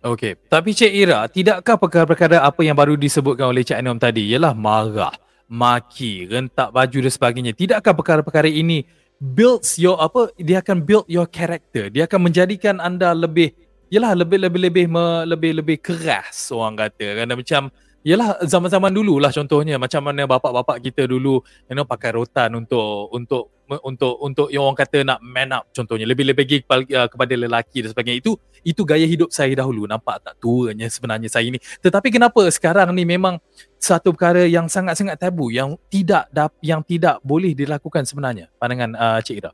Okey, 0.00 0.32
tapi 0.48 0.72
Cik 0.72 0.92
Ira, 0.96 1.28
tidakkah 1.28 1.76
perkara-perkara 1.76 2.40
apa 2.40 2.64
yang 2.64 2.72
baru 2.72 2.96
disebutkan 2.96 3.52
oleh 3.52 3.60
Cik 3.60 3.84
Anom 3.84 4.00
tadi 4.00 4.32
ialah 4.32 4.56
marah, 4.56 5.12
maki, 5.44 6.24
rentak 6.24 6.72
baju 6.72 7.04
dan 7.04 7.12
sebagainya. 7.12 7.52
Tidakkah 7.52 7.92
perkara-perkara 7.92 8.48
ini 8.48 8.80
builds 9.20 9.76
your 9.76 10.00
apa 10.00 10.32
dia 10.40 10.64
akan 10.64 10.80
build 10.88 11.04
your 11.04 11.28
character. 11.28 11.92
Dia 11.92 12.08
akan 12.08 12.32
menjadikan 12.32 12.80
anda 12.80 13.12
lebih 13.12 13.52
ialah 13.92 14.16
lebih 14.16 14.40
lebih 14.40 14.60
lebih 14.72 14.84
lebih 15.28 15.52
lebih 15.60 15.76
keras 15.84 16.48
orang 16.48 16.80
kata. 16.80 17.20
Kerana 17.20 17.36
macam 17.36 17.68
Yelah 18.00 18.40
zaman-zaman 18.48 18.88
dulu 18.88 19.20
lah 19.20 19.28
contohnya. 19.28 19.76
Macam 19.76 20.00
mana 20.00 20.24
bapak-bapak 20.24 20.80
kita 20.80 21.04
dulu 21.04 21.44
you 21.68 21.76
know 21.76 21.84
pakai 21.84 22.16
rotan 22.16 22.56
untuk 22.56 23.12
untuk 23.12 23.52
untuk 23.70 24.16
untuk 24.24 24.48
yang 24.48 24.64
orang 24.64 24.78
kata 24.80 25.04
nak 25.04 25.20
man 25.20 25.52
up 25.52 25.68
contohnya. 25.76 26.08
Lebih-lebih 26.08 26.64
uh, 26.64 27.08
kepada 27.12 27.34
lelaki 27.36 27.84
dan 27.84 27.92
sebagainya. 27.92 28.24
Itu 28.24 28.40
itu 28.64 28.88
gaya 28.88 29.04
hidup 29.04 29.28
saya 29.28 29.52
dahulu. 29.52 29.84
Nampak 29.84 30.24
tak 30.24 30.34
tuanya 30.40 30.88
sebenarnya 30.88 31.28
saya 31.28 31.44
ini 31.44 31.60
tetapi 31.84 32.08
kenapa 32.08 32.40
sekarang 32.48 32.88
ni 32.96 33.04
memang 33.04 33.36
satu 33.76 34.16
perkara 34.16 34.48
yang 34.48 34.68
sangat-sangat 34.68 35.20
tabu 35.20 35.52
yang 35.52 35.76
tidak 35.92 36.28
yang 36.64 36.80
tidak 36.80 37.20
boleh 37.20 37.52
dilakukan 37.52 38.08
sebenarnya? 38.08 38.48
Pandangan 38.56 38.96
uh, 38.96 39.20
Cik 39.20 39.44
Ira. 39.44 39.52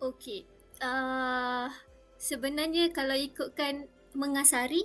Okey. 0.00 0.48
Uh, 0.80 1.68
sebenarnya 2.16 2.88
kalau 2.92 3.16
ikutkan 3.16 3.84
mengasari 4.16 4.84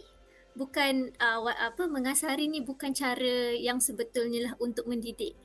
bukan 0.59 1.15
uh, 1.23 1.47
apa 1.47 1.87
mengasari 1.87 2.51
ni 2.51 2.59
bukan 2.59 2.91
cara 2.91 3.55
yang 3.55 3.79
sebetulnya 3.79 4.51
lah 4.51 4.53
untuk 4.59 4.91
mendidik. 4.91 5.39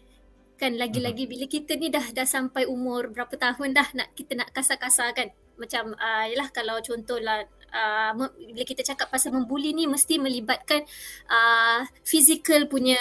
Kan 0.58 0.74
lagi-lagi 0.74 1.30
bila 1.30 1.46
kita 1.46 1.78
ni 1.78 1.94
dah 1.94 2.02
dah 2.10 2.26
sampai 2.26 2.66
umur 2.66 3.14
berapa 3.14 3.30
tahun 3.38 3.70
dah 3.70 3.88
nak 3.94 4.08
kita 4.18 4.34
nak 4.34 4.50
kasar-kasar 4.50 5.14
kan. 5.14 5.30
macam 5.54 5.94
uh, 5.94 6.26
yalah 6.26 6.50
kalau 6.50 6.82
contohlah 6.82 7.46
uh, 7.70 8.10
bila 8.50 8.66
kita 8.66 8.82
cakap 8.82 9.06
pasal 9.06 9.30
membuli 9.30 9.70
ni 9.70 9.86
mesti 9.86 10.18
melibatkan 10.18 10.82
uh, 11.30 11.86
physical 12.02 12.66
punya 12.66 12.98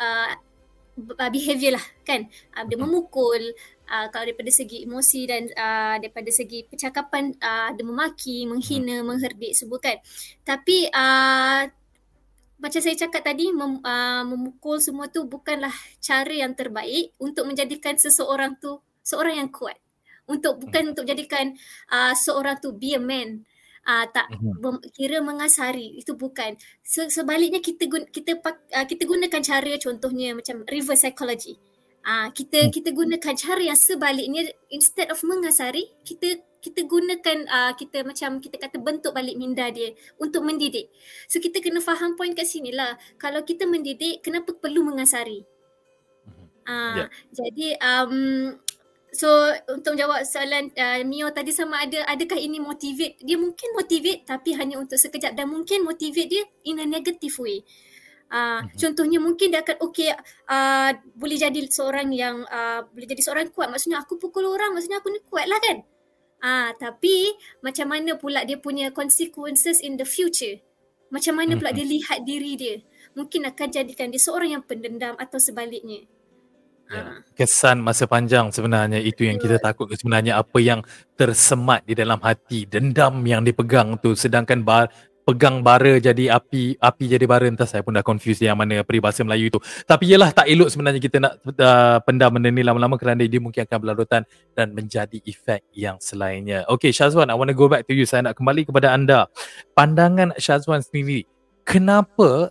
uh, 0.00 0.32
behavior 1.28 1.76
lah 1.76 1.86
kan 2.08 2.32
uh, 2.56 2.64
dia 2.64 2.80
memukul 2.80 3.52
uh, 3.92 4.06
kalau 4.08 4.24
daripada 4.24 4.48
segi 4.48 4.88
emosi 4.88 5.20
dan 5.28 5.42
uh, 5.52 5.96
daripada 6.00 6.32
segi 6.32 6.64
percakapan 6.64 7.36
uh, 7.36 7.76
dia 7.76 7.84
memaki 7.84 8.48
menghina 8.48 9.04
mengherdik 9.04 9.52
semua 9.52 9.76
kan. 9.76 10.00
Tapi 10.40 10.88
uh, 10.88 11.68
macam 12.62 12.80
saya 12.80 12.96
cakap 12.96 13.22
tadi 13.26 13.52
mem, 13.52 13.82
uh, 13.84 14.22
memukul 14.24 14.80
semua 14.80 15.12
tu 15.12 15.28
bukanlah 15.28 15.74
cara 16.00 16.32
yang 16.32 16.56
terbaik 16.56 17.12
untuk 17.20 17.44
menjadikan 17.44 18.00
seseorang 18.00 18.56
tu 18.56 18.80
seorang 19.04 19.44
yang 19.44 19.50
kuat. 19.52 19.76
Untuk 20.24 20.62
bukan 20.62 20.88
hmm. 20.88 20.92
untuk 20.96 21.04
jadikan 21.04 21.52
uh, 21.92 22.14
seorang 22.16 22.56
tu 22.62 22.72
be 22.72 22.96
a 22.96 23.02
man. 23.02 23.44
Uh, 23.82 24.06
tak 24.14 24.30
hmm. 24.30 24.78
kira 24.94 25.18
mengasari. 25.18 25.98
Itu 25.98 26.14
bukan. 26.14 26.54
Se- 26.86 27.10
sebaliknya 27.10 27.58
kita 27.58 27.90
guna, 27.90 28.06
kita 28.06 28.38
uh, 28.38 28.86
kita 28.86 29.10
gunakan 29.10 29.42
cara 29.42 29.74
contohnya 29.82 30.38
macam 30.38 30.62
reverse 30.70 31.02
psychology 31.02 31.58
uh, 32.06 32.28
kita 32.34 32.68
hmm. 32.68 32.72
kita 32.74 32.90
gunakan 32.94 33.34
cara 33.34 33.62
yang 33.62 33.78
sebaliknya 33.78 34.50
instead 34.70 35.08
of 35.10 35.18
mengasari 35.22 35.90
kita 36.02 36.42
kita 36.62 36.86
gunakan 36.86 37.38
uh, 37.50 37.72
kita 37.74 38.06
macam 38.06 38.38
kita 38.38 38.54
kata 38.54 38.78
bentuk 38.78 39.10
balik 39.10 39.34
minda 39.34 39.66
dia 39.74 39.90
untuk 40.22 40.46
mendidik. 40.46 40.94
So 41.26 41.42
kita 41.42 41.58
kena 41.58 41.82
faham 41.82 42.14
point 42.14 42.38
kat 42.38 42.46
sini 42.46 42.70
lah. 42.70 42.94
Kalau 43.18 43.42
kita 43.42 43.66
mendidik, 43.66 44.22
kenapa 44.22 44.54
perlu 44.54 44.86
mengasari? 44.86 45.42
Uh, 46.62 46.70
mhm. 46.70 46.96
yeah. 47.02 47.08
Jadi 47.34 47.66
um, 47.82 48.14
so 49.10 49.26
untuk 49.74 49.98
jawab 49.98 50.22
soalan 50.22 50.70
uh, 50.78 51.02
Mio 51.02 51.34
tadi 51.34 51.50
sama 51.50 51.82
ada 51.82 52.06
adakah 52.06 52.38
ini 52.38 52.62
motivate? 52.62 53.18
Dia 53.18 53.34
mungkin 53.34 53.74
motivate 53.74 54.22
tapi 54.22 54.54
hanya 54.54 54.78
untuk 54.78 55.02
sekejap 55.02 55.34
dan 55.34 55.50
mungkin 55.50 55.82
motivate 55.82 56.30
dia 56.30 56.46
in 56.62 56.78
a 56.78 56.86
negative 56.86 57.34
way. 57.42 57.66
Uh, 58.32 58.64
mm-hmm. 58.64 58.80
Contohnya 58.80 59.18
mungkin 59.20 59.52
dia 59.52 59.60
akan 59.60 59.76
okay 59.84 60.16
uh, 60.48 60.90
boleh 61.12 61.36
jadi 61.36 61.68
seorang 61.68 62.08
yang 62.16 62.40
uh, 62.48 62.80
boleh 62.88 63.04
jadi 63.04 63.20
seorang 63.20 63.52
kuat. 63.52 63.68
Maksudnya 63.68 64.00
aku 64.00 64.16
pukul 64.16 64.48
orang 64.48 64.72
maksudnya 64.72 65.04
aku 65.04 65.12
ni 65.12 65.20
kuat 65.28 65.44
lah 65.44 65.60
kan. 65.60 65.84
Ah, 66.42 66.74
tapi 66.74 67.30
macam 67.62 67.86
mana 67.86 68.18
pula 68.18 68.42
dia 68.42 68.58
punya 68.58 68.90
consequences 68.90 69.78
in 69.78 69.94
the 69.94 70.02
future? 70.02 70.58
Macam 71.12 71.38
mana 71.38 71.54
pula 71.54 71.70
dia 71.70 71.86
lihat 71.86 72.26
diri 72.26 72.58
dia? 72.58 72.76
Mungkin 73.14 73.46
akan 73.46 73.68
jadikan 73.70 74.10
dia 74.10 74.18
seorang 74.18 74.58
yang 74.58 74.64
pendendam 74.66 75.14
atau 75.20 75.38
sebaliknya. 75.38 76.02
Ya. 76.90 77.22
Kesan 77.38 77.78
masa 77.78 78.10
panjang 78.10 78.50
sebenarnya 78.50 78.98
itu 78.98 79.22
yang 79.22 79.38
kita 79.38 79.62
takut 79.62 79.86
sebenarnya 79.94 80.42
apa 80.42 80.58
yang 80.58 80.82
tersemat 81.14 81.86
di 81.86 81.94
dalam 81.94 82.18
hati 82.18 82.66
dendam 82.66 83.22
yang 83.22 83.46
dipegang 83.46 83.96
tu 84.02 84.12
sedangkan 84.18 84.66
bar, 84.66 84.90
pegang 85.22 85.62
bara 85.62 85.98
jadi 85.98 86.34
api 86.34 86.78
api 86.78 87.04
jadi 87.06 87.24
bara. 87.26 87.46
Entah 87.46 87.66
saya 87.68 87.82
pun 87.82 87.94
dah 87.94 88.04
confuse 88.04 88.42
yang 88.42 88.58
mana 88.58 88.82
peribahasa 88.82 89.22
Melayu 89.22 89.50
itu 89.50 89.58
tapi 89.84 90.10
ialah 90.10 90.30
tak 90.34 90.46
elok 90.50 90.68
sebenarnya 90.70 91.00
kita 91.02 91.16
nak 91.22 91.32
uh, 91.42 91.98
pendam 92.02 92.30
benda 92.34 92.48
ni 92.50 92.62
lama-lama 92.62 92.94
kerana 92.98 93.22
dia 93.26 93.40
mungkin 93.42 93.62
akan 93.64 93.78
berlarutan 93.82 94.22
dan 94.54 94.74
menjadi 94.74 95.18
efek 95.26 95.66
yang 95.74 95.96
selainnya. 96.02 96.66
Okay 96.66 96.90
Syazwan 96.90 97.30
I 97.30 97.36
want 97.36 97.50
to 97.50 97.56
go 97.56 97.66
back 97.66 97.86
to 97.88 97.92
you. 97.94 98.06
Saya 98.06 98.30
nak 98.30 98.38
kembali 98.38 98.66
kepada 98.68 98.94
anda. 98.94 99.30
Pandangan 99.74 100.34
Syazwan 100.38 100.82
sendiri 100.82 101.26
kenapa 101.62 102.50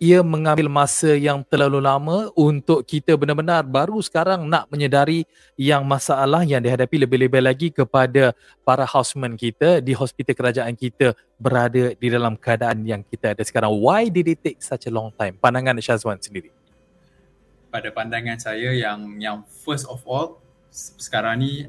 ia 0.00 0.24
mengambil 0.24 0.64
masa 0.72 1.12
yang 1.12 1.44
terlalu 1.44 1.76
lama 1.76 2.32
untuk 2.32 2.80
kita 2.88 3.20
benar-benar 3.20 3.60
baru 3.68 4.00
sekarang 4.00 4.48
nak 4.48 4.64
menyedari 4.72 5.28
yang 5.60 5.84
masalah 5.84 6.40
yang 6.40 6.64
dihadapi 6.64 7.04
lebih-lebih 7.04 7.44
lagi 7.44 7.68
kepada 7.68 8.32
para 8.64 8.88
houseman 8.88 9.36
kita 9.36 9.84
di 9.84 9.92
hospital 9.92 10.32
kerajaan 10.32 10.72
kita 10.72 11.12
berada 11.36 11.92
di 11.92 12.08
dalam 12.08 12.32
keadaan 12.32 12.80
yang 12.88 13.04
kita 13.04 13.36
ada 13.36 13.44
sekarang. 13.44 13.76
Why 13.76 14.08
did 14.08 14.32
it 14.32 14.40
take 14.40 14.64
such 14.64 14.88
a 14.88 14.92
long 14.92 15.12
time? 15.20 15.36
Pandangan 15.36 15.76
Syazwan 15.84 16.16
sendiri. 16.16 16.48
Pada 17.68 17.92
pandangan 17.92 18.40
saya 18.40 18.72
yang 18.72 19.20
yang 19.20 19.44
first 19.44 19.84
of 19.84 20.00
all 20.08 20.40
sekarang 20.72 21.44
ni 21.44 21.68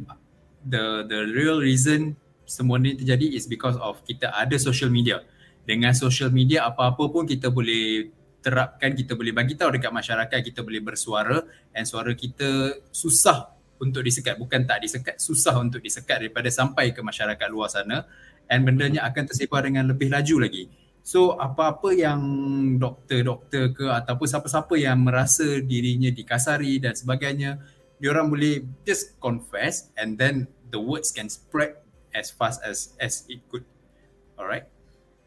the 0.63 1.03
the 1.03 1.27
real 1.35 1.59
reason 1.59 2.15
semua 2.47 2.79
ni 2.79 2.95
terjadi 2.95 3.27
is 3.35 3.43
because 3.43 3.75
of 3.83 3.99
kita 4.07 4.31
ada 4.31 4.55
social 4.55 4.87
media. 4.87 5.19
Dengan 5.67 5.91
social 5.91 6.31
media 6.31 6.63
apa-apa 6.71 7.11
pun 7.11 7.27
kita 7.27 7.51
boleh 7.51 8.20
terapkan 8.41 8.91
kita 8.97 9.13
boleh 9.13 9.31
bagi 9.31 9.53
tahu 9.53 9.77
dekat 9.77 9.93
masyarakat 9.93 10.39
kita 10.41 10.65
boleh 10.65 10.81
bersuara. 10.81 11.45
Dan 11.71 11.85
suara 11.85 12.11
kita 12.17 12.81
susah 12.89 13.53
untuk 13.77 14.01
disekat. 14.01 14.35
Bukan 14.35 14.65
tak 14.65 14.81
disekat 14.81 15.21
susah 15.21 15.61
untuk 15.61 15.79
disekat 15.79 16.25
daripada 16.25 16.49
sampai 16.49 16.91
ke 16.91 16.99
masyarakat 16.99 17.47
luar 17.47 17.69
sana. 17.69 18.03
Dan 18.49 18.67
bendanya 18.67 19.07
akan 19.07 19.23
tersebar 19.29 19.63
dengan 19.63 19.87
lebih 19.87 20.11
laju 20.11 20.43
lagi. 20.43 20.67
So 21.01 21.33
apa-apa 21.37 21.97
yang 21.97 22.21
doktor-doktor 22.77 23.73
ke 23.73 23.85
ataupun 23.89 24.27
siapa-siapa 24.27 24.75
yang 24.77 25.01
merasa 25.01 25.57
dirinya 25.63 26.13
dikasari 26.13 26.77
dan 26.77 26.93
sebagainya 26.93 27.57
diorang 27.97 28.29
boleh 28.29 28.61
just 28.85 29.17
confess 29.17 29.89
and 29.97 30.21
then 30.21 30.45
the 30.69 30.77
words 30.77 31.09
can 31.09 31.25
spread 31.25 31.73
as 32.13 32.29
fast 32.29 32.61
as 32.61 32.93
as 33.01 33.25
it 33.33 33.41
could. 33.49 33.65
Alright 34.37 34.80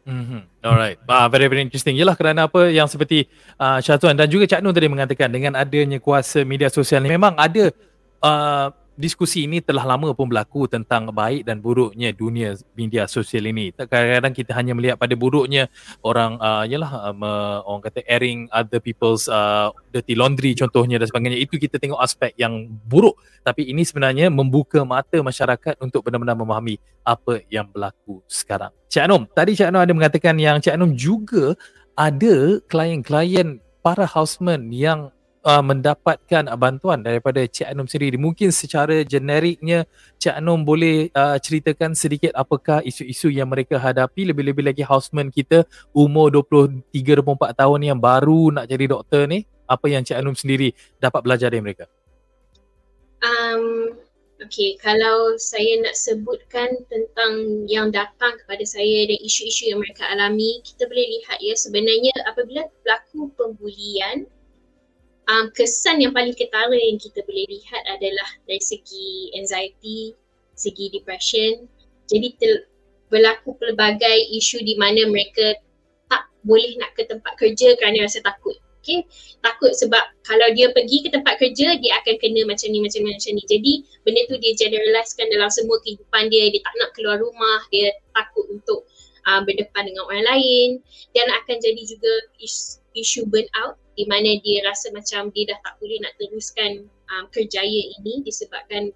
Mm-hmm. 0.05 0.61
Alright, 0.61 1.01
uh, 1.09 1.25
very 1.33 1.49
very 1.49 1.65
interesting. 1.65 1.97
Yalah 1.97 2.13
kerana 2.13 2.45
apa 2.45 2.69
yang 2.69 2.85
seperti 2.85 3.25
uh, 3.57 3.81
Syahtuan 3.81 4.13
dan 4.13 4.29
juga 4.29 4.45
Cak 4.45 4.61
Nur 4.61 4.69
tadi 4.69 4.85
mengatakan 4.85 5.33
dengan 5.33 5.57
adanya 5.57 5.97
kuasa 5.97 6.45
media 6.45 6.69
sosial 6.69 7.01
ni 7.01 7.09
memang 7.09 7.33
ada 7.33 7.73
uh, 8.21 8.69
diskusi 8.95 9.43
ini 9.43 9.59
telah 9.59 9.83
lama 9.83 10.15
pun 10.15 10.31
berlaku 10.31 10.65
tentang 10.71 11.11
baik 11.11 11.43
dan 11.43 11.59
buruknya 11.59 12.15
dunia 12.15 12.55
media 12.73 13.05
sosial 13.05 13.45
ini. 13.47 13.75
Kadang-kadang 13.75 14.33
kita 14.33 14.51
hanya 14.55 14.73
melihat 14.73 14.95
pada 14.95 15.13
buruknya 15.19 15.67
orang 16.01 16.39
uh, 16.39 16.63
yalah 16.63 17.11
uh, 17.11 17.59
orang 17.67 17.83
kata 17.83 18.01
airing 18.07 18.47
other 18.49 18.79
people's 18.79 19.27
uh, 19.27 19.69
dirty 19.91 20.15
laundry 20.15 20.55
contohnya 20.55 20.95
dan 20.97 21.07
sebagainya. 21.11 21.39
Itu 21.39 21.59
kita 21.59 21.77
tengok 21.77 21.99
aspek 21.99 22.31
yang 22.39 22.71
buruk. 22.87 23.19
Tapi 23.43 23.67
ini 23.69 23.83
sebenarnya 23.83 24.31
membuka 24.31 24.81
mata 24.87 25.19
masyarakat 25.19 25.77
untuk 25.83 26.01
benar-benar 26.07 26.39
memahami 26.39 26.79
apa 27.05 27.43
yang 27.51 27.67
berlaku 27.69 28.23
sekarang. 28.25 28.73
Cik 28.89 29.05
Anum, 29.05 29.27
tadi 29.29 29.53
Cik 29.53 29.69
Anum 29.69 29.83
ada 29.83 29.93
mengatakan 29.93 30.35
yang 30.39 30.57
Cik 30.63 30.73
Anum 30.73 30.95
juga 30.95 31.53
ada 31.95 32.59
klien-klien 32.65 33.59
para 33.85 34.07
houseman 34.09 34.73
yang 34.73 35.13
uh, 35.45 35.61
mendapatkan 35.61 36.49
bantuan 36.57 37.05
daripada 37.05 37.45
Cik 37.45 37.69
Anum 37.69 37.85
sendiri. 37.85 38.17
Mungkin 38.17 38.49
secara 38.49 39.05
generiknya 39.05 39.85
Cik 40.17 40.41
Anum 40.41 40.65
boleh 40.65 41.13
uh, 41.13 41.37
ceritakan 41.37 41.93
sedikit 41.93 42.33
apakah 42.33 42.81
isu-isu 42.81 43.29
yang 43.29 43.47
mereka 43.47 43.77
hadapi 43.77 44.25
lebih-lebih 44.25 44.65
lagi 44.65 44.81
houseman 44.81 45.29
kita 45.29 45.63
umur 45.93 46.33
23-24 46.33 47.61
tahun 47.61 47.79
yang 47.85 47.99
baru 48.01 48.51
nak 48.57 48.65
jadi 48.65 48.89
doktor 48.89 49.29
ni. 49.29 49.45
Apa 49.69 49.85
yang 49.89 50.01
Cik 50.01 50.17
Anum 50.17 50.33
sendiri 50.33 50.73
dapat 50.97 51.21
belajar 51.21 51.53
dari 51.53 51.61
mereka? 51.61 51.85
Um, 53.25 53.97
okay, 54.37 54.77
kalau 54.77 55.33
saya 55.41 55.81
nak 55.81 55.97
sebutkan 55.97 56.69
tentang 56.85 57.65
yang 57.65 57.89
datang 57.89 58.37
kepada 58.45 58.61
saya 58.61 59.09
dan 59.09 59.17
isu-isu 59.25 59.73
yang 59.73 59.81
mereka 59.81 60.05
alami, 60.05 60.61
kita 60.61 60.85
boleh 60.85 61.05
lihat 61.17 61.41
ya 61.41 61.57
sebenarnya 61.57 62.13
apabila 62.29 62.69
berlaku 62.85 63.33
pembulian, 63.33 64.29
um, 65.29 65.49
kesan 65.53 66.01
yang 66.01 66.13
paling 66.13 66.33
ketara 66.33 66.73
yang 66.73 66.97
kita 67.01 67.21
boleh 67.25 67.45
lihat 67.49 67.81
adalah 67.97 68.29
dari 68.45 68.61
segi 68.61 69.33
anxiety, 69.37 70.13
segi 70.55 70.93
depression. 70.93 71.65
Jadi 72.05 72.37
tel- 72.37 72.65
berlaku 73.09 73.57
pelbagai 73.57 74.17
isu 74.33 74.61
di 74.65 74.77
mana 74.77 75.05
mereka 75.09 75.57
tak 76.09 76.25
boleh 76.45 76.77
nak 76.81 76.93
ke 76.97 77.05
tempat 77.05 77.33
kerja 77.37 77.77
kerana 77.77 78.05
rasa 78.05 78.21
takut. 78.21 78.57
Okay. 78.85 79.01
Takut 79.41 79.73
sebab 79.73 80.13
kalau 80.29 80.45
dia 80.53 80.69
pergi 80.69 81.01
ke 81.01 81.09
tempat 81.09 81.41
kerja, 81.41 81.73
dia 81.81 81.97
akan 82.05 82.21
kena 82.21 82.45
macam 82.45 82.69
ni, 82.69 82.85
macam 82.85 83.01
ni, 83.01 83.17
macam 83.17 83.31
ni. 83.33 83.43
Jadi 83.49 83.73
benda 84.05 84.21
tu 84.29 84.37
dia 84.37 84.53
generalisekan 84.53 85.25
dalam 85.33 85.49
semua 85.49 85.81
kehidupan 85.81 86.29
dia. 86.29 86.53
Dia 86.53 86.61
tak 86.61 86.73
nak 86.77 86.89
keluar 86.93 87.17
rumah, 87.17 87.65
dia 87.73 87.89
takut 88.13 88.45
untuk 88.53 88.85
uh, 89.25 89.41
berdepan 89.41 89.89
dengan 89.89 90.05
orang 90.05 90.25
lain. 90.29 90.69
Dan 91.17 91.25
akan 91.33 91.57
jadi 91.65 91.81
juga 91.81 92.13
isu, 92.37 92.77
isu 92.93 93.25
burnout 93.25 93.81
di 93.95 94.03
mana 94.07 94.37
dia 94.43 94.63
rasa 94.67 94.91
macam 94.91 95.31
dia 95.31 95.51
dah 95.51 95.59
tak 95.63 95.75
boleh 95.79 95.97
nak 96.03 96.13
teruskan 96.19 96.87
um, 97.11 97.25
kerjaya 97.31 97.81
ini 97.99 98.21
disebabkan 98.23 98.91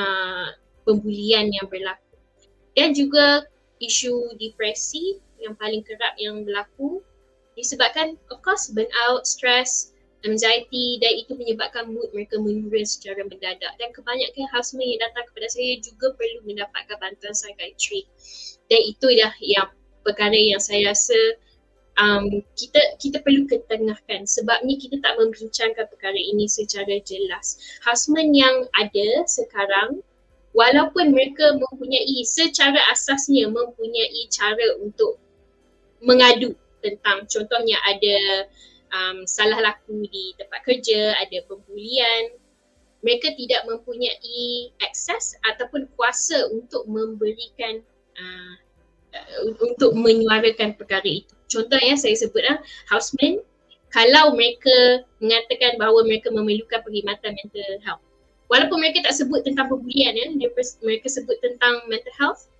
uh, 0.00 0.56
pembulian 0.88 1.52
yang 1.52 1.68
berlaku. 1.68 2.16
Dan 2.76 2.92
juga 2.92 3.44
isu 3.80 4.36
depresi 4.40 5.20
yang 5.40 5.52
paling 5.56 5.84
kerap 5.84 6.16
yang 6.16 6.44
berlaku 6.48 7.04
disebabkan 7.56 8.16
of 8.32 8.40
course 8.44 8.68
burnout, 8.72 9.24
stress, 9.24 9.96
anxiety 10.24 10.98
dan 11.00 11.12
itu 11.16 11.32
menyebabkan 11.36 11.88
mood 11.92 12.08
mereka 12.12 12.36
menurun 12.40 12.84
secara 12.84 13.20
mendadak 13.24 13.72
dan 13.78 13.88
kebanyakan 13.92 14.44
housemate 14.52 14.96
yang 14.96 15.02
datang 15.08 15.24
kepada 15.32 15.48
saya 15.52 15.72
juga 15.80 16.12
perlu 16.16 16.40
mendapatkan 16.44 16.96
bantuan 16.98 17.32
psikiatri 17.32 18.08
dan 18.72 18.80
itu 18.82 19.06
dah 19.20 19.32
yang 19.40 19.68
perkara 20.02 20.36
yang 20.36 20.62
saya 20.62 20.92
rasa 20.92 21.16
um, 22.00 22.44
kita 22.56 22.80
kita 23.00 23.20
perlu 23.24 23.48
ketengahkan 23.48 24.24
sebabnya 24.28 24.76
kita 24.76 25.00
tak 25.00 25.16
membincangkan 25.16 25.84
perkara 25.88 26.16
ini 26.16 26.48
secara 26.48 27.00
jelas. 27.04 27.60
Husband 27.84 28.32
yang 28.36 28.68
ada 28.76 29.24
sekarang 29.28 30.00
walaupun 30.56 31.12
mereka 31.12 31.56
mempunyai 31.56 32.24
secara 32.24 32.78
asasnya 32.92 33.48
mempunyai 33.52 34.24
cara 34.32 34.80
untuk 34.80 35.20
mengadu 36.00 36.56
tentang 36.80 37.24
contohnya 37.28 37.76
ada 37.88 38.18
um, 38.92 39.28
salah 39.28 39.58
laku 39.60 40.06
di 40.08 40.32
tempat 40.40 40.60
kerja, 40.64 41.16
ada 41.18 41.38
pembulian, 41.48 42.36
mereka 43.04 43.32
tidak 43.36 43.62
mempunyai 43.68 44.72
akses 44.80 45.36
ataupun 45.52 45.88
kuasa 45.94 46.48
untuk 46.52 46.88
memberikan 46.88 47.84
uh, 48.16 48.54
untuk 49.60 49.96
menyuarakan 49.96 50.76
perkara 50.76 51.06
itu. 51.06 51.35
Contohnya 51.56 51.96
saya 51.96 52.12
sebutlah 52.20 52.60
houseman 52.92 53.40
kalau 53.88 54.36
mereka 54.36 55.08
mengatakan 55.24 55.80
bahawa 55.80 56.04
mereka 56.04 56.28
memerlukan 56.28 56.84
perkhidmatan 56.84 57.32
mental 57.32 57.80
health 57.80 58.04
walaupun 58.52 58.78
mereka 58.78 59.00
tak 59.08 59.16
sebut 59.16 59.40
tentang 59.42 59.72
pembulian 59.72 60.12
ya, 60.12 60.28
mereka 60.84 61.08
sebut 61.08 61.36
tentang 61.40 61.80
mental 61.88 62.14
health 62.20 62.52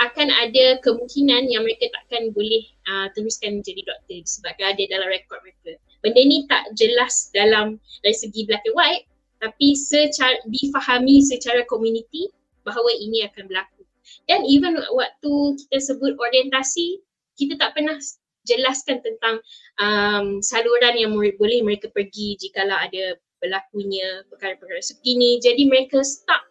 akan 0.00 0.32
ada 0.32 0.82
kemungkinan 0.82 1.46
yang 1.46 1.62
mereka 1.62 1.86
takkan 1.94 2.34
boleh 2.34 2.66
uh, 2.90 3.06
teruskan 3.14 3.62
menjadi 3.62 3.86
doktor 3.86 4.24
sebab 4.26 4.50
ada 4.58 4.82
dalam 4.90 5.06
rekod 5.06 5.38
mereka. 5.46 5.78
Benda 6.02 6.22
ni 6.26 6.42
tak 6.50 6.74
jelas 6.74 7.30
dalam 7.30 7.78
dari 8.02 8.16
segi 8.16 8.42
black 8.48 8.66
and 8.66 8.74
white 8.74 9.04
tapi 9.42 9.74
secara 9.74 10.38
difahami 10.50 11.22
secara 11.22 11.66
community 11.66 12.30
bahawa 12.62 12.90
ini 12.98 13.26
akan 13.26 13.50
berlaku. 13.50 13.82
Dan 14.30 14.46
even 14.46 14.78
waktu 14.94 15.32
kita 15.58 15.78
sebut 15.82 16.14
orientasi, 16.14 17.02
kita 17.34 17.58
tak 17.58 17.74
pernah 17.74 17.98
jelaskan 18.42 19.02
tentang 19.02 19.38
um, 19.78 20.42
saluran 20.42 20.98
yang 20.98 21.14
boleh 21.14 21.60
mereka 21.62 21.90
pergi 21.90 22.38
jikalau 22.38 22.74
ada 22.74 23.16
berlakunya 23.42 24.22
perkara-perkara 24.30 24.78
sebegini. 24.82 25.42
Jadi 25.42 25.66
mereka 25.66 26.02
stuck 26.06 26.46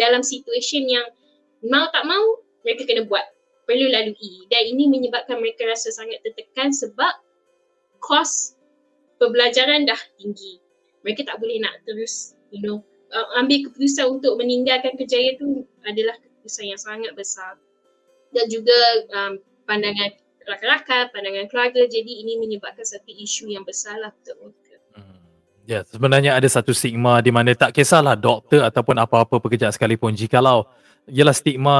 dalam 0.00 0.24
situasi 0.24 0.88
yang 0.88 1.04
mau 1.68 1.88
tak 1.92 2.08
mau 2.08 2.40
mereka 2.64 2.88
kena 2.88 3.04
buat 3.04 3.24
perlu 3.68 3.86
lalui 3.92 4.48
dan 4.48 4.62
ini 4.66 4.88
menyebabkan 4.88 5.38
mereka 5.38 5.68
rasa 5.68 5.92
sangat 5.92 6.24
tertekan 6.24 6.72
sebab 6.72 7.12
kos 8.00 8.56
pembelajaran 9.20 9.84
dah 9.84 10.00
tinggi. 10.16 10.58
Mereka 11.04 11.28
tak 11.28 11.36
boleh 11.38 11.60
nak 11.60 11.76
terus 11.84 12.34
you 12.48 12.64
know 12.64 12.80
uh, 13.12 13.28
ambil 13.38 13.68
keputusan 13.68 14.18
untuk 14.20 14.40
meninggalkan 14.40 14.96
kejayaan 14.96 15.36
tu 15.36 15.48
adalah 15.84 16.16
keputusan 16.18 16.72
yang 16.72 16.80
sangat 16.80 17.12
besar. 17.12 17.60
Dan 18.32 18.46
juga 18.48 18.78
um, 19.12 19.32
pandangan 19.68 20.14
rakan-rakan, 20.50 21.14
pandangan 21.14 21.46
keluarga. 21.46 21.82
Jadi 21.86 22.26
ini 22.26 22.36
menyebabkan 22.36 22.82
satu 22.82 23.08
isu 23.08 23.48
yang 23.48 23.62
besar 23.62 23.96
lah 24.02 24.10
untuk 24.42 24.60
Ya, 25.70 25.86
sebenarnya 25.86 26.34
ada 26.34 26.50
satu 26.50 26.74
stigma 26.74 27.22
di 27.22 27.30
mana 27.30 27.54
tak 27.54 27.70
kisahlah 27.70 28.18
doktor 28.18 28.66
ataupun 28.66 28.98
apa-apa 28.98 29.38
pekerja 29.38 29.70
sekalipun. 29.70 30.10
Jikalau 30.18 30.66
ialah 31.06 31.30
stigma 31.30 31.76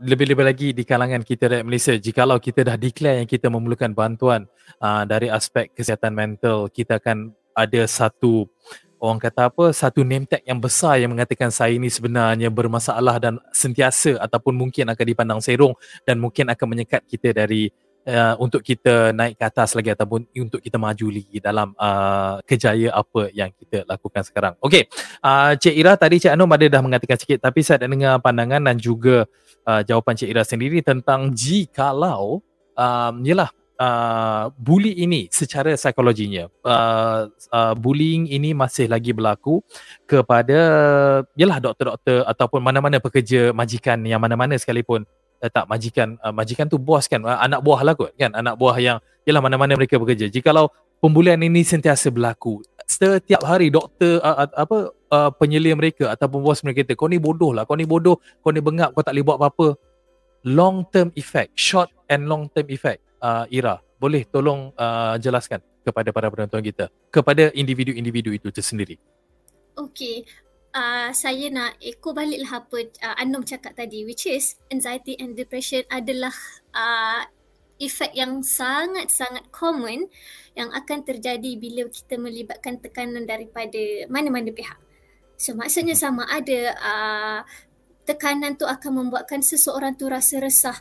lebih-lebih 0.00 0.40
lagi 0.40 0.68
di 0.72 0.88
kalangan 0.88 1.20
kita 1.20 1.52
rakyat 1.52 1.66
Malaysia. 1.68 1.92
Jikalau 2.00 2.40
kita 2.40 2.64
dah 2.64 2.80
declare 2.80 3.20
yang 3.20 3.28
kita 3.28 3.52
memerlukan 3.52 3.92
bantuan 3.92 4.48
uh, 4.80 5.04
dari 5.04 5.28
aspek 5.28 5.68
kesihatan 5.76 6.16
mental 6.16 6.72
kita 6.72 6.96
akan 6.96 7.28
ada 7.52 7.84
satu 7.84 8.48
orang 8.96 9.20
kata 9.20 9.52
apa 9.52 9.64
satu 9.76 10.00
name 10.00 10.24
tag 10.24 10.40
yang 10.48 10.56
besar 10.56 10.96
yang 10.96 11.12
mengatakan 11.12 11.52
saya 11.52 11.76
ini 11.76 11.92
sebenarnya 11.92 12.48
bermasalah 12.48 13.20
dan 13.20 13.36
sentiasa 13.52 14.16
ataupun 14.16 14.56
mungkin 14.56 14.88
akan 14.88 15.04
dipandang 15.04 15.40
serong 15.44 15.76
dan 16.08 16.16
mungkin 16.16 16.48
akan 16.48 16.66
menyekat 16.72 17.04
kita 17.04 17.36
dari 17.36 17.68
uh, 18.06 18.34
untuk 18.38 18.62
kita 18.62 19.10
naik 19.10 19.36
ke 19.36 19.44
atas 19.44 19.74
lagi 19.74 19.90
ataupun 19.92 20.30
untuk 20.32 20.62
kita 20.62 20.78
maju 20.78 21.06
lagi 21.10 21.38
dalam 21.42 21.74
uh, 21.76 22.38
kejaya 22.46 22.94
apa 22.94 23.28
yang 23.34 23.50
kita 23.52 23.82
lakukan 23.84 24.22
sekarang. 24.22 24.54
Okey, 24.62 24.86
uh, 25.20 25.52
Cik 25.58 25.74
Ira 25.74 25.98
tadi 25.98 26.22
Cik 26.22 26.32
Anum 26.32 26.48
ada 26.48 26.66
dah 26.70 26.82
mengatakan 26.82 27.18
sikit 27.18 27.42
tapi 27.42 27.60
saya 27.66 27.84
dah 27.84 27.90
dengar 27.90 28.22
pandangan 28.22 28.62
dan 28.62 28.76
juga 28.78 29.26
uh, 29.66 29.82
jawapan 29.82 30.14
Cik 30.14 30.30
Ira 30.30 30.42
sendiri 30.46 30.78
tentang 30.80 31.34
jikalau 31.34 32.40
um, 32.78 33.14
yalah 33.26 33.50
Uh, 33.76 34.48
bully 34.56 35.04
ini 35.04 35.28
secara 35.28 35.76
psikologinya 35.76 36.48
uh, 36.64 37.28
uh, 37.28 37.76
bullying 37.76 38.24
ini 38.24 38.56
masih 38.56 38.88
lagi 38.88 39.12
berlaku 39.12 39.60
kepada 40.08 40.56
yalah 41.36 41.60
doktor-doktor 41.60 42.24
ataupun 42.24 42.64
mana-mana 42.64 43.04
pekerja 43.04 43.52
majikan 43.52 44.00
yang 44.08 44.16
mana-mana 44.16 44.56
sekalipun 44.56 45.04
uh, 45.42 45.50
tak 45.50 45.64
majikan 45.68 46.16
uh, 46.20 46.32
majikan 46.32 46.66
tu 46.68 46.76
bos 46.80 47.04
kan? 47.06 47.20
Uh, 47.20 47.38
anak 47.40 47.60
buah 47.60 47.80
lah 47.84 47.94
kot 47.96 48.12
kan? 48.16 48.32
Anak 48.32 48.56
buah 48.56 48.76
yang 48.80 48.98
ialah 49.26 49.42
mana-mana 49.42 49.74
mereka 49.76 50.00
bekerja. 50.00 50.30
Jikalau 50.30 50.70
pembulian 51.02 51.40
ini 51.42 51.66
sentiasa 51.66 52.08
berlaku 52.08 52.62
setiap 52.86 53.42
hari 53.42 53.68
doktor 53.68 54.22
uh, 54.22 54.46
uh, 54.46 54.48
apa 54.54 54.78
uh, 55.10 55.30
penyelia 55.34 55.74
mereka 55.74 56.06
ataupun 56.14 56.38
bos 56.40 56.62
mereka 56.62 56.86
kata 56.86 56.94
kau 56.94 57.10
ni 57.10 57.18
bodoh 57.18 57.50
lah 57.50 57.66
kau 57.66 57.74
ni 57.74 57.82
bodoh 57.82 58.22
kau 58.40 58.54
ni 58.54 58.62
bengap 58.62 58.94
kau 58.94 59.02
tak 59.02 59.12
boleh 59.12 59.26
buat 59.26 59.38
apa-apa. 59.42 59.68
Long 60.46 60.86
term 60.94 61.10
effect 61.18 61.58
short 61.58 61.90
and 62.06 62.30
long 62.30 62.46
term 62.54 62.70
effect 62.70 63.02
uh, 63.18 63.50
Ira 63.50 63.82
boleh 63.98 64.22
tolong 64.30 64.70
uh, 64.78 65.18
jelaskan 65.18 65.58
kepada 65.82 66.14
para 66.14 66.30
penonton 66.30 66.62
kita 66.62 66.86
kepada 67.10 67.50
individu-individu 67.50 68.30
itu 68.30 68.48
tersendiri? 68.54 68.94
Okay, 69.74 70.24
uh, 70.76 71.10
saya 71.16 71.48
nak 71.48 71.80
echo 71.80 72.12
baliklah 72.12 72.60
apa 72.60 72.78
uh, 73.00 73.16
Anom 73.16 73.42
cakap 73.42 73.72
tadi 73.72 74.04
which 74.04 74.28
is 74.28 74.60
anxiety 74.68 75.16
and 75.16 75.32
depression 75.32 75.82
adalah 75.88 76.32
uh, 76.76 77.24
efek 77.80 78.12
yang 78.12 78.40
sangat-sangat 78.44 79.48
common 79.52 80.08
yang 80.56 80.72
akan 80.72 81.04
terjadi 81.04 81.56
bila 81.56 81.88
kita 81.88 82.16
melibatkan 82.16 82.80
tekanan 82.80 83.28
daripada 83.28 84.08
mana-mana 84.08 84.48
pihak. 84.48 84.80
So 85.36 85.52
maksudnya 85.52 85.92
sama 85.92 86.24
ada 86.24 86.60
uh, 86.80 87.40
tekanan 88.08 88.56
tu 88.56 88.64
akan 88.64 89.04
membuatkan 89.04 89.44
seseorang 89.44 90.00
tu 90.00 90.08
rasa 90.08 90.40
resah 90.40 90.80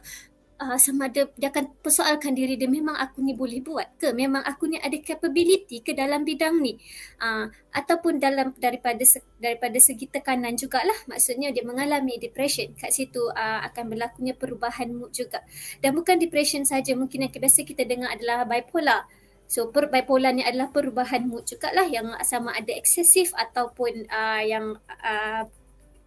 uh, 0.60 0.78
sama 0.80 1.12
ada 1.12 1.28
dia 1.36 1.49
akan 1.51 1.80
persoalkan 1.84 2.32
diri 2.32 2.56
dia 2.56 2.68
memang 2.72 2.95
aku 2.95 3.20
ni 3.20 3.36
boleh 3.36 3.60
buat 3.60 3.99
ke? 3.99 4.16
Memang 4.16 4.43
aku 4.43 4.72
ni 4.72 4.78
ada 4.80 4.95
capability 5.03 5.84
ke 5.84 5.91
dalam 5.91 6.24
bidang 6.24 6.60
ni? 6.64 6.80
Uh, 7.20 7.51
ataupun 7.76 8.20
dalam 8.20 8.56
daripada 8.56 9.03
daripada 9.39 9.78
segi 9.80 10.08
tekanan 10.08 10.56
jugalah. 10.56 10.95
Maksudnya 11.12 11.51
dia 11.51 11.64
mengalami 11.68 12.16
depression. 12.20 12.72
Kat 12.76 12.95
situ 12.95 13.20
uh, 13.32 13.60
akan 13.68 13.91
berlakunya 13.91 14.34
perubahan 14.36 14.91
mood 14.95 15.12
juga. 15.12 15.43
Dan 15.84 15.95
bukan 15.95 16.20
depression 16.20 16.64
saja 16.64 16.95
mungkin 16.95 17.28
yang 17.28 17.32
biasa 17.32 17.68
kita 17.68 17.84
dengar 17.84 18.16
adalah 18.16 18.47
bipolar. 18.47 19.08
So 19.45 19.70
per, 19.70 19.93
bipolar 19.93 20.34
ni 20.34 20.41
adalah 20.41 20.74
perubahan 20.74 21.30
mood 21.30 21.45
juga 21.45 21.70
lah 21.70 21.86
yang 21.86 22.18
sama 22.26 22.58
ada 22.58 22.74
eksesif 22.74 23.30
ataupun 23.38 24.10
uh, 24.10 24.41
yang 24.41 24.74
uh, 24.89 25.45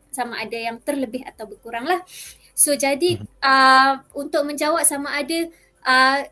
sama 0.08 0.40
ada 0.40 0.56
yang 0.56 0.80
terlebih 0.82 1.22
atau 1.22 1.46
berkurang 1.46 1.84
lah. 1.86 2.00
So 2.58 2.74
jadi 2.74 3.22
hmm. 3.22 3.38
uh, 3.38 4.02
untuk 4.18 4.42
menjawab 4.42 4.82
sama 4.82 5.14
ada 5.14 5.46
uh, 5.86 6.26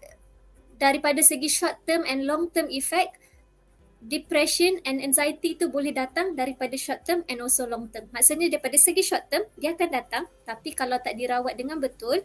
daripada 0.75 1.23
segi 1.23 1.47
short 1.47 1.87
term 1.87 2.03
and 2.03 2.27
long 2.27 2.51
term 2.51 2.67
effect, 2.67 3.15
depression 4.03 4.83
and 4.83 4.99
anxiety 4.99 5.55
tu 5.55 5.71
boleh 5.71 5.95
datang 5.95 6.35
daripada 6.35 6.75
short 6.75 7.07
term 7.07 7.23
and 7.31 7.39
also 7.39 7.63
long 7.71 7.87
term. 7.95 8.11
Maksudnya 8.11 8.51
daripada 8.51 8.75
segi 8.75 9.07
short 9.07 9.31
term 9.31 9.47
dia 9.55 9.79
akan 9.79 9.87
datang 9.87 10.27
tapi 10.43 10.75
kalau 10.75 10.99
tak 10.99 11.15
dirawat 11.15 11.55
dengan 11.55 11.79
betul 11.79 12.19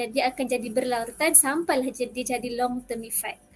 dan 0.00 0.08
dia 0.16 0.32
akan 0.32 0.48
jadi 0.48 0.68
berlarutan 0.72 1.36
sampailah 1.36 1.92
dia 1.92 2.08
jadi 2.08 2.48
long 2.56 2.80
term 2.88 3.04
effect. 3.04 3.52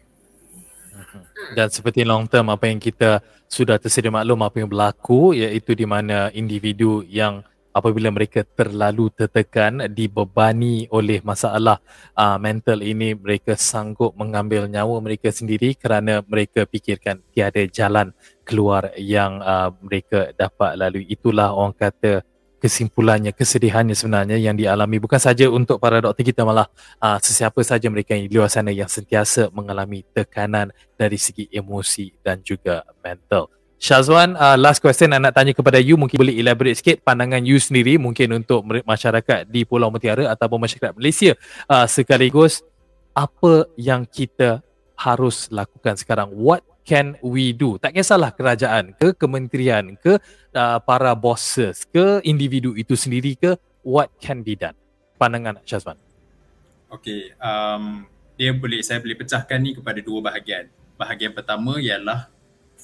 Hmm. 0.92 1.24
Dan 1.57 1.72
seperti 1.72 2.05
long 2.05 2.28
term 2.28 2.53
apa 2.53 2.68
yang 2.68 2.76
kita 2.76 3.24
sudah 3.49 3.80
tersedia 3.80 4.12
maklum 4.12 4.44
apa 4.44 4.61
yang 4.61 4.68
berlaku 4.68 5.32
iaitu 5.32 5.72
di 5.72 5.88
mana 5.88 6.28
individu 6.36 7.01
yang 7.01 7.40
apabila 7.77 8.09
mereka 8.09 8.41
terlalu 8.41 9.12
tertekan 9.12 9.85
dibebani 9.93 10.89
oleh 10.89 11.20
masalah 11.20 11.77
uh, 12.16 12.41
mental 12.41 12.81
ini 12.81 13.12
mereka 13.12 13.53
sanggup 13.53 14.16
mengambil 14.16 14.64
nyawa 14.64 14.97
mereka 15.05 15.29
sendiri 15.29 15.77
kerana 15.77 16.24
mereka 16.24 16.64
fikirkan 16.64 17.20
tiada 17.37 17.61
jalan 17.68 18.16
keluar 18.49 18.97
yang 18.97 19.45
uh, 19.45 19.68
mereka 19.85 20.33
dapat 20.33 20.81
lalui. 20.81 21.05
Itulah 21.05 21.53
orang 21.53 21.77
kata 21.77 22.24
kesimpulannya 22.57 23.37
kesedihannya 23.37 23.93
sebenarnya 23.93 24.41
yang 24.41 24.57
dialami. 24.57 24.97
Bukan 24.97 25.20
saja 25.20 25.45
untuk 25.53 25.77
para 25.77 26.01
doktor 26.01 26.24
kita 26.24 26.49
malah 26.49 26.72
uh, 27.05 27.20
sesiapa 27.20 27.61
saja 27.61 27.93
mereka 27.93 28.16
yang 28.16 28.24
di 28.24 28.33
luar 28.41 28.49
sana 28.49 28.72
yang 28.72 28.89
sentiasa 28.89 29.53
mengalami 29.53 30.01
tekanan 30.16 30.72
dari 30.97 31.20
segi 31.20 31.45
emosi 31.53 32.16
dan 32.24 32.41
juga 32.41 32.81
mental 33.05 33.55
Syazwan, 33.77 34.33
uh, 34.41 34.57
last 34.57 34.81
question 34.81 35.12
nak 35.12 35.37
tanya 35.37 35.53
kepada 35.53 35.77
you 35.77 36.01
mungkin 36.01 36.16
boleh 36.16 36.33
elaborate 36.33 36.81
sikit 36.81 37.05
pandangan 37.05 37.45
you 37.45 37.61
sendiri 37.61 38.01
mungkin 38.01 38.33
untuk 38.33 38.64
masyarakat 38.64 39.45
di 39.53 39.68
Pulau 39.68 39.93
Mutiara 39.93 40.33
ataupun 40.33 40.64
masyarakat 40.64 40.97
Malaysia. 40.97 41.37
Uh, 41.68 41.85
sekaligus 41.85 42.64
apa 43.12 43.68
yang 43.77 44.09
kita 44.09 44.64
harus 44.97 45.53
lakukan 45.53 45.93
sekarang? 46.01 46.33
What 46.33 46.64
can 46.89 47.20
we 47.20 47.53
do? 47.53 47.77
Tak 47.77 47.93
kisahlah 47.93 48.33
kerajaan 48.33 48.97
ke 48.97 49.12
kementerian 49.12 49.93
ke 50.01 50.16
uh, 50.57 50.79
para 50.81 51.12
bosses 51.12 51.85
ke 51.85 52.24
individu 52.24 52.72
itu 52.81 52.97
sendiri 52.97 53.37
ke 53.37 53.61
what 53.85 54.09
can 54.16 54.41
be 54.41 54.57
done? 54.57 54.77
Pandangan 55.20 55.61
Syazwan 55.68 56.01
Okay, 56.87 57.35
um, 57.43 58.07
dia 58.39 58.55
boleh 58.55 58.81
saya 58.81 59.03
boleh 59.03 59.18
pecahkan 59.18 59.59
ni 59.59 59.74
kepada 59.74 59.99
dua 60.01 60.33
bahagian. 60.33 60.70
Bahagian 60.97 61.35
pertama 61.35 61.77
ialah 61.83 62.31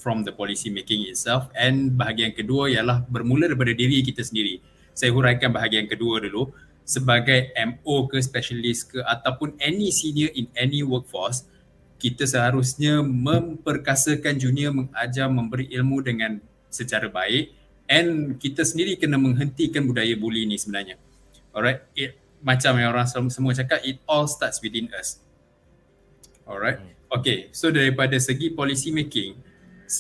from 0.03 0.27
the 0.27 0.35
policy 0.35 0.67
making 0.67 1.07
itself. 1.07 1.47
And 1.55 1.95
bahagian 1.95 2.35
kedua 2.35 2.75
ialah 2.75 3.07
bermula 3.07 3.47
daripada 3.47 3.71
diri 3.71 4.03
kita 4.03 4.27
sendiri. 4.27 4.59
Saya 4.91 5.15
huraikan 5.15 5.55
bahagian 5.55 5.87
kedua 5.87 6.19
dulu. 6.19 6.51
Sebagai 6.83 7.55
MO 7.55 8.11
ke 8.11 8.19
specialist 8.19 8.91
ke 8.91 8.99
ataupun 9.07 9.55
any 9.63 9.95
senior 9.95 10.35
in 10.35 10.51
any 10.59 10.83
workforce 10.83 11.47
kita 12.03 12.27
seharusnya 12.27 12.99
memperkasakan 12.99 14.35
junior 14.35 14.75
mengajar 14.75 15.31
memberi 15.31 15.71
ilmu 15.71 16.03
dengan 16.03 16.43
secara 16.67 17.07
baik. 17.07 17.55
And 17.87 18.43
kita 18.43 18.67
sendiri 18.67 18.99
kena 18.99 19.15
menghentikan 19.23 19.87
budaya 19.87 20.19
bully 20.19 20.43
ni 20.43 20.59
sebenarnya. 20.59 20.99
Alright? 21.55 21.87
It, 21.95 22.19
macam 22.43 22.75
yang 22.83 22.91
orang 22.91 23.07
semua 23.07 23.55
cakap 23.55 23.87
it 23.87 24.03
all 24.11 24.27
starts 24.27 24.59
within 24.59 24.91
us. 24.99 25.23
Alright? 26.43 26.83
Hmm. 26.83 27.23
okay. 27.23 27.55
So 27.55 27.71
daripada 27.71 28.19
segi 28.19 28.51
policy 28.51 28.91
making 28.91 29.39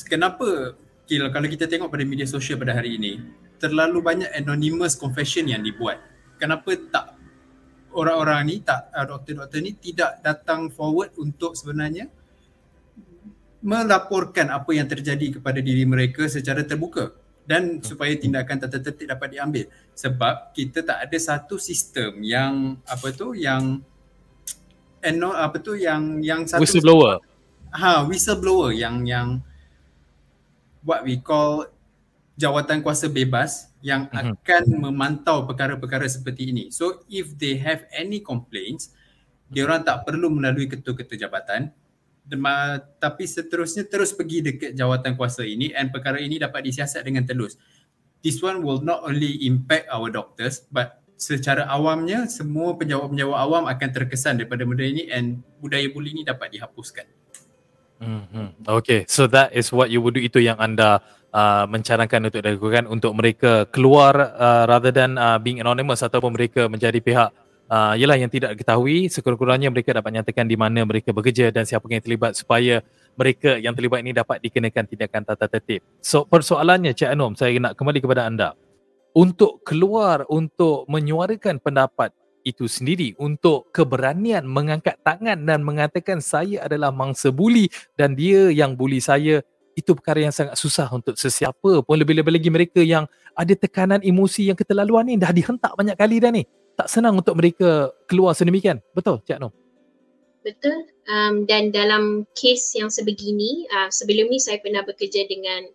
kenapa 0.08 0.76
kalau 1.06 1.48
kita 1.50 1.68
tengok 1.68 1.92
pada 1.92 2.04
media 2.08 2.24
sosial 2.24 2.56
pada 2.56 2.72
hari 2.72 2.96
ini 2.96 3.20
terlalu 3.62 4.02
banyak 4.02 4.30
anonymous 4.34 4.98
confession 4.98 5.46
yang 5.46 5.62
dibuat. 5.62 6.02
Kenapa 6.40 6.74
tak 6.90 7.14
orang-orang 7.94 8.40
ni 8.50 8.56
tak 8.66 8.90
uh, 8.90 9.06
doktor-doktor 9.06 9.62
ni 9.62 9.78
tidak 9.78 10.18
datang 10.24 10.66
forward 10.72 11.14
untuk 11.20 11.54
sebenarnya 11.54 12.10
melaporkan 13.62 14.50
apa 14.50 14.74
yang 14.74 14.90
terjadi 14.90 15.38
kepada 15.38 15.62
diri 15.62 15.86
mereka 15.86 16.26
secara 16.26 16.66
terbuka 16.66 17.14
dan 17.46 17.78
supaya 17.78 18.10
tindakan 18.18 18.66
tertentu 18.66 19.06
dapat 19.06 19.38
diambil? 19.38 19.70
Sebab 19.94 20.50
kita 20.50 20.82
tak 20.82 20.98
ada 21.06 21.18
satu 21.22 21.62
sistem 21.62 22.18
yang 22.26 22.82
apa 22.90 23.14
tu 23.14 23.38
yang 23.38 23.78
eno 24.98 25.30
apa 25.30 25.62
tu 25.62 25.78
yang 25.78 26.18
yang 26.18 26.42
satu 26.50 26.66
whistleblower. 26.66 27.22
Ha 27.70 28.02
whistleblower 28.02 28.74
yang 28.74 29.06
yang 29.06 29.38
what 30.82 31.02
we 31.06 31.18
call 31.18 31.66
jawatan 32.36 32.82
kuasa 32.82 33.06
bebas 33.06 33.70
yang 33.82 34.06
mm-hmm. 34.08 34.38
akan 34.38 34.62
memantau 34.78 35.44
perkara-perkara 35.46 36.06
seperti 36.06 36.54
ini. 36.54 36.64
So 36.70 37.02
if 37.10 37.34
they 37.38 37.58
have 37.58 37.86
any 37.92 38.22
complaints, 38.22 38.94
dia 39.52 39.68
orang 39.68 39.84
tak 39.84 40.08
perlu 40.08 40.32
melalui 40.32 40.70
ketua-ketua 40.70 41.28
jabatan 41.28 41.70
tapi 43.02 43.26
seterusnya 43.26 43.84
terus 43.90 44.14
pergi 44.14 44.40
dekat 44.40 44.72
jawatan 44.78 45.18
kuasa 45.18 45.42
ini 45.42 45.74
and 45.74 45.90
perkara 45.90 46.22
ini 46.22 46.38
dapat 46.38 46.64
disiasat 46.64 47.02
dengan 47.02 47.26
telus. 47.26 47.58
This 48.22 48.38
one 48.38 48.62
will 48.62 48.78
not 48.78 49.02
only 49.02 49.42
impact 49.42 49.90
our 49.90 50.06
doctors 50.08 50.62
but 50.70 51.02
secara 51.18 51.66
awamnya 51.66 52.30
semua 52.30 52.78
penjawat-penjawat 52.78 53.36
awam 53.36 53.64
akan 53.66 53.88
terkesan 53.90 54.38
daripada 54.38 54.62
benda 54.62 54.86
ini 54.86 55.10
and 55.10 55.42
budaya 55.58 55.90
bully 55.90 56.14
ini 56.14 56.22
dapat 56.22 56.54
dihapuskan. 56.54 57.06
Mm-hmm. 58.02 58.66
Okay, 58.66 59.06
so 59.06 59.30
that 59.30 59.54
is 59.54 59.70
what 59.70 59.86
you 59.86 60.02
would 60.02 60.18
do 60.18 60.22
itu 60.22 60.42
yang 60.42 60.58
anda 60.58 60.98
uh, 61.30 61.64
mencarankan 61.70 62.26
untuk 62.26 62.42
dilakukan 62.42 62.90
untuk 62.90 63.14
mereka 63.14 63.64
keluar 63.70 64.34
uh, 64.34 64.66
rather 64.66 64.90
than 64.90 65.14
uh, 65.14 65.38
being 65.38 65.62
anonymous 65.62 66.02
ataupun 66.02 66.34
mereka 66.34 66.66
menjadi 66.66 66.98
pihak 66.98 67.30
uh, 67.70 67.94
ialah 67.94 68.18
yang 68.18 68.26
tidak 68.28 68.58
diketahui 68.58 69.06
sekurang-kurangnya 69.06 69.70
mereka 69.70 69.94
dapat 69.94 70.18
nyatakan 70.18 70.50
di 70.50 70.58
mana 70.58 70.82
mereka 70.82 71.14
bekerja 71.14 71.54
dan 71.54 71.62
siapa 71.62 71.86
yang 71.88 72.02
terlibat 72.02 72.34
supaya 72.34 72.84
mereka 73.14 73.56
yang 73.56 73.72
terlibat 73.76 74.02
ini 74.02 74.10
dapat 74.10 74.42
dikenakan 74.42 74.84
tindakan 74.88 75.22
tata 75.22 75.46
tertib. 75.48 75.80
So 76.02 76.28
persoalannya 76.28 76.96
Cik 76.96 77.12
Anom, 77.12 77.38
saya 77.38 77.54
nak 77.62 77.78
kembali 77.78 78.02
kepada 78.02 78.26
anda. 78.26 78.58
Untuk 79.12 79.60
keluar 79.60 80.24
untuk 80.32 80.88
menyuarakan 80.88 81.60
pendapat 81.60 82.16
itu 82.42 82.66
sendiri 82.66 83.14
untuk 83.18 83.70
keberanian 83.70 84.46
mengangkat 84.46 84.98
tangan 85.02 85.38
dan 85.42 85.62
mengatakan 85.62 86.18
saya 86.18 86.62
adalah 86.66 86.90
mangsa 86.90 87.30
buli 87.30 87.70
dan 87.96 88.14
dia 88.14 88.50
yang 88.50 88.74
buli 88.76 88.98
saya. 89.02 89.42
Itu 89.72 89.96
perkara 89.96 90.20
yang 90.20 90.36
sangat 90.36 90.60
susah 90.60 90.92
untuk 90.92 91.16
sesiapa 91.16 91.80
pun. 91.80 91.96
Lebih-lebih 91.96 92.32
lagi 92.36 92.50
mereka 92.52 92.80
yang 92.84 93.08
ada 93.32 93.54
tekanan 93.56 94.04
emosi 94.04 94.52
yang 94.52 94.58
keterlaluan 94.58 95.08
ni 95.08 95.16
dah 95.16 95.32
dihentak 95.32 95.72
banyak 95.72 95.96
kali 95.96 96.20
dah 96.20 96.28
ni. 96.28 96.44
Tak 96.76 96.92
senang 96.92 97.16
untuk 97.16 97.40
mereka 97.40 97.88
keluar 98.04 98.36
sedemikian. 98.36 98.84
Betul 98.92 99.24
Cik 99.24 99.40
Nom? 99.40 99.52
Betul. 100.42 100.90
Um, 101.06 101.46
dan 101.46 101.70
dalam 101.70 102.26
kes 102.34 102.74
yang 102.74 102.90
sebegini 102.90 103.66
uh, 103.70 103.88
sebelum 103.88 104.30
ni 104.30 104.42
saya 104.42 104.58
pernah 104.58 104.82
bekerja 104.82 105.26
dengan 105.30 105.66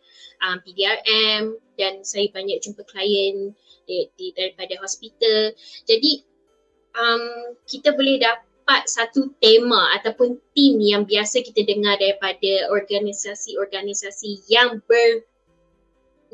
um, 0.43 0.57
PDRM 0.61 1.55
dan 1.79 2.03
saya 2.03 2.27
banyak 2.31 2.59
jumpa 2.59 2.83
klien 2.87 3.55
di, 3.87 4.11
di, 4.19 4.35
daripada 4.35 4.75
hospital. 4.83 5.55
Jadi 5.87 6.23
um, 6.97 7.53
kita 7.69 7.93
boleh 7.93 8.19
dapat 8.19 8.89
satu 8.89 9.31
tema 9.39 9.95
ataupun 10.01 10.35
tim 10.51 10.81
yang 10.81 11.07
biasa 11.07 11.45
kita 11.45 11.63
dengar 11.63 11.95
daripada 12.01 12.67
organisasi-organisasi 12.73 14.49
yang 14.51 14.83
ber 14.89 15.23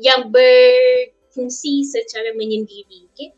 yang 0.02 0.34
berfungsi 0.34 1.86
secara 1.86 2.34
menyendiri 2.34 3.06
okay? 3.14 3.30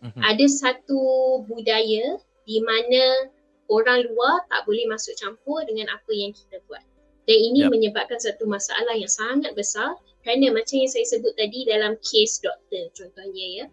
mm-hmm. 0.00 0.22
ada 0.24 0.46
satu 0.48 1.00
budaya 1.44 2.16
di 2.48 2.58
mana 2.64 3.28
orang 3.68 4.08
luar 4.08 4.40
tak 4.48 4.64
boleh 4.64 4.88
masuk 4.88 5.12
campur 5.20 5.60
dengan 5.68 5.92
apa 5.92 6.10
yang 6.16 6.32
kita 6.32 6.58
buat 6.64 6.80
dan 7.28 7.36
ini 7.36 7.68
yep. 7.68 7.70
menyebabkan 7.70 8.16
satu 8.16 8.48
masalah 8.48 8.96
yang 8.96 9.10
sangat 9.10 9.52
besar 9.52 9.94
kerana 10.24 10.52
macam 10.52 10.80
yang 10.80 10.90
saya 10.90 11.06
sebut 11.06 11.32
tadi 11.36 11.68
dalam 11.68 11.96
case 12.00 12.40
doktor 12.40 12.88
contohnya 12.96 13.46
ya 13.62 13.64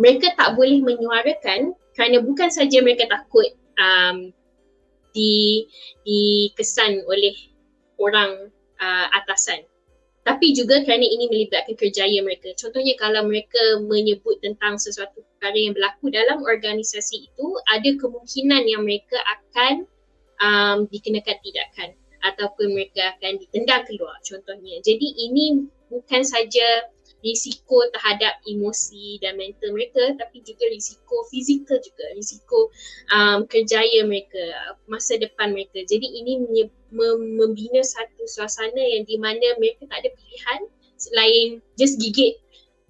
mereka 0.00 0.32
tak 0.36 0.56
boleh 0.56 0.80
menyuarakan 0.80 1.76
kerana 1.96 2.22
bukan 2.22 2.48
saja 2.52 2.80
mereka 2.80 3.10
takut 3.10 3.50
um, 3.78 4.30
di 5.10 5.66
dikesan 6.06 7.02
oleh 7.10 7.34
orang 7.98 8.52
uh, 8.78 9.06
atasan 9.16 9.66
tapi 10.20 10.52
juga 10.52 10.84
kerana 10.84 11.02
ini 11.02 11.32
melibatkan 11.32 11.74
kerjaya 11.80 12.20
mereka. 12.20 12.52
Contohnya 12.52 12.92
kalau 13.00 13.24
mereka 13.24 13.80
menyebut 13.88 14.36
tentang 14.44 14.76
sesuatu 14.76 15.24
perkara 15.24 15.56
yang 15.56 15.72
berlaku 15.72 16.12
dalam 16.12 16.44
organisasi 16.44 17.24
itu, 17.24 17.46
ada 17.72 17.90
kemungkinan 17.96 18.68
yang 18.68 18.84
mereka 18.84 19.16
akan 19.24 19.88
um, 20.44 20.78
dikenakan 20.92 21.36
tindakan 21.40 21.90
ataupun 22.20 22.76
mereka 22.76 23.16
akan 23.16 23.40
ditendang 23.40 23.82
keluar 23.88 24.12
contohnya. 24.20 24.76
Jadi 24.84 25.08
ini 25.08 25.64
bukan 25.88 26.20
saja 26.20 26.84
risiko 27.20 27.84
terhadap 27.92 28.40
emosi 28.48 29.20
dan 29.20 29.36
mental 29.36 29.76
mereka 29.76 30.16
tapi 30.16 30.40
juga 30.40 30.68
risiko 30.68 31.24
fizikal 31.28 31.76
juga 31.80 32.04
risiko 32.16 32.72
um, 33.12 33.44
kerjaya 33.46 34.04
mereka 34.04 34.40
masa 34.88 35.20
depan 35.20 35.52
mereka. 35.52 35.84
Jadi 35.84 36.06
ini 36.06 36.40
membina 36.90 37.80
satu 37.84 38.26
suasana 38.26 38.80
yang 38.80 39.06
di 39.06 39.16
mana 39.20 39.56
mereka 39.60 39.86
tak 39.86 40.04
ada 40.04 40.10
pilihan 40.16 40.60
selain 41.00 41.48
just 41.78 41.96
gigit 42.00 42.36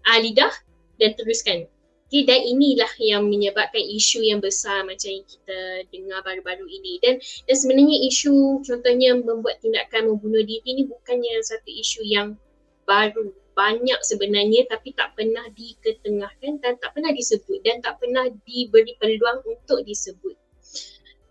uh, 0.07 0.19
lidah 0.19 0.53
dan 0.99 1.15
teruskan. 1.19 1.67
Okay, 2.11 2.27
dan 2.27 2.43
inilah 2.43 2.91
yang 2.99 3.31
menyebabkan 3.31 3.87
isu 3.87 4.27
yang 4.27 4.43
besar 4.43 4.83
macam 4.83 5.15
yang 5.15 5.23
kita 5.23 5.87
dengar 5.95 6.19
baru-baru 6.27 6.67
ini. 6.67 6.99
Dan 6.99 7.23
dan 7.47 7.55
sebenarnya 7.55 8.03
isu 8.11 8.67
contohnya 8.67 9.15
membuat 9.15 9.63
tindakan 9.63 10.11
membunuh 10.11 10.43
diri 10.43 10.59
ini 10.67 10.91
bukannya 10.91 11.39
satu 11.47 11.71
isu 11.71 12.03
yang 12.03 12.35
baru 12.83 13.31
banyak 13.53 14.01
sebenarnya 14.03 14.67
tapi 14.71 14.95
tak 14.95 15.15
pernah 15.19 15.45
diketengahkan 15.53 16.63
dan 16.63 16.75
tak 16.79 16.91
pernah 16.95 17.13
disebut 17.13 17.59
dan 17.67 17.83
tak 17.83 17.99
pernah 17.99 18.27
diberi 18.47 18.95
peluang 18.97 19.43
untuk 19.47 19.83
disebut. 19.85 20.37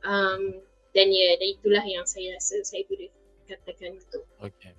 Um, 0.04 0.64
dan 0.96 1.08
ya, 1.12 1.38
dan 1.38 1.48
itulah 1.54 1.86
yang 1.86 2.06
saya 2.08 2.36
rasa 2.36 2.60
saya 2.66 2.84
boleh 2.90 3.10
katakan 3.46 3.98
itu. 3.98 4.20
Okay. 4.42 4.74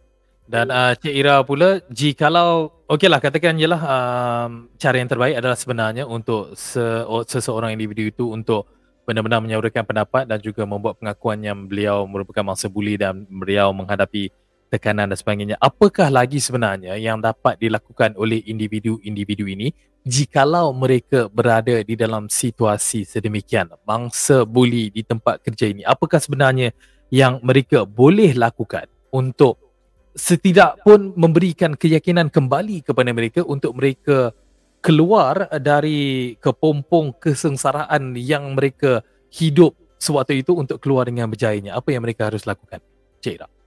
Dan 0.51 0.66
uh, 0.74 0.99
Cik 0.99 1.14
Ira 1.14 1.47
pula, 1.47 1.78
jikalau, 1.95 2.74
okeylah 2.91 3.22
katakan 3.22 3.55
je 3.55 3.70
lah 3.70 3.78
um, 3.78 4.66
cara 4.74 4.99
yang 4.99 5.07
terbaik 5.07 5.38
adalah 5.38 5.55
sebenarnya 5.55 6.11
untuk 6.11 6.59
se- 6.59 7.07
seseorang 7.30 7.70
individu 7.70 8.11
itu 8.11 8.24
untuk 8.34 8.66
benar-benar 9.07 9.38
menyuarakan 9.43 9.86
pendapat 9.86 10.26
dan 10.26 10.43
juga 10.43 10.66
membuat 10.66 10.99
pengakuan 10.99 11.38
yang 11.38 11.70
beliau 11.70 12.03
merupakan 12.03 12.43
mangsa 12.43 12.66
buli 12.66 12.99
dan 12.99 13.26
beliau 13.30 13.70
menghadapi 13.70 14.34
tekanan 14.70 15.10
dan 15.10 15.18
sebagainya. 15.18 15.58
Apakah 15.58 16.08
lagi 16.08 16.38
sebenarnya 16.38 16.94
yang 16.96 17.18
dapat 17.18 17.58
dilakukan 17.58 18.14
oleh 18.14 18.38
individu-individu 18.46 19.44
ini 19.50 19.74
jikalau 20.06 20.72
mereka 20.72 21.26
berada 21.28 21.82
di 21.82 21.98
dalam 21.98 22.30
situasi 22.30 23.04
sedemikian, 23.04 23.68
mangsa 23.84 24.46
buli 24.46 24.88
di 24.94 25.02
tempat 25.02 25.42
kerja 25.42 25.68
ini? 25.68 25.82
Apakah 25.82 26.22
sebenarnya 26.22 26.70
yang 27.10 27.42
mereka 27.42 27.82
boleh 27.82 28.32
lakukan 28.38 28.86
untuk 29.10 29.58
setidak 30.14 30.80
pun 30.86 31.12
memberikan 31.18 31.74
keyakinan 31.74 32.30
kembali 32.30 32.86
kepada 32.86 33.10
mereka 33.10 33.42
untuk 33.42 33.74
mereka 33.74 34.30
keluar 34.80 35.50
dari 35.60 36.34
kepompong 36.40 37.18
kesengsaraan 37.20 38.16
yang 38.16 38.56
mereka 38.56 39.04
hidup 39.28 39.76
sewaktu 40.00 40.40
itu 40.40 40.56
untuk 40.56 40.80
keluar 40.80 41.04
dengan 41.06 41.28
berjayanya. 41.28 41.76
Apa 41.76 41.92
yang 41.92 42.02
mereka 42.02 42.32
harus 42.32 42.48
lakukan? 42.48 42.80
Cik 43.20 43.34
Ira. 43.36 43.59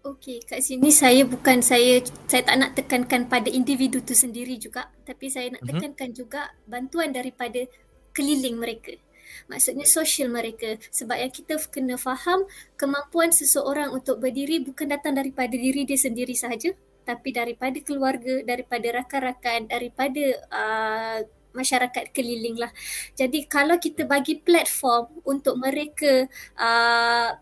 Okey, 0.00 0.40
kat 0.48 0.64
sini 0.64 0.88
saya 0.88 1.28
bukan 1.28 1.60
saya 1.60 2.00
saya 2.24 2.40
tak 2.40 2.56
nak 2.56 2.72
tekankan 2.72 3.28
pada 3.28 3.52
individu 3.52 4.00
tu 4.00 4.16
sendiri 4.16 4.56
juga, 4.56 4.88
tapi 5.04 5.28
saya 5.28 5.52
nak 5.52 5.60
mhm. 5.60 5.68
tekankan 5.68 6.08
mm-hmm. 6.08 6.20
juga 6.24 6.42
bantuan 6.64 7.12
daripada 7.12 7.68
keliling 8.16 8.56
mereka. 8.56 8.96
Maksudnya 9.46 9.84
sosial 9.84 10.32
mereka 10.32 10.80
sebab 10.88 11.20
yang 11.20 11.28
kita 11.28 11.60
kena 11.68 12.00
faham 12.00 12.48
kemampuan 12.80 13.30
seseorang 13.30 13.92
untuk 13.92 14.18
berdiri 14.18 14.64
bukan 14.64 14.90
datang 14.90 15.14
daripada 15.14 15.52
diri 15.52 15.86
dia 15.86 16.00
sendiri 16.00 16.34
sahaja 16.34 16.74
tapi 17.04 17.30
daripada 17.30 17.78
keluarga, 17.84 18.42
daripada 18.42 19.02
rakan-rakan, 19.02 19.68
daripada 19.70 20.24
uh, 20.50 21.18
masyarakat 21.52 22.14
keliling 22.14 22.58
lah. 22.58 22.70
Jadi 23.18 23.46
kalau 23.50 23.76
kita 23.76 24.06
bagi 24.06 24.38
platform 24.38 25.22
untuk 25.26 25.58
mereka 25.58 26.26
uh, 26.58 27.34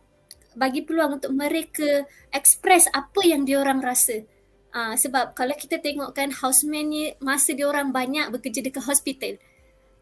bagi 0.55 0.85
peluang 0.85 1.21
untuk 1.21 1.33
mereka 1.35 2.07
express 2.33 2.89
apa 2.95 3.21
yang 3.25 3.45
diorang 3.45 3.83
rasa. 3.83 4.25
Uh, 4.69 4.93
sebab 4.95 5.33
kalau 5.33 5.57
kita 5.57 5.81
tengokkan 5.81 6.29
houseman 6.29 6.93
ni 6.93 7.05
masa 7.25 7.57
diorang 7.57 7.89
banyak 7.91 8.29
bekerja 8.29 8.61
dekat 8.61 8.85
hospital. 8.85 9.35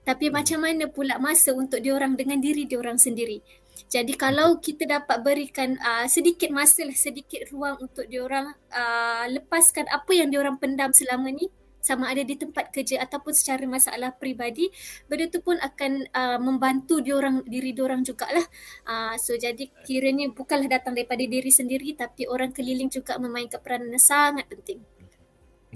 Tapi 0.06 0.30
macam 0.30 0.62
mana 0.62 0.86
pula 0.86 1.18
masa 1.18 1.50
untuk 1.50 1.82
diorang 1.82 2.14
dengan 2.14 2.38
diri 2.38 2.62
diorang 2.66 2.98
sendiri. 2.98 3.42
Jadi 3.86 4.18
kalau 4.18 4.58
kita 4.58 4.86
dapat 4.86 5.22
berikan 5.22 5.78
uh, 5.78 6.06
sedikit 6.10 6.50
masa 6.50 6.82
lah, 6.86 6.96
sedikit 6.96 7.46
ruang 7.50 7.78
untuk 7.82 8.06
diorang 8.10 8.50
uh, 8.74 9.24
lepaskan 9.30 9.86
apa 9.90 10.10
yang 10.14 10.30
diorang 10.32 10.58
pendam 10.58 10.90
selama 10.90 11.30
ni 11.30 11.46
sama 11.86 12.10
ada 12.10 12.26
di 12.26 12.34
tempat 12.34 12.74
kerja 12.74 12.98
ataupun 13.06 13.30
secara 13.30 13.62
masalah 13.70 14.10
peribadi 14.10 14.66
benda 15.06 15.30
tu 15.30 15.38
pun 15.38 15.54
akan 15.54 16.10
uh, 16.10 16.38
membantu 16.42 16.98
diorang 16.98 17.46
diri 17.46 17.70
diorang 17.70 18.02
jugalah. 18.02 18.42
Uh, 18.82 19.14
so 19.22 19.38
jadi 19.38 19.70
kiranya 19.86 20.26
bukanlah 20.34 20.66
datang 20.66 20.98
daripada 20.98 21.22
diri 21.22 21.54
sendiri 21.54 21.94
tapi 21.94 22.26
orang 22.26 22.50
keliling 22.50 22.90
juga 22.90 23.14
memainkan 23.22 23.62
peranan 23.62 23.94
yang 23.94 24.02
sangat 24.02 24.50
penting. 24.50 24.82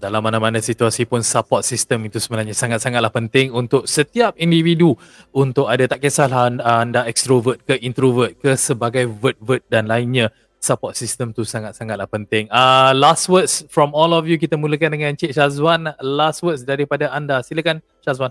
Dalam 0.01 0.25
mana-mana 0.25 0.65
situasi 0.65 1.05
pun 1.05 1.21
support 1.21 1.61
system 1.61 2.09
itu 2.09 2.17
sebenarnya 2.17 2.57
sangat-sangatlah 2.57 3.13
penting 3.13 3.53
untuk 3.53 3.85
setiap 3.85 4.33
individu. 4.41 4.97
Untuk 5.29 5.69
ada 5.69 5.85
tak 5.85 6.01
kisahlah 6.01 6.57
anda 6.57 7.05
extrovert 7.05 7.61
ke 7.69 7.77
introvert 7.85 8.33
ke 8.41 8.57
sebagai 8.57 9.05
vert-vert 9.13 9.61
dan 9.69 9.85
lainnya 9.85 10.33
support 10.61 10.93
system 10.93 11.33
tu 11.33 11.43
sangat-sangatlah 11.43 12.05
penting. 12.05 12.45
Uh, 12.53 12.93
last 12.93 13.27
words 13.33 13.65
from 13.73 13.97
all 13.97 14.13
of 14.13 14.29
you 14.29 14.37
kita 14.37 14.61
mulakan 14.61 14.93
dengan 14.93 15.17
Cik 15.17 15.33
Syazwan. 15.33 15.97
Last 16.05 16.45
words 16.45 16.63
daripada 16.69 17.09
anda. 17.09 17.41
Silakan 17.41 17.81
Syazwan. 18.05 18.31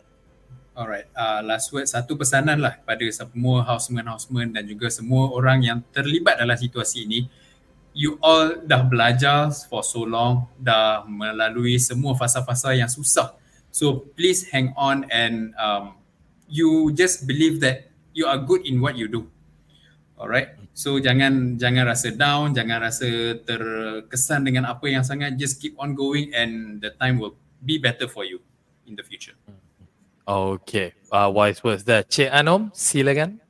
Alright, 0.80 1.12
uh, 1.12 1.44
last 1.44 1.76
word 1.76 1.92
satu 1.92 2.16
pesanan 2.16 2.64
lah 2.64 2.80
pada 2.88 3.04
semua 3.12 3.68
houseman-houseman 3.68 4.56
dan 4.56 4.64
juga 4.64 4.88
semua 4.88 5.28
orang 5.28 5.60
yang 5.60 5.84
terlibat 5.92 6.40
dalam 6.40 6.56
situasi 6.56 7.04
ini. 7.04 7.28
You 7.92 8.16
all 8.24 8.64
dah 8.64 8.88
belajar 8.88 9.52
for 9.68 9.84
so 9.84 10.08
long, 10.08 10.48
dah 10.56 11.04
melalui 11.04 11.76
semua 11.84 12.16
fasa-fasa 12.16 12.72
yang 12.80 12.88
susah. 12.88 13.36
So 13.76 14.08
please 14.16 14.48
hang 14.56 14.72
on 14.80 15.04
and 15.12 15.52
um, 15.60 16.00
you 16.48 16.96
just 16.96 17.28
believe 17.28 17.60
that 17.60 17.92
you 18.16 18.24
are 18.24 18.40
good 18.40 18.64
in 18.64 18.80
what 18.80 18.96
you 18.96 19.12
do. 19.12 19.28
Alright, 20.16 20.56
So 20.74 21.00
jangan 21.00 21.60
jangan 21.60 21.84
rasa 21.88 22.16
down, 22.16 22.56
jangan 22.56 22.80
rasa 22.80 23.36
terkesan 23.44 24.48
dengan 24.48 24.72
apa 24.72 24.88
yang 24.88 25.04
sangat. 25.04 25.36
Just 25.36 25.60
keep 25.60 25.76
on 25.76 25.92
going 25.96 26.32
and 26.32 26.80
the 26.80 26.96
time 26.96 27.20
will 27.20 27.36
be 27.64 27.76
better 27.76 28.08
for 28.08 28.24
you 28.24 28.40
in 28.88 28.96
the 28.96 29.04
future. 29.04 29.36
Okay, 30.30 30.94
uh, 31.10 31.28
wise 31.34 31.66
words 31.66 31.84
there. 31.84 32.06
Cik 32.06 32.30
Anom, 32.30 32.70
silakan. 32.72 33.42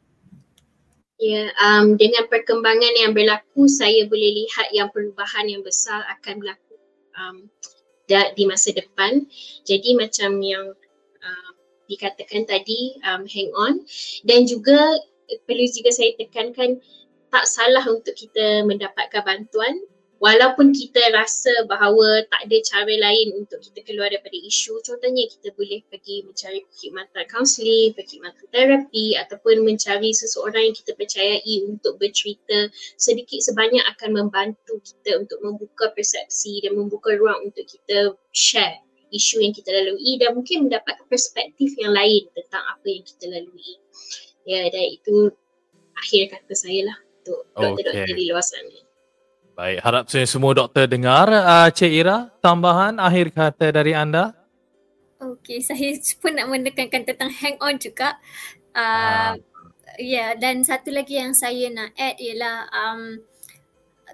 Ya, 1.20 1.28
yeah, 1.28 1.48
um, 1.60 2.00
dengan 2.00 2.32
perkembangan 2.32 2.96
yang 2.96 3.12
berlaku, 3.12 3.68
saya 3.68 4.08
boleh 4.08 4.40
lihat 4.40 4.72
yang 4.72 4.88
perubahan 4.88 5.52
yang 5.52 5.60
besar 5.60 6.08
akan 6.08 6.40
berlaku 6.40 6.80
um, 7.20 7.38
di 8.08 8.48
masa 8.48 8.72
depan. 8.72 9.28
Jadi 9.68 10.00
macam 10.00 10.40
yang 10.40 10.72
uh, 11.20 11.52
dikatakan 11.92 12.48
tadi, 12.48 12.96
um, 13.04 13.28
hang 13.28 13.52
on. 13.60 13.84
Dan 14.24 14.48
juga 14.48 14.80
perlu 15.44 15.68
juga 15.68 15.92
saya 15.92 16.16
tekankan, 16.16 16.80
tak 17.30 17.46
salah 17.46 17.86
untuk 17.86 18.14
kita 18.18 18.66
mendapatkan 18.66 19.22
bantuan 19.22 19.78
walaupun 20.20 20.76
kita 20.76 21.00
rasa 21.16 21.50
bahawa 21.66 22.28
tak 22.28 22.52
ada 22.52 22.58
cara 22.68 22.92
lain 22.92 23.40
untuk 23.40 23.64
kita 23.64 23.88
keluar 23.88 24.12
daripada 24.12 24.36
isu 24.36 24.84
contohnya 24.84 25.26
kita 25.32 25.56
boleh 25.56 25.80
pergi 25.88 26.28
mencari 26.28 26.60
perkhidmatan 26.68 27.24
kaunseling, 27.32 27.96
perkhidmatan 27.96 28.46
terapi 28.52 29.16
ataupun 29.16 29.64
mencari 29.64 30.12
seseorang 30.12 30.70
yang 30.70 30.76
kita 30.76 30.92
percayai 31.00 31.56
untuk 31.66 31.96
bercerita 31.98 32.68
sedikit 33.00 33.40
sebanyak 33.40 33.82
akan 33.96 34.10
membantu 34.28 34.84
kita 34.84 35.24
untuk 35.24 35.40
membuka 35.40 35.90
persepsi 35.96 36.60
dan 36.68 36.76
membuka 36.76 37.16
ruang 37.16 37.50
untuk 37.50 37.64
kita 37.64 38.14
share 38.36 38.84
isu 39.10 39.42
yang 39.42 39.56
kita 39.56 39.74
lalui 39.74 40.22
dan 40.22 40.38
mungkin 40.38 40.70
mendapat 40.70 41.02
perspektif 41.10 41.74
yang 41.82 41.98
lain 41.98 42.30
tentang 42.38 42.62
apa 42.62 42.86
yang 42.86 43.02
kita 43.02 43.26
lalui. 43.26 43.74
Ya 44.46 44.70
dan 44.70 44.86
itu 44.86 45.34
akhir 45.98 46.30
kata 46.30 46.54
saya 46.54 46.94
lah 46.94 47.09
untuk 47.20 47.40
doktor-doktor 47.54 48.16
di 48.16 48.26
luar 48.32 48.46
sana. 48.46 48.78
Baik, 49.60 49.80
harap 49.84 50.04
semua 50.08 50.56
doktor 50.56 50.88
dengar. 50.88 51.28
Uh, 51.28 51.68
Cik 51.68 51.92
Ira, 51.92 52.32
tambahan 52.40 52.96
akhir 52.96 53.36
kata 53.36 53.76
dari 53.76 53.92
anda? 53.92 54.32
Okey, 55.20 55.60
saya 55.60 56.00
pun 56.24 56.32
nak 56.32 56.48
menekankan 56.48 57.04
tentang 57.04 57.28
hang 57.28 57.60
on 57.60 57.76
juga. 57.76 58.16
Uh, 58.72 58.80
uh. 58.80 59.32
Ya, 60.00 60.16
yeah, 60.16 60.30
dan 60.40 60.64
satu 60.64 60.96
lagi 60.96 61.20
yang 61.20 61.36
saya 61.36 61.68
nak 61.76 61.92
add 62.00 62.16
ialah 62.24 62.72
um, 62.72 63.20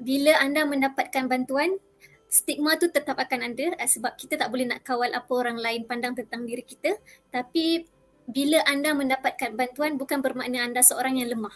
bila 0.01 0.33
anda 0.41 0.65
mendapatkan 0.65 1.29
bantuan, 1.29 1.77
stigma 2.25 2.73
tu 2.81 2.89
tetap 2.89 3.21
akan 3.21 3.53
ada 3.53 3.77
uh, 3.77 3.85
sebab 3.85 4.17
kita 4.17 4.41
tak 4.41 4.49
boleh 4.49 4.65
nak 4.65 4.81
kawal 4.81 5.13
apa 5.13 5.29
orang 5.29 5.61
lain 5.61 5.85
pandang 5.85 6.17
tentang 6.17 6.49
diri 6.49 6.65
kita. 6.65 6.97
Tapi 7.29 7.85
bila 8.25 8.65
anda 8.65 8.97
mendapatkan 8.97 9.53
bantuan 9.53 10.01
bukan 10.01 10.25
bermakna 10.25 10.65
anda 10.65 10.81
seorang 10.81 11.21
yang 11.21 11.37
lemah 11.37 11.53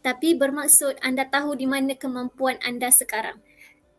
tapi 0.00 0.36
bermaksud 0.36 1.00
anda 1.04 1.28
tahu 1.28 1.56
di 1.56 1.68
mana 1.68 1.96
kemampuan 1.96 2.56
anda 2.64 2.88
sekarang. 2.88 3.40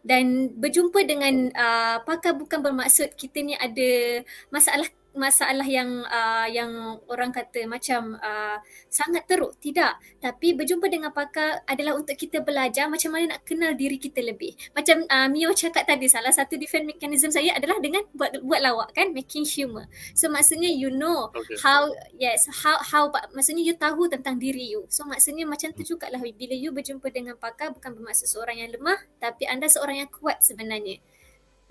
Dan 0.02 0.58
berjumpa 0.58 1.06
dengan 1.06 1.54
uh, 1.54 2.02
pakar 2.02 2.34
bukan 2.34 2.66
bermaksud 2.66 3.14
kita 3.14 3.46
ni 3.46 3.54
ada 3.54 4.26
masalah 4.50 4.90
masalah 5.14 5.68
yang 5.68 6.04
uh, 6.08 6.48
yang 6.48 7.00
orang 7.12 7.32
kata 7.36 7.68
macam 7.68 8.18
uh, 8.20 8.58
sangat 8.88 9.28
teruk. 9.28 9.56
Tidak. 9.60 10.22
Tapi 10.24 10.56
berjumpa 10.56 10.88
dengan 10.88 11.12
pakar 11.12 11.64
adalah 11.68 12.00
untuk 12.00 12.16
kita 12.16 12.42
belajar 12.42 12.88
macam 12.88 13.16
mana 13.16 13.38
nak 13.38 13.42
kenal 13.44 13.76
diri 13.76 14.00
kita 14.00 14.24
lebih. 14.24 14.56
Macam 14.72 15.04
uh, 15.06 15.28
Mio 15.28 15.52
cakap 15.52 15.88
tadi 15.88 16.08
salah 16.08 16.32
satu 16.32 16.56
defense 16.56 16.88
mechanism 16.88 17.30
saya 17.32 17.56
adalah 17.56 17.78
dengan 17.84 18.04
buat 18.16 18.40
buat 18.44 18.60
lawak 18.64 18.96
kan? 18.96 19.12
Making 19.12 19.44
humor 19.48 19.86
so 20.16 20.28
maksudnya 20.32 20.70
you 20.70 20.90
know 20.92 21.30
okay. 21.34 21.58
how 21.62 21.88
yes 22.16 22.48
how 22.64 22.78
how 22.82 23.12
maksudnya 23.36 23.64
you 23.64 23.76
tahu 23.76 24.08
tentang 24.08 24.40
diri 24.40 24.72
you. 24.72 24.88
So 24.88 25.04
maksudnya 25.08 25.44
macam 25.46 25.74
tu 25.76 25.84
jugalah 25.84 26.20
bila 26.22 26.56
you 26.56 26.72
berjumpa 26.72 27.08
dengan 27.12 27.36
pakar 27.36 27.76
bukan 27.76 27.96
bermaksud 27.98 28.28
seorang 28.28 28.62
yang 28.64 28.72
lemah 28.72 29.00
tapi 29.20 29.48
anda 29.48 29.68
seorang 29.68 30.04
yang 30.06 30.10
kuat 30.12 30.42
sebenarnya. 30.44 31.00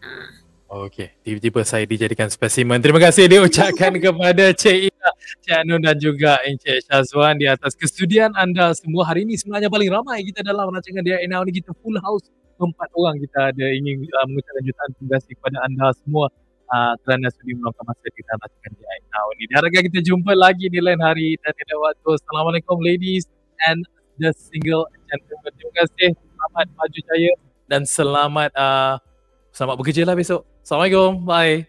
Uh. 0.01 0.50
Okey, 0.71 1.11
tiba-tiba 1.27 1.67
saya 1.67 1.83
dijadikan 1.83 2.31
spesimen. 2.31 2.79
Terima 2.79 3.03
kasih 3.03 3.27
diucapkan 3.27 3.91
kepada 4.07 4.55
Cik 4.55 4.87
Ina, 4.87 5.11
Cik 5.43 5.55
Anu 5.67 5.83
dan 5.83 5.99
juga 5.99 6.39
Encik 6.47 6.87
Syazwan 6.87 7.43
di 7.43 7.51
atas 7.51 7.75
kesudian 7.75 8.31
anda 8.39 8.71
semua. 8.79 9.03
Hari 9.03 9.27
ini 9.27 9.35
sebenarnya 9.35 9.67
paling 9.67 9.91
ramai 9.91 10.23
kita 10.23 10.47
dalam 10.47 10.71
rancangan 10.71 11.03
Dia 11.03 11.19
Now 11.27 11.43
ni. 11.43 11.59
Kita 11.59 11.75
full 11.75 11.99
house, 11.99 12.31
empat 12.63 12.87
orang 12.95 13.19
kita 13.19 13.51
ada 13.51 13.67
ingin 13.67 14.07
uh, 14.15 14.27
mengucapkan 14.31 14.63
jutaan 14.63 14.91
terima 14.95 15.11
kasih 15.19 15.33
kepada 15.43 15.59
anda 15.67 15.87
semua 16.07 16.27
uh, 16.71 16.95
kerana 17.03 17.27
sudi 17.35 17.51
meluangkan 17.59 17.85
masa 17.91 18.07
di 18.07 18.23
dalam 18.23 18.39
rancangan 18.39 18.73
Dia 18.79 18.95
Now 19.11 19.27
ni. 19.35 19.43
Diharapkan 19.51 19.83
kita 19.91 19.99
jumpa 20.07 20.33
lagi 20.39 20.67
di 20.71 20.79
lain 20.79 21.03
hari 21.03 21.35
dan 21.43 21.51
di 21.51 21.63
lain 21.67 21.83
waktu. 21.83 22.09
Assalamualaikum 22.15 22.79
ladies 22.79 23.27
and 23.67 23.83
the 24.23 24.31
single 24.39 24.87
gentlemen. 25.11 25.51
Terima 25.51 25.75
kasih. 25.83 26.15
Selamat 26.15 26.67
maju 26.79 26.99
jaya 27.11 27.33
dan 27.67 27.83
selamat 27.83 28.55
uh, 28.55 29.03
selamat 29.61 29.77
bekerja 29.77 30.03
lah 30.09 30.17
besok. 30.17 30.41
Assalamualaikum. 30.65 31.21
Bye. 31.29 31.69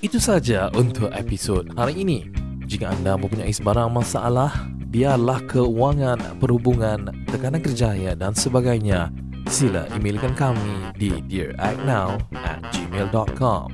Itu 0.00 0.16
saja 0.16 0.72
untuk 0.72 1.12
episod 1.12 1.68
hari 1.76 2.00
ini. 2.00 2.32
Jika 2.64 2.88
anda 2.88 3.20
mempunyai 3.20 3.52
sebarang 3.52 3.92
masalah, 3.92 4.48
biarlah 4.88 5.44
keuangan, 5.44 6.40
perhubungan, 6.40 7.12
tekanan 7.28 7.60
kerjaya 7.60 8.16
dan 8.16 8.32
sebagainya, 8.32 9.12
sila 9.52 9.84
emailkan 9.92 10.32
kami 10.32 10.88
di 10.96 11.20
dearactnow 11.28 12.16
at 12.32 12.64
gmail.com. 12.72 13.68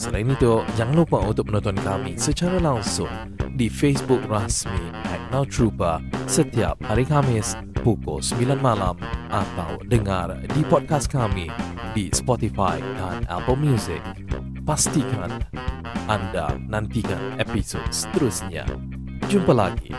Selain 0.00 0.32
itu, 0.32 0.64
jangan 0.80 0.96
lupa 0.96 1.20
untuk 1.20 1.52
menonton 1.52 1.76
kami 1.84 2.16
secara 2.16 2.56
langsung 2.56 3.12
di 3.60 3.68
Facebook 3.68 4.24
rasmi 4.32 4.96
Act 5.12 5.28
Now 5.28 5.44
Trooper 5.44 6.00
setiap 6.24 6.80
hari 6.88 7.04
Kamis 7.04 7.52
pukul 7.82 8.22
9 8.22 8.62
malam 8.62 8.94
atau 9.26 9.82
dengar 9.90 10.38
di 10.54 10.62
podcast 10.62 11.10
kami 11.10 11.50
di 11.98 12.08
Spotify 12.14 12.78
dan 12.94 13.26
Apple 13.26 13.58
Music. 13.58 13.98
Pastikan 14.62 15.42
anda 16.06 16.54
nantikan 16.70 17.42
episod 17.42 17.82
seterusnya. 17.90 18.62
Jumpa 19.26 19.50
lagi 19.50 19.90